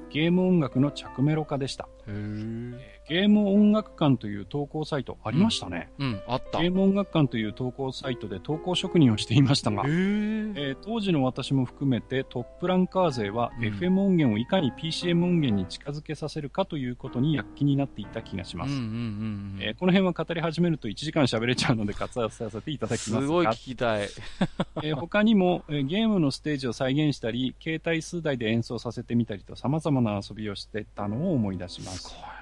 [0.09, 1.87] ゲーム音楽の着メロ化でした。
[2.07, 2.77] へー
[3.09, 5.91] ゲーム音楽館という投稿サイトありましたね。
[5.97, 6.61] うん、あった。
[6.61, 18.71] ゲーム音楽館という投稿サイトで投稿職人をしていましたが、えー当時の私も含めてトップランカー勢はうん FM 音源をいかに PCM 音源に近づけさせるかということに躍起になっていた気がします。
[18.71, 24.07] うんうんうんうんえーこの辺は語り始めると1時間喋れちゃうので割愛させていただきますがすごい聞きたい。
[24.83, 32.38] えー他にも、えーゲームのステージを再現したり携帯数台で演奏させてみたりと様々な遊びをしてたのを思い出しますす。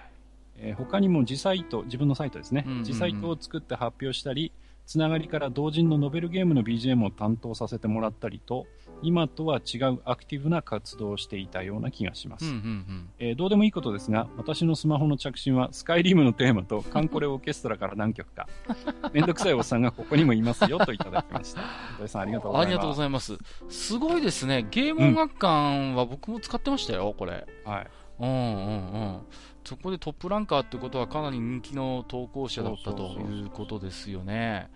[0.60, 4.52] えー他にも自サイト、自分のサイトですね、うんうんうん自サイトを作って発表したり、
[4.86, 8.66] つながりから同人のノベルゲームの BGM を担当させてもらったりと、
[9.04, 12.46] 今とは違うアクティブな活動をしていたような気がします。
[12.46, 13.10] うんうんうん。
[13.20, 18.48] えーどうでもいいことですが、私のスマホの着信はスカイリムのテーマとカンコレオーケストラから何曲か。
[19.14, 21.62] めんどくさいおっさんがここにもいますよといただきました。
[22.00, 22.68] 土井さんありがとうございます。
[22.68, 23.38] ありがとうございます。
[23.70, 24.66] すごいですね。
[24.72, 27.46] ゲーム音楽館は僕も使ってましたよ、これ。
[27.66, 27.88] はい。
[28.20, 28.40] うんうんう
[29.18, 29.20] ん。
[29.68, 34.72] そこでトップランカーってことはかなり人気の投稿者だったということですよね。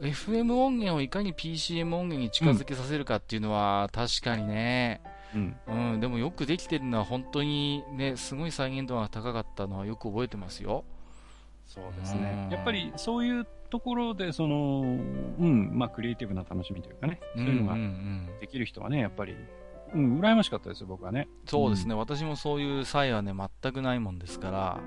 [0.00, 5.02] FM 音源をいかに PCM 音源に近づけさせるかっていうのは確かにね、
[5.36, 5.56] うん。
[5.68, 10.82] うん、でもよくできてるのは本当にね、すごい再現度が高かったのはよく覚えてますよ。
[11.64, 12.50] そうですねうん。
[12.50, 17.76] やっぱりそういうところで、その、うん、まあクリエイティブな楽しみというかね、そういうのが
[18.40, 19.36] できる人はね、やっぱり
[19.94, 21.28] うん、羨ましかったですよ、僕はね。
[21.46, 24.80] そうですね、私もそういう際はね、全くないもんですから、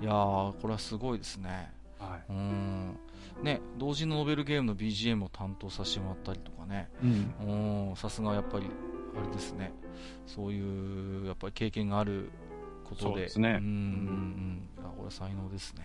[0.00, 1.72] いやー、これはすごいですね。
[1.98, 2.24] はい。
[2.30, 2.98] うん。
[3.42, 6.88] ね、同時のノベルゲームの BGM を担当させてもらったりとかね。
[7.02, 7.88] うん。
[7.90, 8.66] うん、さすがやっぱり、
[9.16, 9.72] あれですね。
[10.26, 12.30] そういう、やっぱり経験がある
[12.84, 13.28] ことで。
[13.28, 15.82] そうねうん、これは才能ですね。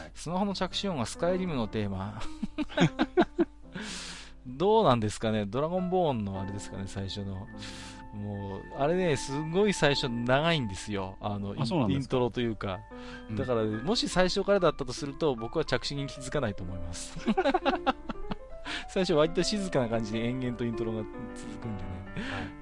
[0.00, 0.10] はい。
[0.14, 2.20] スマホの着信音がスカイリムのテーマ。
[4.46, 5.46] どうなんですかね？
[5.46, 7.46] ドラゴンボーンのあれですかね最初の。
[8.14, 11.16] もう、あれね、すごい最初長いんですよ。
[11.20, 12.78] あの、あイントロというか。
[13.28, 17.18] うんだから、もし最初からだったとすると、僕は着信に気づかないと思います。
[18.88, 21.08] 最初割と静かな感じで延々とイントロが続
[21.58, 22.03] くんでね。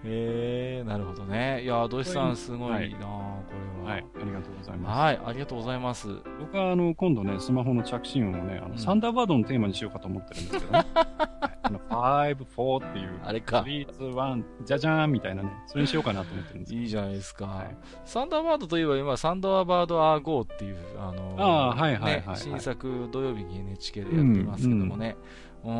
[0.04, 1.62] えー、なるほどね。
[1.62, 3.90] いやー、ドイツさんすごいな、はいこれは。
[3.92, 4.04] はい。
[4.20, 4.98] ありがとうございます。
[4.98, 6.08] はい、ありがとうございます。
[6.40, 10.78] 僕はあの今度ね、スマホの着信音をね、あのうんサンダーバードのテーマにしようかと思ってるんですけどね。
[10.78, 10.84] は
[11.48, 13.60] いあの、5、4っていう、あれか。
[13.60, 16.74] 3、2、1、じゃじゃーんみたいなね、それにしようかなと思ってるんです。
[16.74, 17.46] いいじゃないですか。
[17.46, 25.16] はいサンダーバードといえば今、サンダーバードアーゴーっていう、あのあーはいはいはいはいね新作土曜日に NHK でやってますけどもね。
[25.64, 25.78] うん、う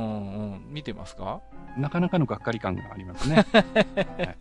[0.56, 1.40] ん、見てますか？
[1.76, 3.44] なかなかのがっかり感がありますね。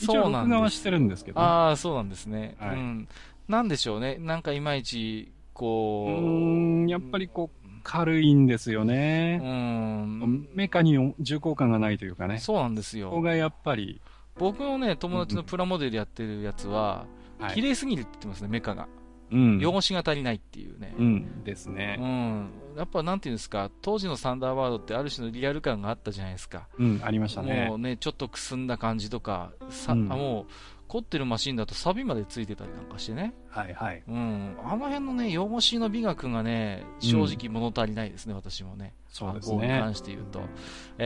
[0.00, 1.46] 一応そうなんです録画はしてるんですけど、ね。
[1.46, 2.56] ああ、そうなんですね。
[2.58, 3.08] はいうん。
[3.48, 4.16] なんでしょうね。
[4.18, 9.36] なんかいまいち、こうう、ーん、やっぱりこう、軽いんですようね。
[9.38, 10.48] ん。
[10.54, 12.38] メカに重厚感がないというかね。
[12.38, 13.10] そうなんですよ。
[13.10, 14.00] ここがやっぱり、
[14.36, 17.06] 僕のね、友達のプラモデルやってるやつは、
[17.38, 18.86] はい綺麗すぎるって言ってますね、メカが。
[19.34, 19.66] うん。
[19.66, 20.94] 汚しが足りないっていうね。
[20.96, 21.96] うんですうね。
[21.96, 22.48] ん。
[22.76, 26.68] やっぱなんていうんですか、当時のサンダーバードってある種のリアル感があったじゃないですか。
[26.78, 27.78] うん、ありましたねもう。
[27.78, 30.52] ね、ちょっとくすんだ感じとか、さうんあもう、
[30.86, 33.34] 凝ってるマシンだとサビまでついてたりなんかしてね。
[33.48, 34.02] はいはい。
[34.06, 34.56] うん。
[34.64, 38.94] あの辺のね、汚しの美学がね、正直物足りないですね、私もね。
[39.08, 39.94] そうです暗号にね関。
[39.94, 40.40] して言うと。
[40.40, 40.44] は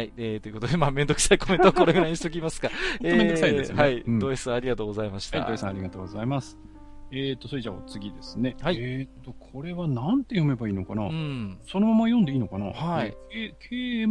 [0.03, 2.71] い、えー、ということで、まあ、めんどくさいコメントはこれぐらいにしときますか。
[2.99, 5.39] 当めんどくさいですよねはい、うんドイツさんありがとうございました。
[5.39, 6.59] はい、土井さんありがとうございます。
[7.11, 8.57] えーと、それじゃあお次ですね。
[8.61, 11.59] はいえーと、これはなんて読めばいいのかな、うん。
[11.67, 12.67] そのまま読んでいいのかな？
[12.67, 14.05] はいえー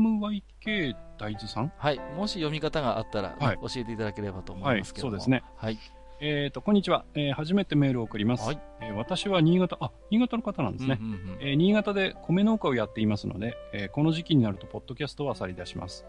[0.66, 1.72] KMYK 大豆さん？
[1.78, 2.00] はい。
[2.16, 5.14] もし読み方があったら、はい教えていただければと思いますけども。
[5.14, 5.44] はいそうですね。
[5.58, 5.78] はい。
[6.20, 7.06] えーと、こんにちは。
[7.14, 8.48] えー初めてメールを送ります。
[8.48, 10.98] はいえー私は新潟、あ、新潟の方なんですね。
[11.00, 16.06] うんうんうんえー新潟で米農家をやっていますので、えーこの時期になるとポッドキャストを漁り出します、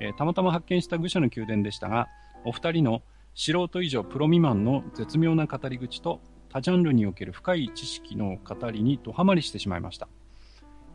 [0.00, 2.08] えーたまたま発見した愚者の宮殿でしたが、
[2.44, 3.02] お二人の
[3.34, 6.20] 素人以上プロ未満の絶妙な語り口と
[6.52, 10.06] 多ジャンルにおける深い知識の語りにドハマりしてしまいました、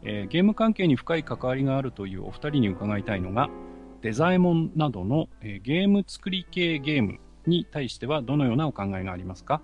[0.04, 3.50] えーゲーム関係に深い関わりがあるというお二人に伺いたいのが、
[4.02, 9.62] デザイモンなどの、えーゲーム作り系ゲームに対してはどのようなお考えがありますか、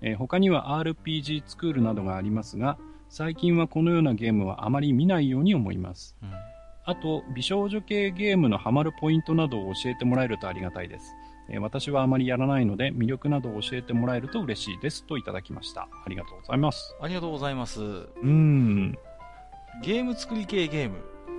[0.00, 2.78] えー他には RPG スクールなどがありますが、
[3.08, 6.16] 最近はこのようなゲームはあまり見ないように思います。
[6.22, 6.30] うん
[6.86, 11.14] あと、美少女系ゲームのハマるポイントなどを教えてもらえるとありがたいです。
[11.50, 15.04] えー私はあまりやらないので、魅力などを教えてもらえると嬉しいです。
[15.06, 15.88] といただきました。
[16.04, 16.96] ありがとうございます。
[17.00, 17.80] ありがとうございます。
[17.82, 18.98] うーん。
[19.82, 20.96] ゲーム作り系ゲーム。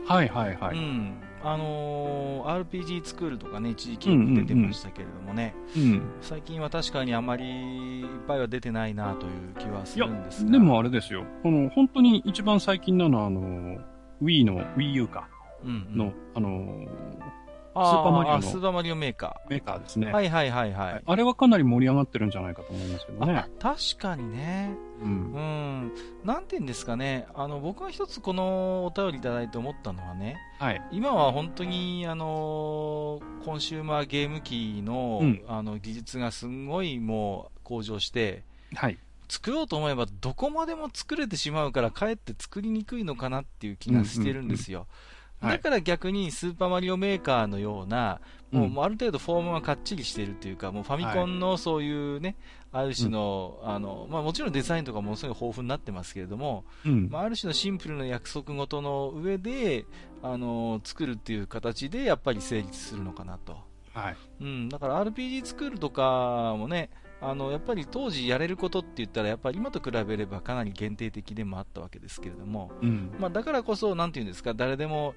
[0.07, 0.77] はいはいはい。
[0.77, 1.13] うん。
[1.43, 6.01] あのー RPG スクールとかね、一時期出てましたけれどもね、うん。
[6.21, 10.51] 最近は確かにあまりいっぱいは出てないなという気はするんですが。
[10.51, 11.23] でもあれですよ。
[11.41, 13.79] この、本当に一番最近なのは、あの、
[14.21, 15.27] Wii の、Wii U か、
[15.63, 16.85] うんうんの、あの、
[17.21, 17.44] あ
[17.75, 20.07] スーパーマリオのあスーパーマリオメーカメーカーですね。
[20.07, 20.11] ー。
[20.13, 21.03] はいはいはいはい。
[21.05, 23.49] あれはかなり盛り上がってるんじゃないかと思いますけどねあ。
[23.59, 24.71] 確かにね。
[25.01, 25.05] う。
[25.05, 25.91] うんん。
[26.23, 27.27] なんて言うんですかね。
[27.35, 30.81] あの、僕が一つこのお便りいただいて思ったのはね、はい。
[30.91, 38.43] 今は本当に、あのコンシューマーゲーム機の、うんあの、技術がすんごいもう向上して、
[38.73, 38.97] はい。
[39.27, 44.79] 作ろうと思えばどこまでも作れてしまうからかえって作りにくいのかなっていう気がしてるんですよ。
[44.79, 45.14] うんうん
[45.49, 48.19] はいだから逆にスーパーマリオメーカーのような、
[48.51, 52.35] もううんもうある程度フォームがかっちりしているというか、もうファミコンのそういうね、
[52.71, 57.09] ある種の、あの、まあもちろんデザインとかものすごい豊富になってますけれども、うん。
[57.09, 59.85] まあある種のシンプルな約束事の上で、
[60.21, 63.57] あの、作るっていう形でやっぱり成立するのかなと。
[63.93, 64.17] はい。
[64.41, 66.89] うん、だから RPG 作るとかもね、
[67.27, 73.15] あのやっぱり当時やれることって言ったら、やっぱり今と比べればかなり限定的でもあったわけですけれども、うん。
[73.19, 75.15] まあ、だからこそ、なんていうんですか、誰でも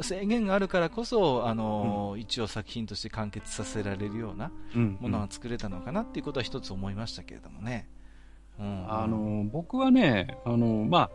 [0.00, 4.98] 制限があるからこそ、あの一応作品として完結させられるようなうん。
[5.00, 7.88] ものが作れたのかなっていうことは一つ思いましたけれどもね。
[8.58, 11.10] うん、あの、僕はね、あの、まあ、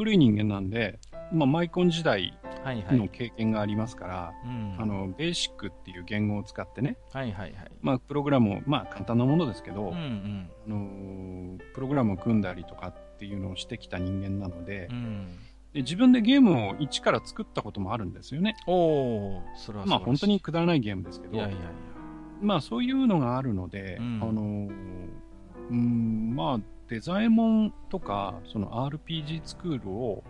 [0.00, 0.98] 古い人間なんで、
[1.30, 2.96] まあ、マイコン時代はいはい。
[2.96, 7.70] の経験がありますから、うん、あの、ベーシックっていう言語を使ってね、はいはいはい。
[7.82, 10.50] まあ、プログラムを、まあ、簡単なものですけど、うんうん。
[10.66, 15.26] あの、プログラムを組んだりとかっていうのをしてきた人間なので、うん、
[15.74, 18.56] で自分でゲームを一から作ったこともあるんですよね。
[18.66, 21.70] おー、それはまあ、本当にくだらないゲームですけど、いやいやいや。
[22.40, 24.68] まあそういうのがあるので、うんあの、
[25.70, 26.60] うん、まあ
[26.90, 30.24] デザイモンとか、その RPG スクールを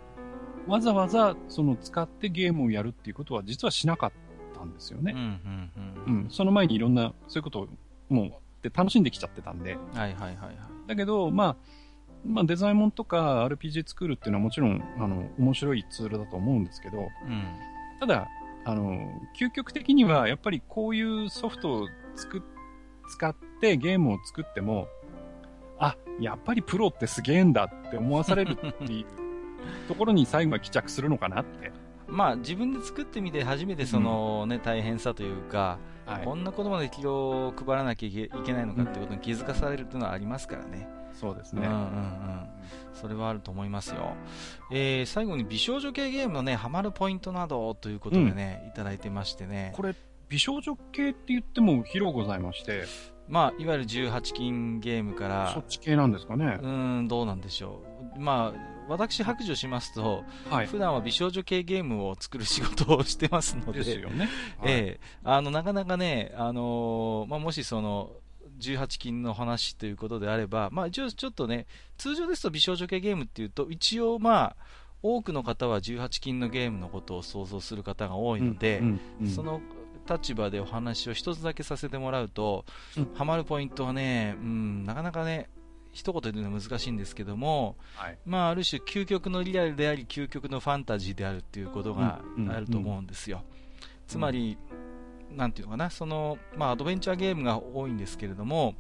[0.69, 4.13] わざわざその使ってゲームをやるっていうことは実はしなかっ
[4.55, 5.13] たんですよね。
[5.17, 7.69] うんうんううんん、その前にいろんな、そういうことを
[8.11, 8.33] もう
[8.63, 9.79] で楽しんできちゃってたんで。
[9.95, 10.57] はいはいはいはい。
[10.87, 11.57] だけど、まあ、
[12.27, 17.45] まあデザイモンとか RPG スクールっていうのはもちろん、あの、面白いツールだと思うんですけど、うん
[18.01, 18.29] ただ、
[18.67, 18.99] あの、
[19.39, 22.43] 究極的にはやっぱりこういうソフトを作っ
[23.11, 25.00] 使ってゲームを作っても、あ、
[26.21, 28.57] やっぱりプロってすげえんだって思わされるっ
[28.87, 29.07] ていう
[29.89, 31.73] ところに最後は帰着するのかなって。
[32.07, 40.89] まあ自分で作ってみて初めてそのね、大変さというか、はいこんなことまで気を配らなきゃいけないのかってことに気づかされるっていうのはありますからね。
[41.13, 41.67] そうですね。
[41.67, 42.49] うんうんうん。
[42.95, 44.15] それはあると思いますよ。
[44.73, 49.73] えー、最後に美少女系ゲームのね、ハマるポイントなどということでね、いただいてましてね。
[49.77, 49.95] これ、
[50.29, 52.85] 美少女系って言っても広ございまして、
[53.31, 56.67] まあ、いわゆる18金ゲームからそっ、ち系なんですかねう。
[56.67, 57.81] ーん、どうなんでしょ
[58.17, 58.21] う。
[58.21, 60.67] まあ、私白状しますと、はい。
[60.67, 64.29] 普段は美少女系ゲームを作る仕事をしてますので、ですよね。
[64.59, 68.11] はいええあの、なかなかね、あのーまあ、もしその、
[68.59, 71.67] 18金の話ということであれば、まあ、一応ちょっとね、
[71.99, 74.57] 通常ですと美少女系ゲームっていうと、一応まあ、
[75.03, 79.61] 多くの方は18金のゲームのことを想像する方が多いので、うんうんうんその
[80.11, 82.65] 立場でお話を一つだけさせてもらうと、
[82.97, 83.15] うん。
[83.15, 85.49] ハマるポイントはね、うん、なかなかね、
[85.93, 88.19] 一言で言うのは難しいんですけども、はい。
[88.25, 93.43] まあ、ある種究極のリアルであり究極のファンタジーであるっていうことがあると思うんですよ、
[94.07, 94.57] つまり、
[95.31, 98.75] なんていうのかなその、まあ、アドベンチャーゲームが多いんですけれども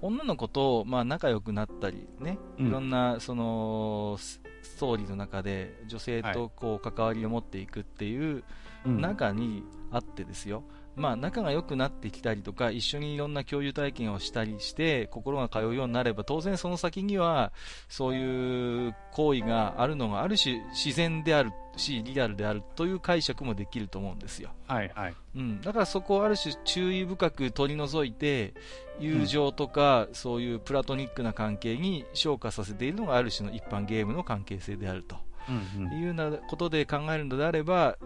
[0.00, 2.68] 女の子と、まあ、仲良くなったりね、うん。
[2.68, 4.18] いろんなその
[4.62, 8.44] スストーリーの中で女性とこう関わりを持っていくっていう
[8.84, 9.00] うん。
[9.00, 10.64] 中にあってですよ、
[10.94, 17.52] まあ、仲が良くなってきたりとか一緒にいろんな共有体験をしたりして心が通うようになれば当然その先には
[17.88, 25.14] そういう行為があるのがある種自然であるしリアルであるという解釈もできると思うんですよ、はいはい。
[25.34, 28.52] うん、だからそこをある種注意深く取り除いて
[29.00, 35.16] 友情とかそういうプラトニックな関係に昇華させているのがある種の一般ゲームの関係性であると。
[35.48, 35.92] うんうん。
[35.92, 37.98] いうようなことで考えるのであれば、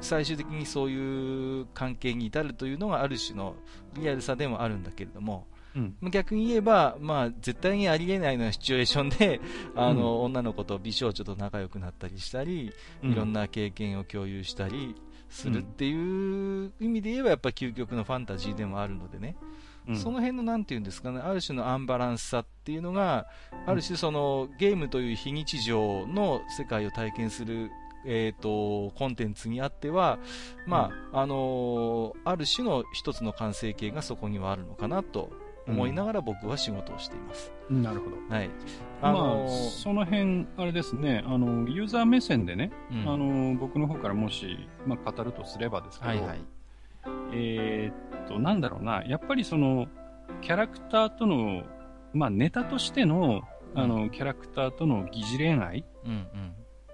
[0.00, 3.56] 最終的にそういう関係に至るというのがある種の
[3.94, 6.10] リアルさでもあるんだけれども、うん。
[6.10, 9.40] 逆に言えば、まあ、絶対にありえないようなシチュエーションで、
[9.76, 14.94] あの、女の子と美少女と仲良くなったりしたり、いろんな経験を共有したり
[15.28, 19.36] するっていう意味で言えば、やっぱ究極のファンタジーでもあるのでね、
[19.88, 23.26] うんその辺のなんていうんですかね、ある種のアンバランスさっていうのが、
[23.66, 27.70] ある種そのゲームという非日常の世界を体験する、
[28.04, 30.18] えー、とコンテンツにあっては、
[30.66, 35.30] まああのーある種の一つの完成形がそこにはあるのかなと
[35.66, 37.52] 思いながら僕は仕事をしています。
[37.70, 38.16] なるほど。
[38.34, 38.48] はい。
[39.02, 46.40] まあ、のーその辺、あれですね、あの、ユーザー目線でね、うんあの、僕の方からもし、まあ、語るとすればですけど、はいはい。
[47.32, 49.86] えーっと、なんだろうな、やっぱりその、
[50.40, 51.62] キャラクターとの、
[52.12, 53.42] まあ、ネタとしての、
[53.74, 56.26] あの、キャラクターとの疑似恋愛うん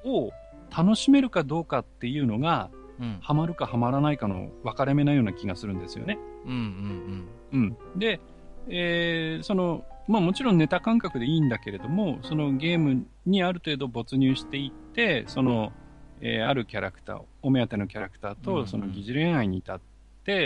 [0.05, 0.31] を
[0.77, 3.05] 楽しめるかどうかっていうのが、うん。
[3.07, 3.19] うん。
[3.20, 6.19] ハマるかハマらないかの分かれ目なような気がするんですよね。
[6.45, 7.77] うんうんうん。
[7.99, 8.20] で、
[8.69, 15.73] えーその、まあもちろんネタ感覚でいいんだけれども、そのゲームにある程度没入していって、その、
[16.20, 19.85] えーあるキャラクター、お目当てのキャラクターうんうとんその疑似恋愛に至って、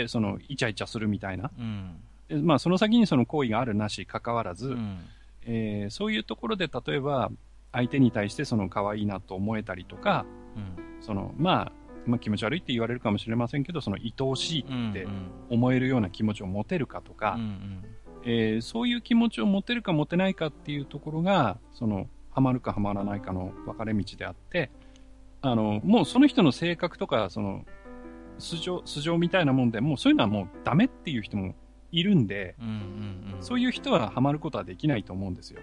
[0.07, 1.51] そのイチャイチャするみたいな。
[1.57, 1.95] うん。
[2.27, 4.73] でまあその先にその行為があるなし関わらず、うん。
[4.73, 4.99] うん。
[5.43, 7.31] えーそういうところで例えば
[7.71, 10.25] 相手に対してその可愛いなと思えたりとか、
[10.55, 11.01] うん。
[11.01, 11.71] そのまあ、
[12.05, 17.83] まあ気持ち悪いって言われるかもしれませんけど、その愛おしいってうん思えるような気持ちを持てるかとか、うんうん
[18.25, 24.69] えーそういう気持ちを持てるか持てないかっていうところが、その、ハマるかハマらないかの分かれ道であって、
[25.41, 27.65] あの、もうその人の性格とか、その、
[28.39, 31.53] 素性、素性みたいなもんで、もうそういうのはもうダメっていう人も
[31.91, 33.43] いるんで、うんうんうん。
[33.43, 35.61] そういう人はハマることはできないと思うんですよ。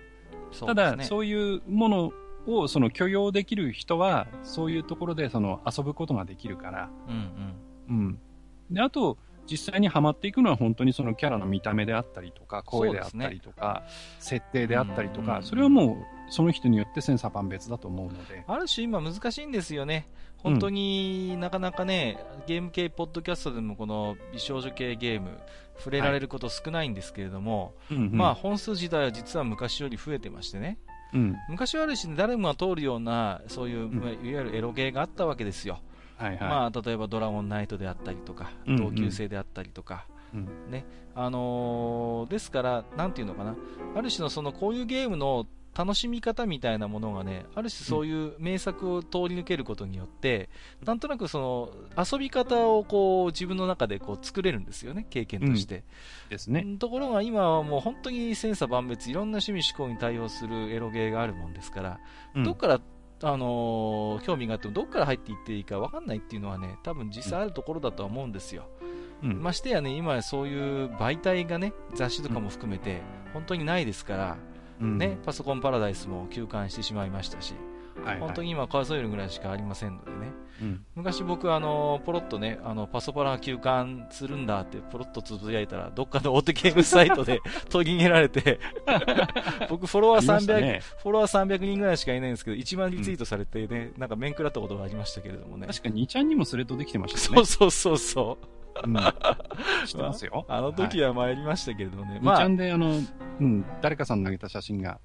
[0.52, 2.12] すねただ、そういうもの
[2.46, 7.14] をその許容できる人は、そういうところでその遊ぶことができるから、うん
[7.88, 7.96] うん。
[7.96, 8.18] うん。
[8.70, 13.84] で、あと、実際にハマっていくのは本当にそのキャラの見た目であったりとか、声であったりとか、
[14.18, 18.44] 設定であったりとか、うんうんうんそれはもうその人によって千差万別だと思うので。
[18.46, 20.08] ある種今難しいんですよね。
[20.46, 25.40] 本当になかなかね、ゲーム系ポッドキャストでもこの美少女系ゲーム
[25.78, 30.78] 触れられること少ないんですけれども、うんうんまあ本数自体は実は昔より増えてましてね。
[31.12, 31.36] うん。
[31.48, 35.80] 昔はある種誰もが通るようなそういう、んまあいわゆるエロゲーがあったわけですよ。
[36.16, 36.38] はいはい。
[36.40, 43.56] まあ例えばドラゴンナイトであったりとか、うんうん同級生であったりとか、うんねあのーですから、なんていうのかな、
[43.96, 50.48] ある種のそのこういうゲームの楽しみ方みたいなものがね、ある種そういう名作を通り抜けることによって、
[50.84, 55.84] なんとなくその遊び方をこう自分の中でこう作れるんですよね、経験として。
[56.30, 56.64] ですね。
[56.78, 62.00] ところが今はもう本当に千差万別、いろんな趣味思考に対応するエロゲーがあるもんですから、
[62.34, 62.80] うんどっから、
[63.22, 68.64] あのー興味があっても、どっから入っていっていいか分かんないっていうのはね、多分実際あるところだとは思うんですよ。
[69.22, 73.02] うんましてやね、今そういう媒体がね、雑誌とかも含めて、
[73.34, 77.66] 本当にないですから、うんね、パソコンパラダイスも休館してしまいましたし、はい
[78.04, 80.16] はい本当に今数えるぐらいしかありませんのでね。
[80.60, 88.58] うん昔僕、あの、ポロッとね、あの、パソパラ休館するんだって、ポロッとつぶやいたら、どっかの大手ゲームサイトで取り入れられて、
[89.68, 95.66] 僕、フォロワーありました300、ねフォロワー300人ぐらいしかいないんですけど、1万リツイートされてね、なんか面食らったことがありましたけれどもね。
[95.66, 97.46] 確かに2ちゃんにもスレッドできてましたねそう。
[97.46, 98.65] そうそうそう。
[98.84, 98.94] うん
[99.86, 100.44] 知ってますよ。
[100.48, 102.12] あの時は参りましたけれどもね。
[102.12, 103.00] はい、まあ2ちゃん、で、あの、
[103.40, 104.98] うん、誰かさん投げた写真が、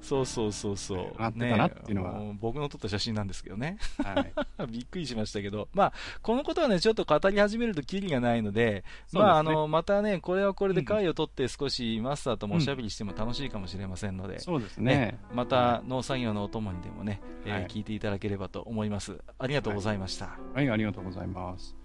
[0.00, 1.12] そうそうそうそう。
[1.18, 3.78] あってたなっていうのはも僕の撮った写真なんですけどね。
[4.02, 4.32] はい。
[4.70, 5.92] びっくりしましたけど、まあ、
[6.22, 15.18] このことはね、ちょっと語り始めるとキリがないので、ですねまあ、あの、またね、これはこれで回を取って少しマスターともおしゃべりしても楽しいかもしれませんので、そうですねね。
[15.32, 19.18] また農作業のお供にでもね、えーはい聞いていただければと思います。
[19.38, 20.38] ありがとうございました。
[20.54, 21.77] はい、ありがとうございます。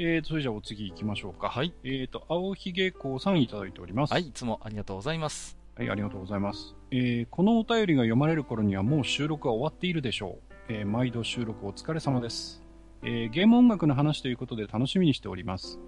[0.00, 1.48] えーと、それじゃあお次行きましょうか。
[1.48, 1.74] はい。
[1.82, 4.12] えーと、青ひげこうさんいただいております。
[4.12, 5.58] はい、いつもありがとうございます。
[5.76, 6.76] はい、ありがとうございます。
[6.92, 10.54] えーこのお便りが読まれる頃にはもう収録は終わっているでしょう。
[10.68, 12.62] えー毎度収録お疲れ様です。
[13.02, 15.80] えーゲーム音楽の話ということで楽しみにしております。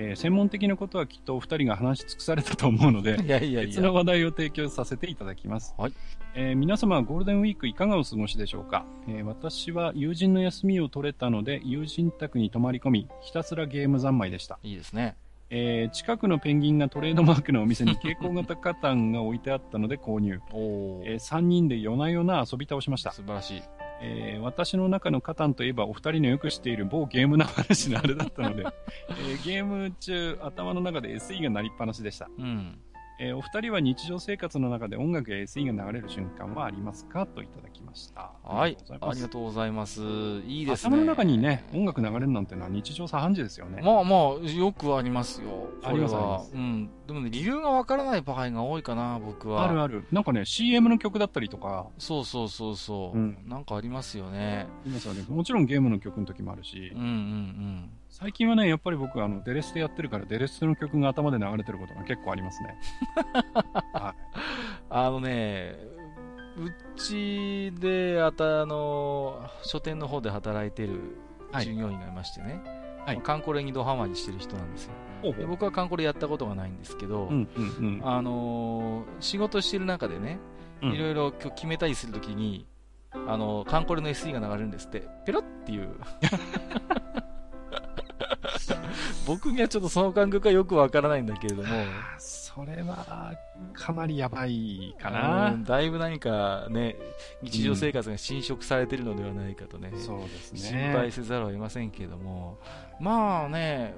[0.00, 3.92] えー専門的なことはきっとお二人が話し尽くされたと思うので、 いやいやい別のや。
[3.92, 5.74] 話題を提供させていただきます。
[5.76, 5.92] はい
[6.34, 14.58] えー皆様はゴールデンウィークいかがお過ごしでしょうか、えー私は友人の休みを取れたので、友人宅に泊まり込み、ひたすらゲーム三昧でした。
[14.62, 15.16] いいですね。
[15.50, 20.40] えー近くのペンギンがトレードマークのお店に 蛍光型カタンが置いてあったので購入。
[20.52, 23.10] おー、え3人で夜な夜な遊び倒しました。
[23.12, 23.62] 素晴らしい。
[24.00, 28.64] えー私の中のカタンといえばお二人のよく知っている某ゲームの話のあれだったので、
[29.10, 32.28] えーゲーム中頭の中で SE が鳴りっぱなしでした。
[32.38, 32.78] うん。
[33.20, 37.26] えーお二人は日常生活の中で音楽や SE が流れる瞬間はありますか？
[37.26, 38.30] といただきました。
[38.44, 38.76] はい。
[39.00, 40.00] ありがとうございます。
[40.46, 40.66] いい。
[40.66, 40.94] ですね。
[40.94, 43.82] 頭の中にね、音楽流れるなんてのは日常茶飯事ですよね。
[43.82, 45.68] まあまあ、よくありますよ。
[45.82, 46.90] ありますありますうん。
[47.08, 49.64] でもね、理由がわからない場合が多いかな、僕は。
[49.64, 50.04] あるある。
[50.12, 53.18] なんかね、CM の曲だったりとか、そうそうそうそう。
[53.18, 54.68] うんなんかありますよね。
[54.86, 57.90] いますよねもちろんゲームの曲の時もあるしうん、うんうん。
[58.20, 62.76] 最近はね、やっぱり僕、あの、デレステやってるから、デレステの曲が頭で流れてることが結構ありますね。
[63.94, 64.14] は
[64.90, 65.76] あのね、
[66.56, 71.16] うちで、あた、あの、書店の方で働いてる
[71.52, 72.60] はい従業員がいましてね。
[73.06, 74.92] はいまあカンコレにドハマりしてる人なんですよ。
[75.22, 75.32] い。
[75.32, 78.02] で僕はカンコレやったことがないんですけど、うんうんうん。
[78.04, 80.38] あのー仕事してる中でね、
[80.82, 82.66] うんいろいろ決めたりするときに、
[83.12, 85.88] あのカンコレの SE が流れるんですって、ペロっていう。
[89.26, 91.68] 僕にはちょっとその感覚はよくわからないんだけれども、
[92.18, 93.34] それは、
[93.72, 95.50] かなりやばいかうな。
[95.50, 96.96] んだいぶ何かね、
[97.42, 100.58] 日常生活が侵食されてるのではないかとね、そうですね。
[100.58, 102.58] 心配せざるを得ませんけれども、
[103.00, 103.94] まあね、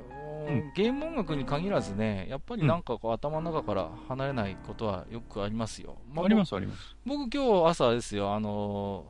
[0.49, 5.97] うんゲーム音楽に限らずね、やっぱりなんかこう頭の中から離れないことはよくありますよ。
[6.13, 6.97] まありますあります。
[7.07, 9.07] 僕今日朝ですよ、あの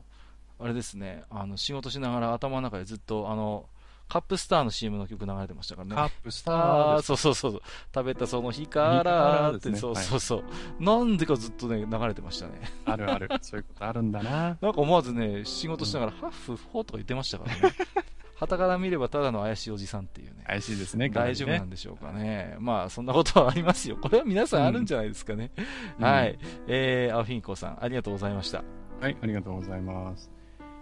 [0.59, 3.65] あれですね、あの仕事しながら頭の中でずっとあの
[4.11, 5.95] カップスターの CM の曲流れてましたからね。
[5.95, 7.01] カップスタあーー。
[7.01, 7.61] そうそうそう。
[7.95, 10.43] 食べたその日かららって、ねそうそうそ
[10.79, 12.59] う、なんでかずっとね、流れてましたね。
[12.83, 13.29] あるある。
[13.41, 14.57] そういうことあるんだな。
[14.59, 17.73] なんか思わずね、仕事しながら、ハッフ、フォーとか言ってましたからね。
[18.35, 20.43] 旗から見ればただの怪しいおじさんっていうね。
[20.45, 22.57] 怪しいですね、大丈夫なんでしょうかね。
[22.59, 23.95] まあ、そんなことはありますよ。
[23.95, 25.51] これは皆さんあるんじゃないですかね。
[25.97, 26.37] うんはい。
[26.67, 28.61] えー、アフィンコさん、ありがとうございました。
[28.99, 30.29] はい、ありがとうございます。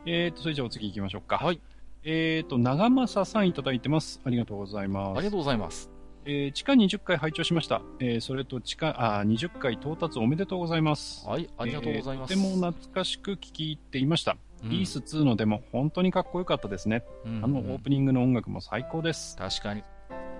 [0.08, 1.38] えーと、それじゃあお次行きましょうか。
[1.38, 1.62] はい。
[2.04, 4.22] えーと、長政さんいただいてます。
[4.24, 5.18] ありがとうございます。
[5.18, 5.90] ありがとうございます。
[6.26, 7.82] えー地下20回拝聴しました。
[8.00, 11.28] えーそれと地下、あー、20回到達おめでとうございます。
[11.28, 12.34] はい、ありがとうございます。
[12.34, 14.38] えーとても懐かしく聞き入っていました。
[14.64, 17.04] うんリース2のデモ、本当にかっこよかったですね。
[17.26, 19.36] うんあのオープニングの音楽も最高です。
[19.38, 19.84] 確かに。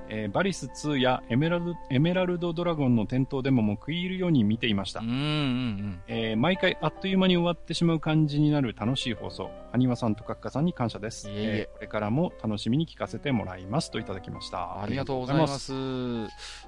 [0.10, 5.08] えーバリス2やエメラルドエメラルドドラゴンの点灯デモも食い入るように見ていましたうん。
[5.08, 6.02] うんうん。
[6.08, 9.50] えー毎回あっという間に終わってしまう感じになる楽しい放送。
[9.72, 11.30] アニワさんとカッカさんに感謝です。
[11.30, 14.82] いえいえーこれからも楽しみに聞かせてもらいますといただきました。
[14.82, 15.74] ありがとうございます。
[15.74, 16.28] うん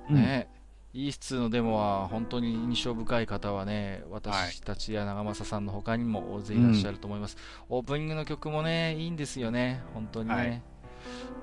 [0.10, 0.48] ね、
[0.94, 7.38] イース2のデモは本当に印象深い方はね、私たちや長政さんの他にも大勢いらっしゃると思います。
[7.70, 10.36] オープニングの曲もね、いいんですよね、本当にね。
[10.36, 10.62] はい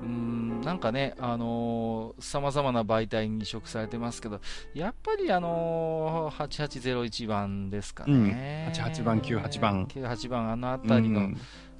[0.02, 4.40] うん、なんかね、あのー、様々な媒体に移植されてますけど、
[4.74, 8.72] やっぱりあのー、8801番ですかね。
[8.74, 9.86] うん、88番、98番。
[9.86, 11.30] 98番、あのあたりの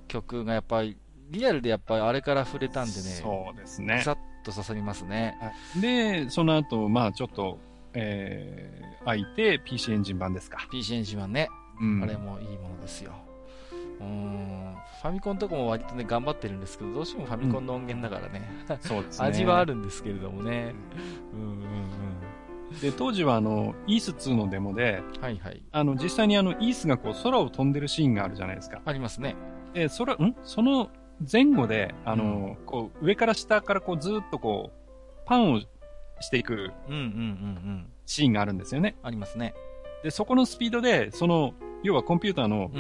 [0.09, 0.97] 曲がやっぱり、
[1.31, 4.03] リアルでやっぱりあれから触れたんでね、そうですね。
[4.03, 5.37] さっと刺さりますね。
[5.81, 7.59] で、その後、まあちょっと、
[7.95, 10.67] えー、空いて PC エンジン版ですか。
[10.71, 11.49] PC エンジン版ね。
[11.81, 13.28] うん、あれもいいものですよ。
[14.01, 18.49] うん、ファミコンとかも割とね、頑張ってるんですけど、どうしてもファミコンの音源だからね。
[18.69, 19.29] うん、そうですね。
[19.29, 20.75] 味はあるんですけれどもね。
[21.35, 22.81] うんうんうん。
[22.81, 25.63] で、当時はあの、イース2のデモで、はいはい。
[25.73, 28.81] あの、実際にあの、イースがこう、空を飛んでるシーンがあるじゃないですか。
[28.85, 29.37] ありますね。
[29.75, 30.37] え、空、ん？
[30.45, 30.91] その
[31.31, 35.61] 前後で、あの、うん、こう、上から下からこう、ずっとこう、パンを
[36.21, 37.87] していく、うんうんうんうん。
[38.07, 38.97] シーンがあるんですよね。
[39.03, 39.55] ありますね。
[40.03, 42.71] で、そこのスピードで、その、要はコンピューターの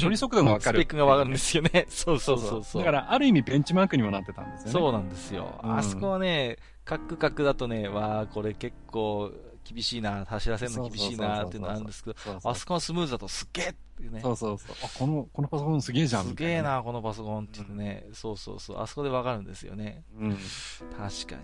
[0.00, 0.78] 処理速度がわかる。
[0.78, 1.86] スペックがわかるんですよね。
[1.90, 2.82] そうそうそうそう。
[2.82, 4.72] だから、ある意味ベンチマークにもなってたんですよね。
[4.72, 5.58] そうなんですよ。
[5.62, 9.32] あそこはね、カクカクだとね、わあこれ結構
[9.64, 14.20] 厳しいな、走らせるの厳しいなっていうのあるんですけど、あそこはスムーズだとすっげえっていうね。
[14.20, 14.76] そうそうそう。
[14.82, 16.24] あ、この、このパソコンすげえじゃん。
[16.24, 18.80] すげえな、このパソコンって言ってね、そうそうそう。
[18.80, 20.04] あそこでわかるんですよね。
[20.18, 20.32] うん。
[20.32, 21.42] 確かに。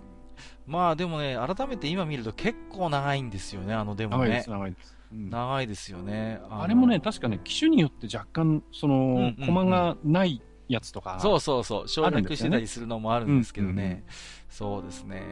[0.67, 4.23] まあでもね、改めて今見ると結構長いんですよね、あのデモね。
[4.23, 4.98] 長いです、長いです。
[5.11, 6.39] 長いですよね。
[6.49, 14.03] あれもね、確かね、機種によって若干、その、コマがないやつとか、そうそうそう、省略してたりするのもあるんですけどね。
[14.49, 15.23] そうですね。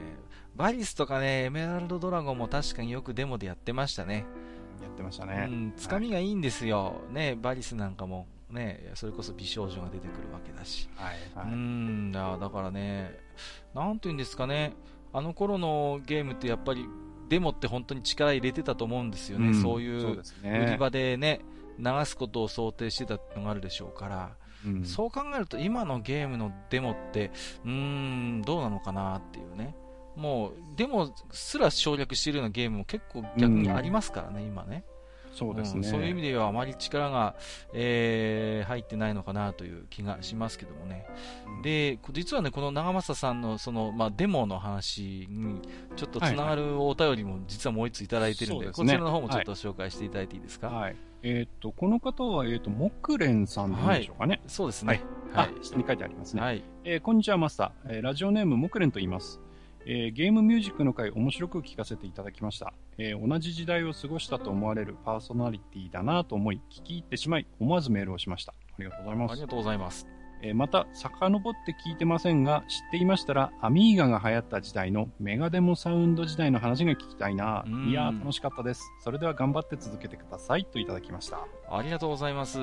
[0.55, 4.25] バリスとかね、エメラルドドラゴンも確かによくデモでやってましたね。
[4.81, 5.47] やってましたね。
[5.49, 7.01] うん、つかみがいいんですよ。
[7.05, 8.27] はい、ね、バリスなんかも。
[8.49, 10.89] ね、それこそ美少女が出てくるわけだし。
[10.95, 13.19] はいはい、うんだ、だからね、
[13.75, 14.73] なんていうんですかね、
[15.13, 16.87] あの頃のゲームってやっぱり
[17.29, 21.41] デモって本当に力入れてたと思うんですよね、うん、そういう売り場でね、
[21.79, 24.31] 流すことを想定してたのがあるでしょうから、
[24.65, 27.31] うん、そう考えると今のゲームのデモって、
[27.65, 29.75] うーん、どうなのかなっていうね。
[30.15, 34.83] もう、デモすら省略しているようなゲームも結構逆にありますからね、うん、今ね。
[35.37, 37.35] そうですね、うん、そういう意味ではあまり力が、
[37.71, 41.05] えー、入ってないのかなという気がしますけどもね。
[41.45, 45.61] うん、で、実はね、この長政さんのその、まあ、デモの話に
[45.95, 50.69] ちょっとつながるお便りも実はもう一ついただいてるんで、はいはい、こちらの方もちょっと紹介していただいていいですか？
[50.69, 54.31] はい、えっ、と、この方は、えっ、ー、と、木蓮さんでしょうかね？
[54.31, 55.03] はい、そうですね。
[55.33, 55.49] はい。
[55.61, 56.41] 下に書いてありますね。
[56.41, 56.63] はい。
[56.83, 57.97] えー、こんにちは、マスター。
[57.97, 59.39] えー、ラジオネーム、木蓮と言います。
[59.89, 68.51] えー、ゲームミュージックの回面白く聞かせていただきました、えー、同じ時代を過ごしたと思われるパーソナリティだなと思い聞き入ってしまい思わずメールをしました。
[68.51, 69.31] ありがとうございます。
[69.31, 70.07] ありがとうございます、
[70.43, 77.63] えー、また遡って聞いてませんが知っていましたらアミーガが流行った時代のメガデモサウンド時代の話が聞きたいな。
[77.87, 78.83] いやー楽しかったです。
[79.05, 80.65] それでは頑張って続けてください。
[80.65, 81.47] といただきました。
[81.71, 82.59] ありがとうございます。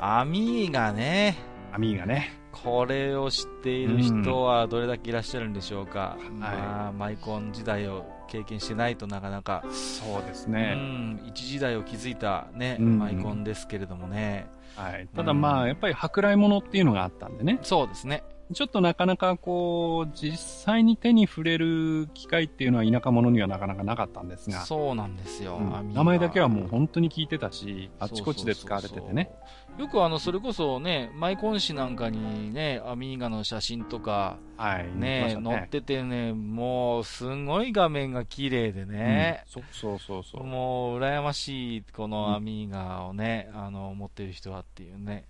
[0.00, 1.36] アミーガね。
[1.72, 2.37] アミーガね。
[2.64, 6.16] これを知っている人はどれだけいらっしゃるんでしょうか。
[6.20, 9.64] うん、まあ、マイコン時代を経験してないとなかなか。
[9.70, 10.74] そうですね。
[10.76, 14.48] うん、一時代を築いたね、うん、マイコンですけれどもね。
[14.76, 15.08] はい。
[15.14, 17.58] ただまあ、やっぱり舶来物っていうのがあったんでね。
[17.62, 18.22] そうですね。
[18.52, 24.60] ちょっとなかなかこう、実際に手に触れる機会っていうのは田舎者にはなかなかなかったんですが。
[24.60, 25.58] そうなんですよ。
[25.58, 29.30] うん、名前だけはもう本当に聞いてたし、あちこちで使われててね。
[29.78, 45.28] よくあの、それこそね、マイコン誌なんかにね、アミーガの写真とか、はい、ね、ね載っててね、もう、すごい画面が綺麗でね、うん、そうそうそうもう、羨ましい、このアミーガをね、あの、持ってる人はっていうね、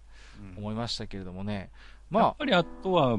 [0.57, 1.70] うん、思いましたけれどもね。
[2.09, 2.23] まあ。
[2.25, 3.19] やっぱりあとは、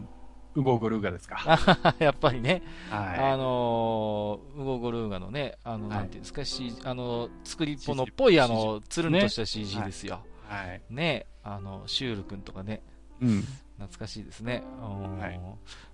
[0.56, 1.60] ウゴゴルーガですか。
[2.00, 2.64] やっぱりね。
[2.90, 10.22] はい、あのー、ウゴゴルーガのね、あの、はい、なんていうんですか、C、あの、作りっぽのっぽい、あの、つるんとした CG ですよ。
[10.50, 10.82] はい。
[10.90, 12.82] ね、あの、シュール君とかね。
[13.22, 13.44] うん。
[13.78, 14.64] 懐かしいですね。
[14.82, 15.40] はい、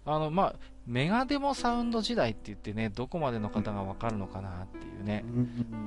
[0.05, 0.55] あの、まあ、
[0.87, 5.25] メガデモサウンド時代って言ってね、どこまでの方がわかるのかなっていうね、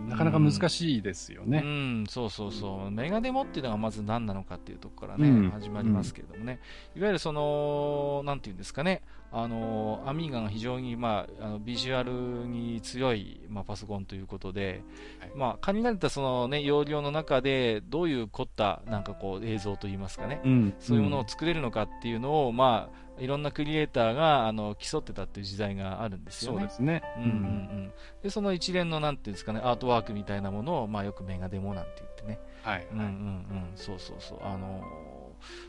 [0.09, 1.63] なかなか難しいですよね。
[1.65, 2.91] うん、そうそうそう。
[2.91, 6.61] メガデモっていうのがまず何なのかっていうところからね、うん、始まりますけれどもね。
[6.97, 12.13] いわゆるその、なんていうんですかね、あの、アミーガが非常に、まあ、あのビジュアル
[12.49, 14.83] に強い、まあ、パソコンということで、
[15.21, 26.59] はい、まあ、限られたそのね、容量の中で、どういう凝った、なんかこう、映像といいますかね、うん、そういうものを作れるのかっていうのを、まあ、いろんなクリエイターがあの競ってたっていう時代があるんですよね。
[26.59, 27.03] そうですね。
[27.17, 27.93] うんうんうん。
[28.23, 32.41] で、その一連のなんていうんですかね、アートワークみたいなものを、まあよくメガデモなんて言ってね。
[32.63, 32.87] はい。
[32.93, 33.73] うんうんうん。
[33.77, 34.39] そうそうそう。
[34.43, 34.83] あの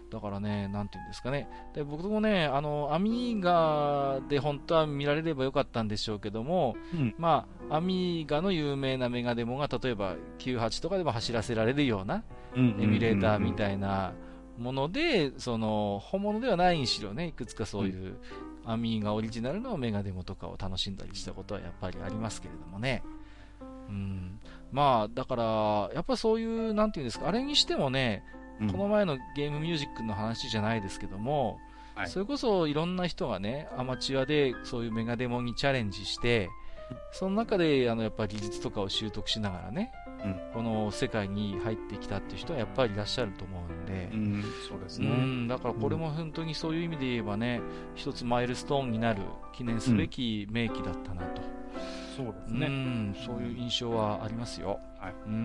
[0.09, 1.47] ー、だからね、なんていうんですかね。
[1.73, 12.23] で、僕もね、あの、アミーガで本当は見られればよかったんでしょうけども、うん、まあ、アミーガの有名なメガデモが、例えば98とかでも走らせられるような、
[12.55, 14.13] エミュレーターみたいな、
[14.59, 18.17] もので、その、本物ではないにしろね、いくつかそういう、
[18.65, 23.03] アミーガオリジナルのメガデモとかを楽しんだりしたことはやっぱりありますけれどもね。
[23.89, 24.39] うん。
[24.71, 25.43] まあ、だから、
[25.95, 28.23] やっぱそういう、なんていうんですか、あれにしてもね、
[28.61, 31.57] うん、この前のゲームミュージックの話じゃないですけども、
[31.95, 36.49] はい、それこそいろんな人がね、アマチュアでそういうメガデモにチャレンジして、
[37.11, 39.91] その中であのやっぱり技術とかを習得しながらね、
[40.23, 47.61] うん、この世界に入ってきたっていう人はやっぱりいらっしゃると思うんで、うん、そうですね、うん、だからこれも本当にそういう意味で言えばね、
[47.95, 49.21] 一つマイルストーンになる
[49.53, 51.41] 記念すべき名機だったなと。
[52.17, 54.79] そうですね、うん、そういう印象はありますよ。
[54.99, 55.39] はい、うんうんう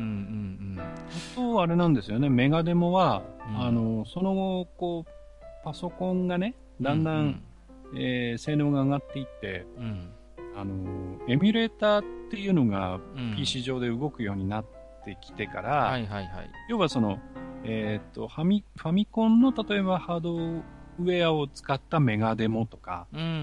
[0.76, 0.80] ん。
[0.80, 0.84] あ
[1.36, 3.22] と、あれなんですよね、メガデモは、
[3.56, 5.10] あの、その後、こう、
[5.64, 7.42] パソコンがね、だんだん、うん
[7.92, 10.10] うん、えー、性能が上がっていって、うん
[10.56, 13.00] あの、エミュレーターっていうのが
[13.36, 14.64] PC 上で動くようになっ
[15.04, 16.50] てきてから、はいはいはい。
[16.68, 17.18] 要はその、
[17.64, 20.62] えっ、ー、と、ファミ、ファミコンの例えばハード
[20.98, 23.36] ウェアを使ったメガデモとか、うんうんうんう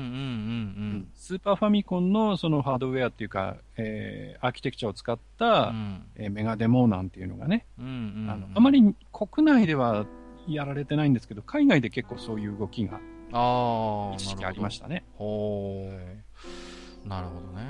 [0.99, 7.91] ん、スーパーファミコンのそのハードウェアっていうか、えー、アーキテクチャを使った、うん、えー、メガデモなんていうのがね、うんうん
[8.23, 10.05] うん、あのあまり国内では
[10.47, 12.99] やられてないんですけど、海外で結構そういう動きが、
[13.33, 15.03] あ一時期ありましたね。
[15.15, 16.30] ほー。
[17.05, 17.63] なるほどね。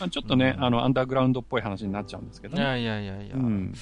[0.00, 2.62] まあ、ちょっとね、うん、あの、アンダーグラウンドっぽい話になっちゃうんですけどね。
[2.62, 3.36] いやいやいやいや。
[3.36, 3.72] うん、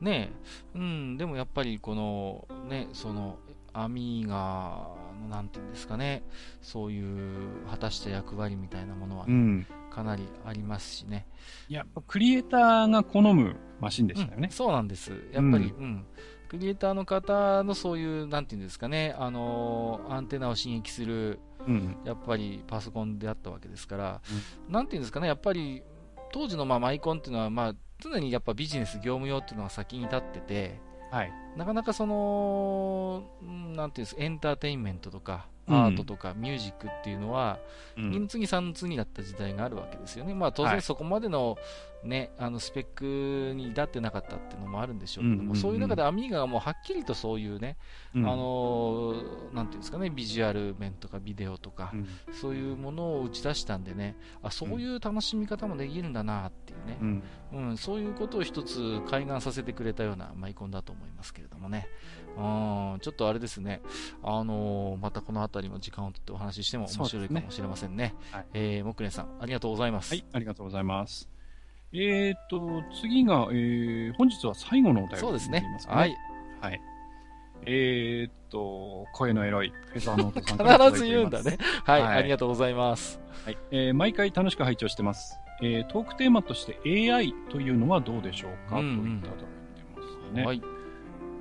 [0.00, 0.30] ね
[0.74, 3.38] うん、でもやっぱりこの、ね、その、
[3.72, 4.88] アミーガ
[5.18, 6.22] の、なんていうんですかね、
[6.62, 11.26] そういう果たした役割みたいなものは、ね、うん、かなりありますしね。
[11.68, 14.48] いや、クリエイターが好むマシンでしたよね。
[14.50, 15.10] そうなんです。
[15.32, 16.06] やっぱり、うん、
[16.48, 21.38] クリエイターの方のそういう、なんていうんですかね、あのアンテナを刺激する、うん、
[22.04, 24.20] やっぱりパソコンであったわけですから、
[24.66, 25.82] うん、なんていうんですかね、やっぱり
[26.32, 30.80] 当時のまあマイコンっていうのは、まあ、常にやっぱビジネス、業務用っていうのが先に立ってて、
[31.10, 33.24] はい、なかなかその、
[33.74, 37.58] なんていうんですか、エンターテインメントとか、アートとかミュージックっていうのは、
[37.96, 40.34] 2の次3の次だった時代があるわけですよね。
[40.34, 41.56] まあ当然そこまでの
[42.04, 47.76] ね、あのスペックに至ってなかったっていうのもあるんでしょうけども、そういう中でアミーガがもうはっきりとそういうね、
[48.14, 49.14] うん、あの
[49.52, 57.22] なんていうんですかね、ビジュアル面とかビデオとか、うん、そういうものを打ち出したんでね、あそういう楽しみ方もできるんだなっていうね、うん、
[57.52, 61.88] うん、そういうことを一つ開眼させてくれたようなマイコンだと思いますけれどもね、
[62.36, 63.80] うん、ちょっとあれですね、
[64.22, 67.96] あのまたこの辺りも時間をとってお話ししても面白いかもしれませんね。
[67.96, 70.14] ねはい、えー、もくねさん、ありがとうございます。
[70.14, 71.28] はい、ありがとうございます。
[71.92, 75.64] えっ、と、次が、えー、本日は最後のお便り、そうですね。
[75.86, 76.14] はい。
[76.60, 76.80] はい。
[77.64, 82.02] えっ、と、声のエロい、フェザーノートさん 必ず言うんだね、はい。
[82.02, 82.18] はい。
[82.18, 83.20] ありがとうございます。
[83.44, 83.58] はい。
[83.70, 85.38] えー、毎回楽しく拝聴してます。
[85.62, 89.46] えー、トークテーマとして AI というのはどうでしょうか、うんうん、といただいて
[89.96, 90.44] ますね。
[90.44, 90.62] はい。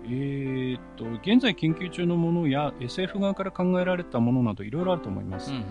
[0.10, 5.64] えー、っと、現在研究中のものや SF 側から考えられたものなどいろいろあると思います、うんうん、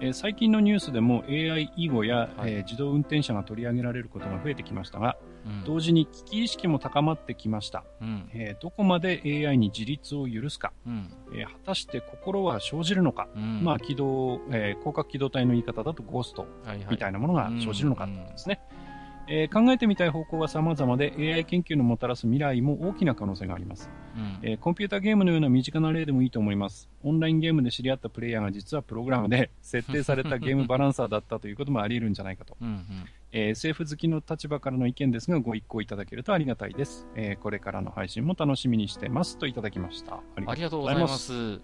[0.00, 13.28] えー、最近のニュースでも AI 囲碁や、はい、えー、自動運転車が取り上げられることが増えてきましたが、うん、同時に危機意識も高まってきました、うん、えどこまで AI に自立を許すか、うん、え果たして心は生じるのか、
[13.62, 16.46] まあ、軌道、え広角機動隊の言い方だとゴースト
[16.90, 18.54] みたいなものが生じるのかですね。
[18.54, 18.81] はいはい
[19.28, 26.88] えー、考えてみたい方向は様々で AI 研究のもたらす未来も大きな可能性があります、うん、えー、コンピューターゲームのような身近な例でもいいと思います。
[27.04, 32.84] オンラインゲームで知り合ったプレイヤーが実はプログラムで 設定されたゲームバランサーだったということもあり得るんじゃないかと、うんうん。
[33.32, 40.20] えー、SF 好きの立場からの意見ですがご一行いただけるとありがたいです、えー、これからの配信も楽しみにしてますといただきました。
[40.46, 41.60] ありがとうございます。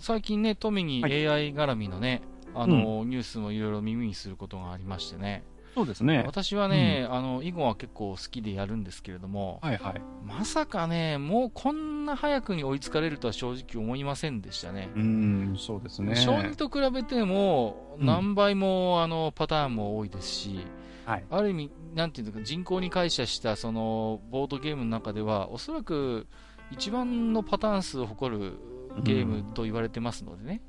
[0.00, 2.22] 最近ね富に AI 絡みのね、
[2.52, 5.44] はい、あの、うん、ニュースもいろいろ耳にすることがありましてね
[5.74, 6.22] そうですね。
[6.24, 10.02] 私はね、うん、あの、囲碁は結構好きでやるんですけれども、はいはい。
[10.24, 14.88] まさかね、もうこんな早くに追いつかれるとは正直思いませんでしたね。
[14.94, 16.14] うん、そうですね。
[16.14, 20.60] 将棋と比べても、何倍も、あの、パターンも多いですし、
[21.06, 26.28] はい、ある意味、なんていうか、人口に解釈した、その、ボードゲームの中では、おそらく、
[26.70, 28.58] 一番のパターン数を誇る
[29.02, 30.62] ゲームと言われてますのでね。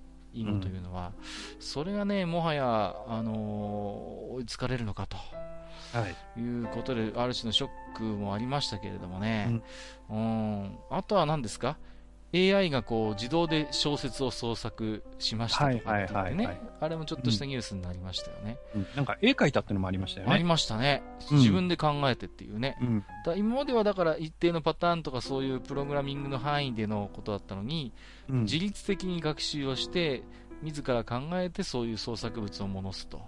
[0.44, 5.18] というのは、うん、それがね、もはや、あのー、追いつかれるのかと。
[5.94, 9.62] はい、いうことで、ある種のショックもありましたけれどもね、
[10.10, 10.20] うん、う
[10.66, 10.78] ん。
[10.90, 11.78] あとは何ですか、
[12.36, 18.58] AI がこう自動で小説を創作しましたとかってってね、あれもちょっとしたニュースになりましたよね。
[18.76, 20.34] うん、なんか絵描いたってのもありましたよね。
[20.34, 21.02] ありましたね。
[21.32, 22.78] 自分で考えてっていうね。
[22.82, 27.94] うん、だ今まではだから一定のパターンとかそういうプログラミングの範囲でのことだったのに、
[28.30, 30.24] うん、自律的に学習をして、
[30.62, 33.22] 自ら考えてそういう創作物を戻すと、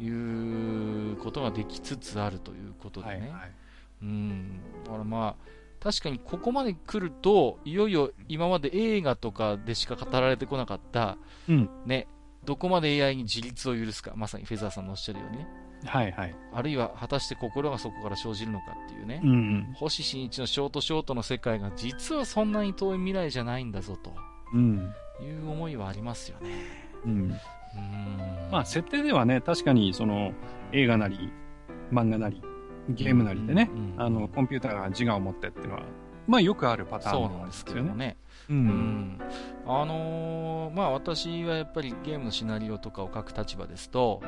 [0.00, 3.12] いうことができつつあるということでね。
[3.12, 3.52] はいはい、
[4.02, 4.60] うん。
[4.84, 11.16] だからまあ、確かにここまで来ると、いよいよ今まで映画とかでしか語られてこなかった、
[11.48, 11.70] うん。
[11.86, 12.06] ね、
[12.44, 15.48] どこまで AI に自立を許すか、まさにフェザーさんのおっしゃるようにね、
[15.84, 16.34] はいはい。
[16.52, 19.72] あるいは果たして心がそこから生じるのかっていうね、うんうん。
[19.74, 24.14] 星新一のショートショートの世界が実はそんなに遠い未来じゃないんだぞと
[24.52, 24.92] うん。
[25.22, 26.50] いう思いはありますよね。
[27.04, 27.30] うん。
[27.30, 30.32] うーんまあ、設定ではね、確かに、その、
[30.72, 31.32] 映画なり、
[31.92, 32.42] 漫画なり、
[32.88, 35.82] ゲームなりでね、うんうんあの、コンピューターが自我を持ってっていうのは、
[36.26, 38.16] まあ、よくあるパターンそうなんですけどもね。
[38.48, 38.52] う。
[38.52, 39.18] うんん。
[39.66, 44.22] あのーまあ私はやっぱりゲームのシナリオとかを書く立場ですと、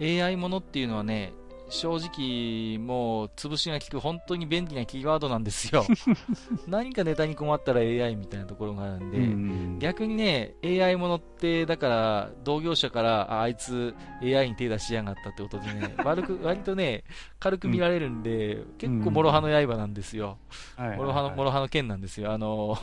[0.00, 1.32] AI ものっていうのはね、
[1.68, 5.84] 正直もう潰しが効く本当に便利なキーワードなんですよ。
[6.66, 17.04] 何かネタに困ったら AI みたいなところがあるんで、うん逆にね、AI ものって、だから、同業者から、ああいつ AI に手出しやがったってことでね、 悪く、割とね、
[17.38, 20.38] 軽く見られるんで、結構諸刃の刃なんですよ。
[20.76, 22.76] 諸刃の、諸刃の剣なんですよ、あの、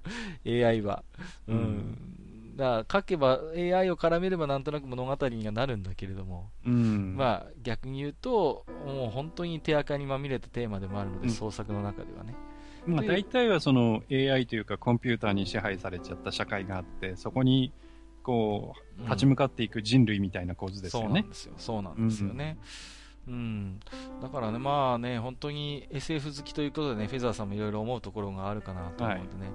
[0.46, 1.02] AI は。
[1.48, 2.21] ううんん。
[2.56, 7.16] だから、書けば、AI を絡めればなんとなく物語にはなるんだけれども、うん。
[7.16, 12.34] まあ、逆に言うと、もう本当に手垢にまみれたテーマでもあるので、うん創作の中ではね。
[12.86, 17.72] まあ、大体はその AI というかコンピューターに支配されちゃった社会があって、そこに、
[18.22, 21.28] こう、立ち向かっていく人類みたいな構図ですよねそうなん。
[21.28, 21.54] ですよ。
[21.58, 22.56] そうなんですよね。
[22.58, 22.68] うん。
[24.20, 29.50] だからね、まあね、本当に SF 好きということでね、フェザーさんもいろいろ思うところがあるかなと思うんでね。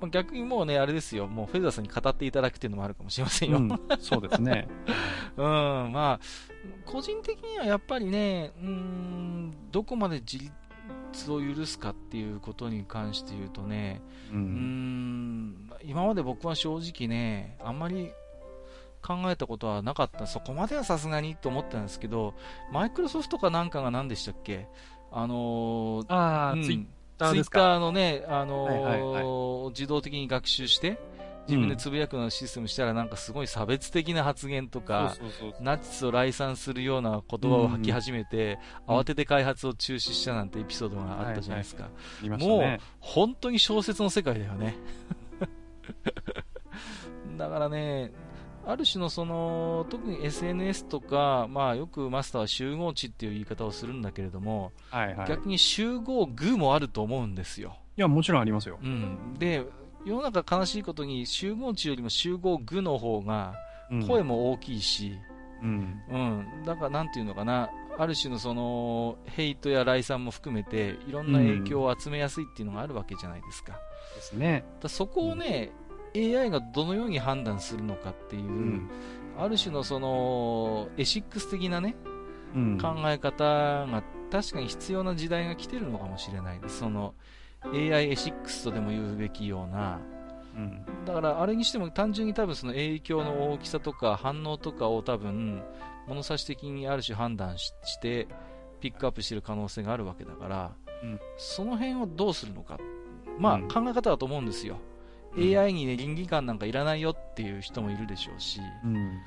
[0.00, 3.58] まあ、逆にもうね、あれですよ、もうフェザーさんに語っていただくっていうのもあるかもしれませんよ。
[3.58, 4.66] うん、うん、そうですね。
[5.36, 6.20] まあ、
[6.84, 10.38] 個人的にはやっぱりね、うん、どこまで自
[11.12, 14.34] 立を許すかっていうことに関して言うとね、う。
[14.34, 18.10] うんん、今まで僕は正直ね、あんまり
[19.02, 22.34] 考えたことはなかった、そこまではさすがにと思ったんですけど、
[22.70, 24.66] マイクロソフトかなんかが何でしたっけ？
[25.10, 26.62] あのーああ、うん。
[26.64, 26.74] ツイ
[27.40, 30.98] ッターのね、あのーはいはい自動的に学習して、
[31.48, 38.58] 自分でつぶやくようなシステムしたら、なんかすごい差別的な発言とか、そうそうそうナチスを来賛するような言葉を吐き始めて、
[38.88, 38.98] うん。
[38.98, 41.88] 慌てて開発を中止したなんてエピソードがあったじゃないですか。
[42.20, 44.76] 言いましたもうね。、本当に小説の世界だよね。
[47.38, 48.12] だからね、
[48.64, 55.28] ある種のその、特に SNS とか、まあよくマスターは集合値っていう言い方をするんだけれども、はいはい。
[55.28, 57.76] 逆に集合具もあると思うんですよ。
[57.96, 58.78] いや、もちろんありますよ。
[58.82, 59.34] うん。
[59.38, 59.64] で、
[60.04, 63.54] 世の中悲しいことに集合値よりも集合具の方が
[63.90, 65.18] うん声も大きいし、
[65.62, 66.00] うん。
[66.10, 66.64] うん。
[66.64, 73.78] だからなんていうのかな、ある種のその、ヘイトや来賛も含めて、いろんな影響を集めやすいっていうのがあるわけじゃないですか。
[74.14, 74.64] ですね。
[74.80, 75.72] だそこをね、
[76.14, 78.90] AI がどのように判断するのかっていう、うん。
[79.38, 81.96] ある種のその、エシックス的なね、
[82.54, 82.78] うん。
[82.78, 86.80] 考え方が確かに必要な時代が来てるのかもしれないです。
[86.80, 87.14] その、
[87.72, 90.00] AI エシックスとでも言うべきような、
[90.54, 90.84] うん。
[91.04, 95.62] だからあれにしても単純に多分その影響の大きさとか反応とかを多分、
[96.06, 98.28] 物差し的にある種判断しして、
[98.80, 100.72] ピックアップしてる可能性があるわけだから、
[101.02, 102.78] うんその辺をどうするのか。
[103.38, 104.76] まあ、うん考え方だと思うんですよ。
[105.36, 109.20] うん AI にね、倫理観なんかいらないよっていう人もいるでしょうし、うん。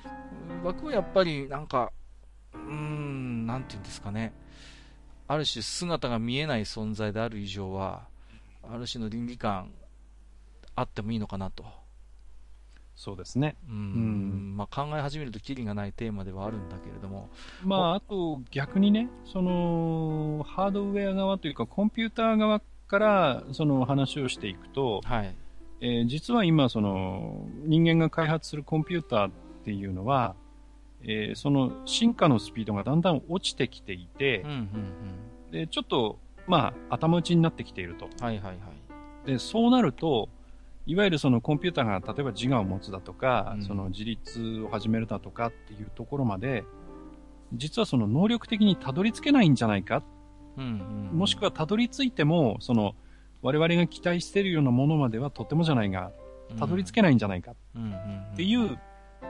[0.64, 1.91] 僕はやっぱりなんか、
[2.53, 4.34] うーん、なんていうんですかね。
[5.27, 8.07] ある種姿が見えない存在である以上は、
[8.64, 9.72] ある種の倫理観
[10.76, 11.65] あってもいいのかなと。
[12.95, 13.57] そうですね。
[13.68, 17.30] うんんまあ、考え始めるとキリがないテーマではあるんだけれども、
[17.64, 25.36] まあ、あと逆にね、その、ハードウェア側というか、コンピューター側から、その話をしていくと、はい、
[25.81, 29.31] えー実は今、その、人間が開発するコンピューターっ
[29.64, 30.35] ていうのは、
[31.03, 34.69] えーその進化のスピードがだんだん落ちてきていてうん、うん
[35.52, 38.06] で、ちょっと、まあ、頭打ちになってきていると。
[38.06, 40.30] うん、はいはいはい、で、そうなると、
[40.88, 43.64] いわゆるそのコンピューターが例えば自我を持つだとか、うん。
[43.64, 46.64] その自立を始めるだとかっていうところまで、
[47.53, 50.03] 実はその能力的にたどり着けないんじゃないか、
[50.57, 52.95] うんうん、もしくはたどり着いても、その
[53.46, 56.12] 我々が期待しているようなものまではとてもじゃないが、
[56.58, 57.54] たどり着けないんじゃないか。
[57.76, 57.98] うんうんうん。
[58.34, 58.80] っていう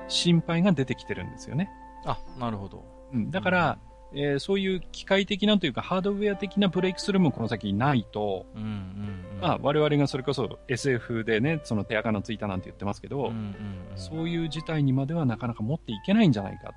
[0.08, 1.70] 心配が出てきてるんですよね。
[2.06, 2.86] あなるほど。
[3.12, 3.78] うん、だから、
[4.14, 9.42] えーそういう機械的なというかハードウェア的なブレイクスルーもこの先ないと、うんうんうん。
[9.42, 13.98] まあ、我々がそれこそ SF でね、その手垢のついたなんて言ってますけど、うんうんうん。
[13.98, 16.72] そういう事態にまではなかなか持っていけないんじゃないか。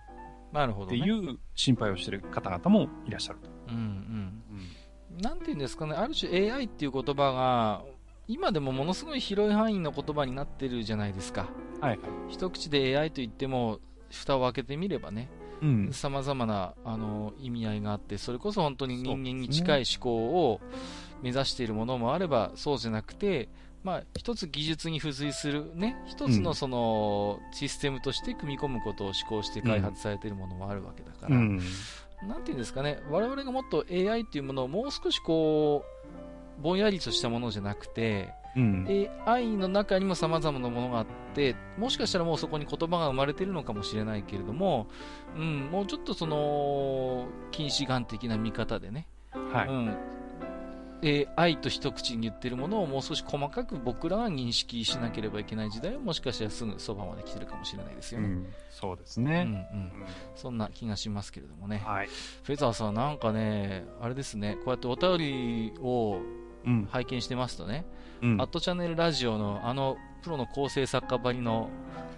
[0.52, 3.48] なるほど、ね、っていう心配をしている方々もいらっしゃると。
[3.68, 3.74] うん。
[3.76, 4.42] うん
[5.20, 7.84] なんていうんですかね、ある種 AI っていう言葉が、
[8.26, 11.48] 今でもものすごい広い範囲の言葉になってるじゃないですか。
[11.80, 11.98] はいはい。
[12.28, 13.80] 一口で AI と言っても、
[14.10, 15.28] 蓋を開けてみればね、
[15.62, 15.92] うん。
[15.92, 20.60] 様々なあの意味合いがあって、それこそ本当に人間に近い思考を
[21.22, 23.48] 目指しているものもあれば、そうじゃなくて、
[23.84, 31.60] まあ、一つ技術に付随する、ね、一つのその、システムとして組み込むことを思考して開発されているものもあるわけだから、うん。
[32.22, 35.84] なんていうんですかね、我々がもっと AI っていうものをもう少しこ
[36.58, 39.08] う、ぼんやりとしたものじゃなくて、うん。
[39.26, 44.88] AI の中にも様々なものがあって、もしかしたらもうそこに言葉が生まれているのかもしれないけれども、
[45.36, 49.68] うん、もうちょっとその、近視眼的な見方でね、はい。
[49.68, 49.96] うん、
[51.00, 58.26] で愛と一口に言ってるものをもう少し細かく僕らが認識しなければいけない時代はもしかしたらすぐそばまで来てるかもしれないですよね。
[58.26, 58.46] うん。
[58.70, 59.44] そうですうん、うね。
[59.44, 59.92] ん、うん
[60.34, 61.82] そんな気がしますけれどもね。
[61.84, 62.08] はい。
[62.42, 66.20] フェザーさんなんかね、あれですね、こうやってお便りを
[66.64, 66.88] うん。
[66.90, 67.86] 拝見してますとね、
[68.20, 71.70] うんアットチャンネルラジオのあのプロの構成作家ばりの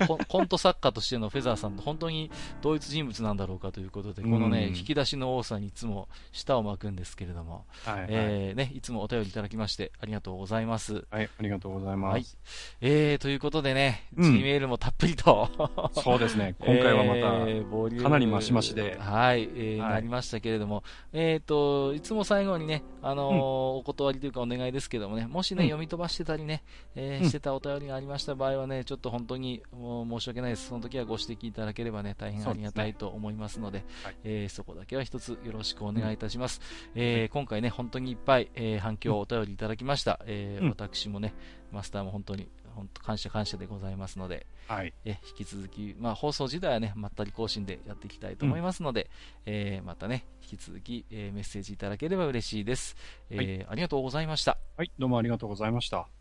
[0.06, 2.30] コ コント作家としてのフェザーさんと本当に
[2.62, 8.00] 同一人物なんだろうかということで、このね、うん引き出しの多さにいつも舌を巻くんですけれども、はい。
[8.00, 8.06] はい。
[8.10, 11.04] えーね、いつもお便りいただきましてありがとうございます。
[11.10, 11.28] はい。
[11.38, 12.38] ありがとうございまはいす。
[12.80, 15.50] えー、ということでね、うん G メールもたっぷりと、
[15.92, 16.54] そうですね。
[16.60, 20.82] 今回はまた、えーかなり増し増しではい、えーはいなりましたけれども、
[21.12, 26.62] えっ、と、いつも最後にね、あのーお断りというかお願いですけどもね、もしね、うん読み飛ばしてたりね、
[26.94, 30.68] えーうんしてたお便りがありました場合はね、ちょっと本当に申し訳ないです。
[30.68, 36.60] その時はご指摘いただければね、大変ありがたいと思いますので、はいえーそこだけは一つよろしくお願いいたします。
[36.94, 40.20] えー今回ね、本当にいっぱい、えー反響お便りいただきました。
[40.26, 41.34] えーうん私もね、
[41.72, 44.92] マスターも本当に、本当感謝感謝でございますので、はい。
[45.04, 49.10] え引き続き、まあ、放送時代はね、まったり更新でやっていきたいと思いますので、
[49.46, 52.96] えーまたね、引き続き、えーメッセージいただければ嬉しいです、
[53.30, 54.58] えーありがとうございました。
[54.76, 54.90] はい。
[54.98, 56.19] どうもありがとうございました。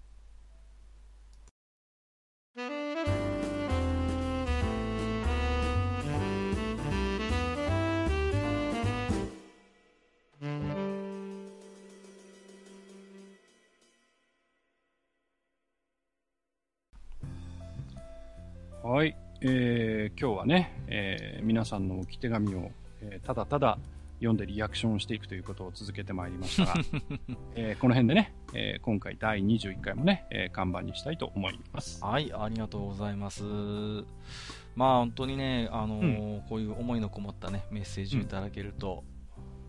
[18.83, 19.15] はい。
[19.41, 23.77] えー今日はね、えー皆さんの置き手紙を、えーただただ
[24.19, 26.73] 読んでリアクションしていくということを続けてまいりましたが、
[27.55, 32.03] えーこの辺でね、えー今回第21回もね、えー看板にしたいと思います。
[32.03, 33.43] はい、ありがとうございます。
[34.75, 39.03] まあ、本当にね、あのーこういう思いのこもったね、メッセージをいただけると、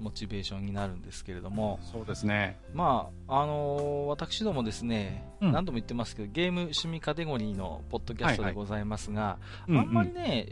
[0.00, 2.58] モチベーションになるんですけれども、そうですね。
[2.74, 10.48] まあ、あのー私どもですね、うん何度も言ってますけど、ゲーム趣味カテゴリーのポッドキャストでございますが、うんあんまりね、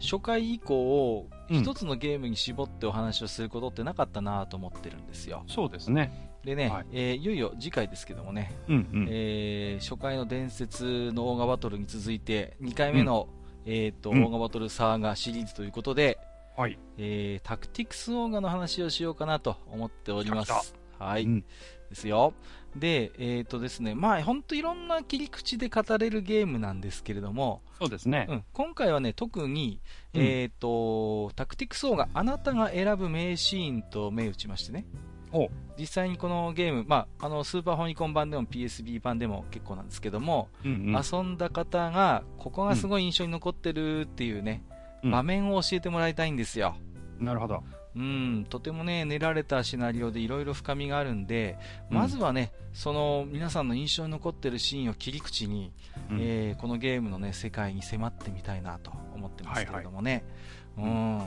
[0.00, 5.44] 初回以降、うん一つのゲームに絞ってお話をすることってなかったなと思ってるんですよ。
[5.46, 6.30] そうですね。
[6.44, 9.06] でね、はいえーいよいよ次回ですけどもね、うんうん。
[9.08, 13.28] えー初回の伝説のオーガバトルに続いて、2回目の、
[13.64, 16.18] えーとうんオーガバトルサーガシリーズということで、
[16.56, 16.78] はい。
[16.98, 20.74] えータクティクスオーガの話をしようかなと思っております。
[20.98, 21.24] はい。
[21.24, 21.44] うん
[21.88, 22.34] ですよ。
[22.74, 28.34] で、えっ、とですね、まあ、ほんといろんな切り口で語れるゲームなんですけれども、そうですねう。
[28.34, 29.80] ん、今回はね、特に、
[30.14, 34.86] うんえっ、と、タクティクスオーガ、あなたが選ぶ名シーンと銘打ちましてね、
[35.32, 41.02] お実際にこのゲーム、まあ、あの、スーパーファミコン版でも PSB 版でも結構なんですけども、うんうん。
[41.02, 46.76] 遊んだ方が、ここがすごい印象に残ってるっていうね、うん場面を教えてもらいたいんですよ。
[47.18, 47.62] なるほど。
[47.96, 51.58] うん、とてもね、練られたシナリオでいろいろ深みがあるんで、
[51.90, 55.72] うんまずはね、その皆さんの印象に残ってるシーンを切り口に、
[56.10, 60.24] うんえーこのゲームのね、世界に迫ってみたいなと思ってますけれどもね。
[60.26, 60.30] い
[60.76, 61.20] うん。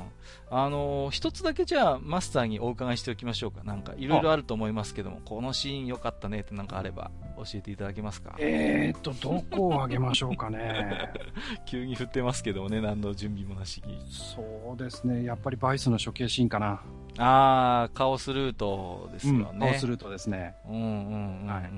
[0.51, 3.63] あのー一つだけじゃあ、マスターにお伺いしておきましょうか。
[3.63, 8.35] なんか、いろいろあると思いますけども、このシーン良かったねってなんかあれば、教えていただけますか？
[8.39, 11.11] えーっと、どこをあげましょうかね。
[11.65, 13.99] 急に振ってますけどもね、何の準備もなしに。
[14.09, 15.23] そうですね。
[15.23, 16.81] やっぱりバイスの処刑シーンかな。
[17.17, 19.47] あー、カオスルートですよね。
[19.53, 20.55] うん、そうするとですね。
[20.67, 21.69] うんうんうんうん、はい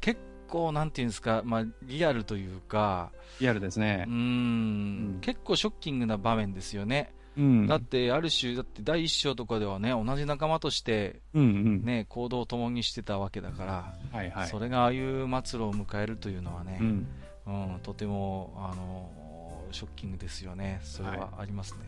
[0.00, 0.18] 結
[0.52, 3.10] 構なんていうんですか、まあ、リアルというか、
[3.40, 4.10] リアルですねう。
[4.10, 7.66] んうん結構ショッキングな場面ですよね、うん。
[7.66, 11.84] だってある種、だって第一章とかではね、同じ仲間として、うんうん。
[11.84, 14.48] ね、行動を共にしてたわけだから、はいはい。
[14.48, 17.06] それがああいう末路を迎えるというのはね、うん。
[17.46, 19.10] うんとてもあの
[19.72, 21.80] ショッキングですよね、それははありますね。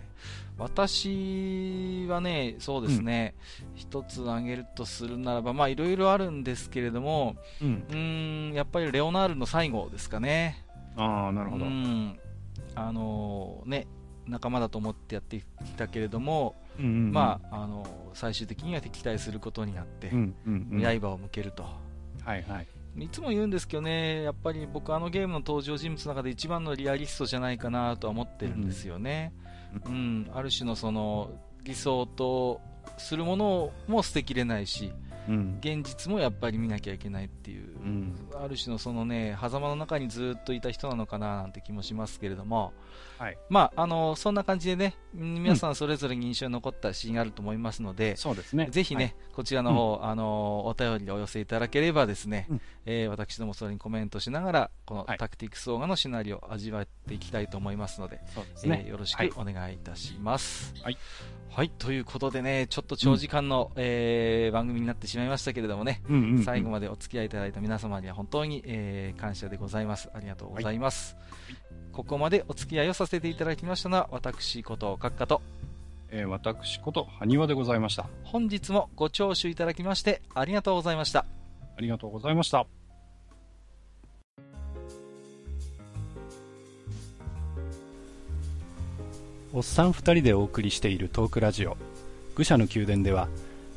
[0.56, 3.34] 私はね、そうですね、
[3.74, 7.84] 一つ挙げるとするならば、まあいろいろあるんですけれども、うん。
[7.88, 10.64] うーん、やっぱりレオナールの最後ですかね。
[10.96, 11.68] ああ、なるほどう。
[11.68, 12.18] ん、
[12.74, 13.86] あのね、
[14.26, 15.44] 仲間だと思ってやってき
[15.76, 20.84] たけれども、うんうんうんまあ、あの最終的には敵対することになって、うんうんうん。
[20.84, 21.64] はい刃を向けると。
[22.24, 22.40] はい。
[22.40, 22.42] い
[23.10, 29.32] つも言うんですけどね、やっぱり僕、あのゲームの登場人物の中で一番のリアリストじゃないかなとは思ってるんですよね。
[29.86, 31.30] ううん、ある種のその
[31.64, 32.60] 理想と
[32.98, 34.92] するものも捨てきれないし、
[35.28, 35.58] うん。
[35.60, 38.28] 現実もやっぱり見なきゃいけないっていう、うん。
[38.34, 42.72] ある種のそのね、狭間の中にずっといた人なのかななんて気もしますけれども、
[43.18, 43.38] はい。
[43.48, 48.68] まあ、あの、そんな感じでね、ん皆さんそれぞれに印象に残ったシーンがあると思いますので、そうですね。
[48.70, 58.82] ぜひね、こちらの方、あの、お便りをお寄せいただければですね、うんえー私どもそれにコメントしながら、このはいタクティクスオーガのシナリオを味わっていきたいと思いますので、そうですね。
[58.84, 60.74] えーよろしはいくお願いいたします。
[60.82, 60.98] はい。
[61.50, 70.10] はい、ということでね、ちょっと長時間の、えー番組になってしまいましたけれどもね、うんうんうん最後までお付き合いいただいた皆様には本当に、えー感謝でございます。
[70.12, 71.16] ありがとうございます。
[71.94, 75.40] ここまでお付き合いをさせていただきましたのは、私こと閣下と、
[76.10, 78.06] えー私こと、埴輪でございました。
[78.24, 81.24] 本日もご聴取いただきましてありがとうございました。
[81.76, 82.66] ありがとうございました。
[89.52, 91.76] おっさん二人でお送りしているトークラジオ
[92.34, 93.28] 愚者の宮殿では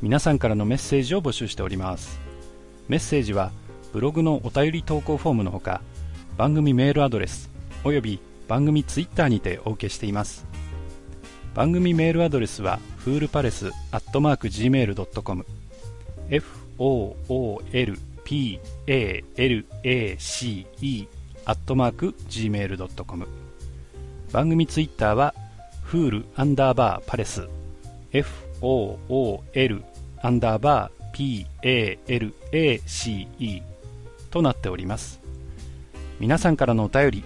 [0.02, 2.20] 皆さんからのメッセージを募集しております
[2.88, 3.52] メッセージは
[3.94, 5.82] ブログのお便り投稿フォームのほか
[6.36, 7.52] 番組メールアドレス
[7.84, 10.46] および番組ツイッターにてお受けしています。
[11.54, 15.46] 番組メールアドレスはフールパレスアットマーク Gmail.com
[18.26, 18.60] foolpalace
[21.46, 23.28] アットマーク Gmail.com
[24.32, 25.34] 番組ツイッターは
[25.82, 27.48] フールアンダーバーパレス。
[28.12, 29.82] Fool
[30.22, 31.48] アンダーバー
[32.52, 33.62] palace
[34.30, 35.20] となっております。
[36.20, 37.24] 皆さんからのお便り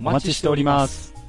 [0.00, 1.19] お待ちしております。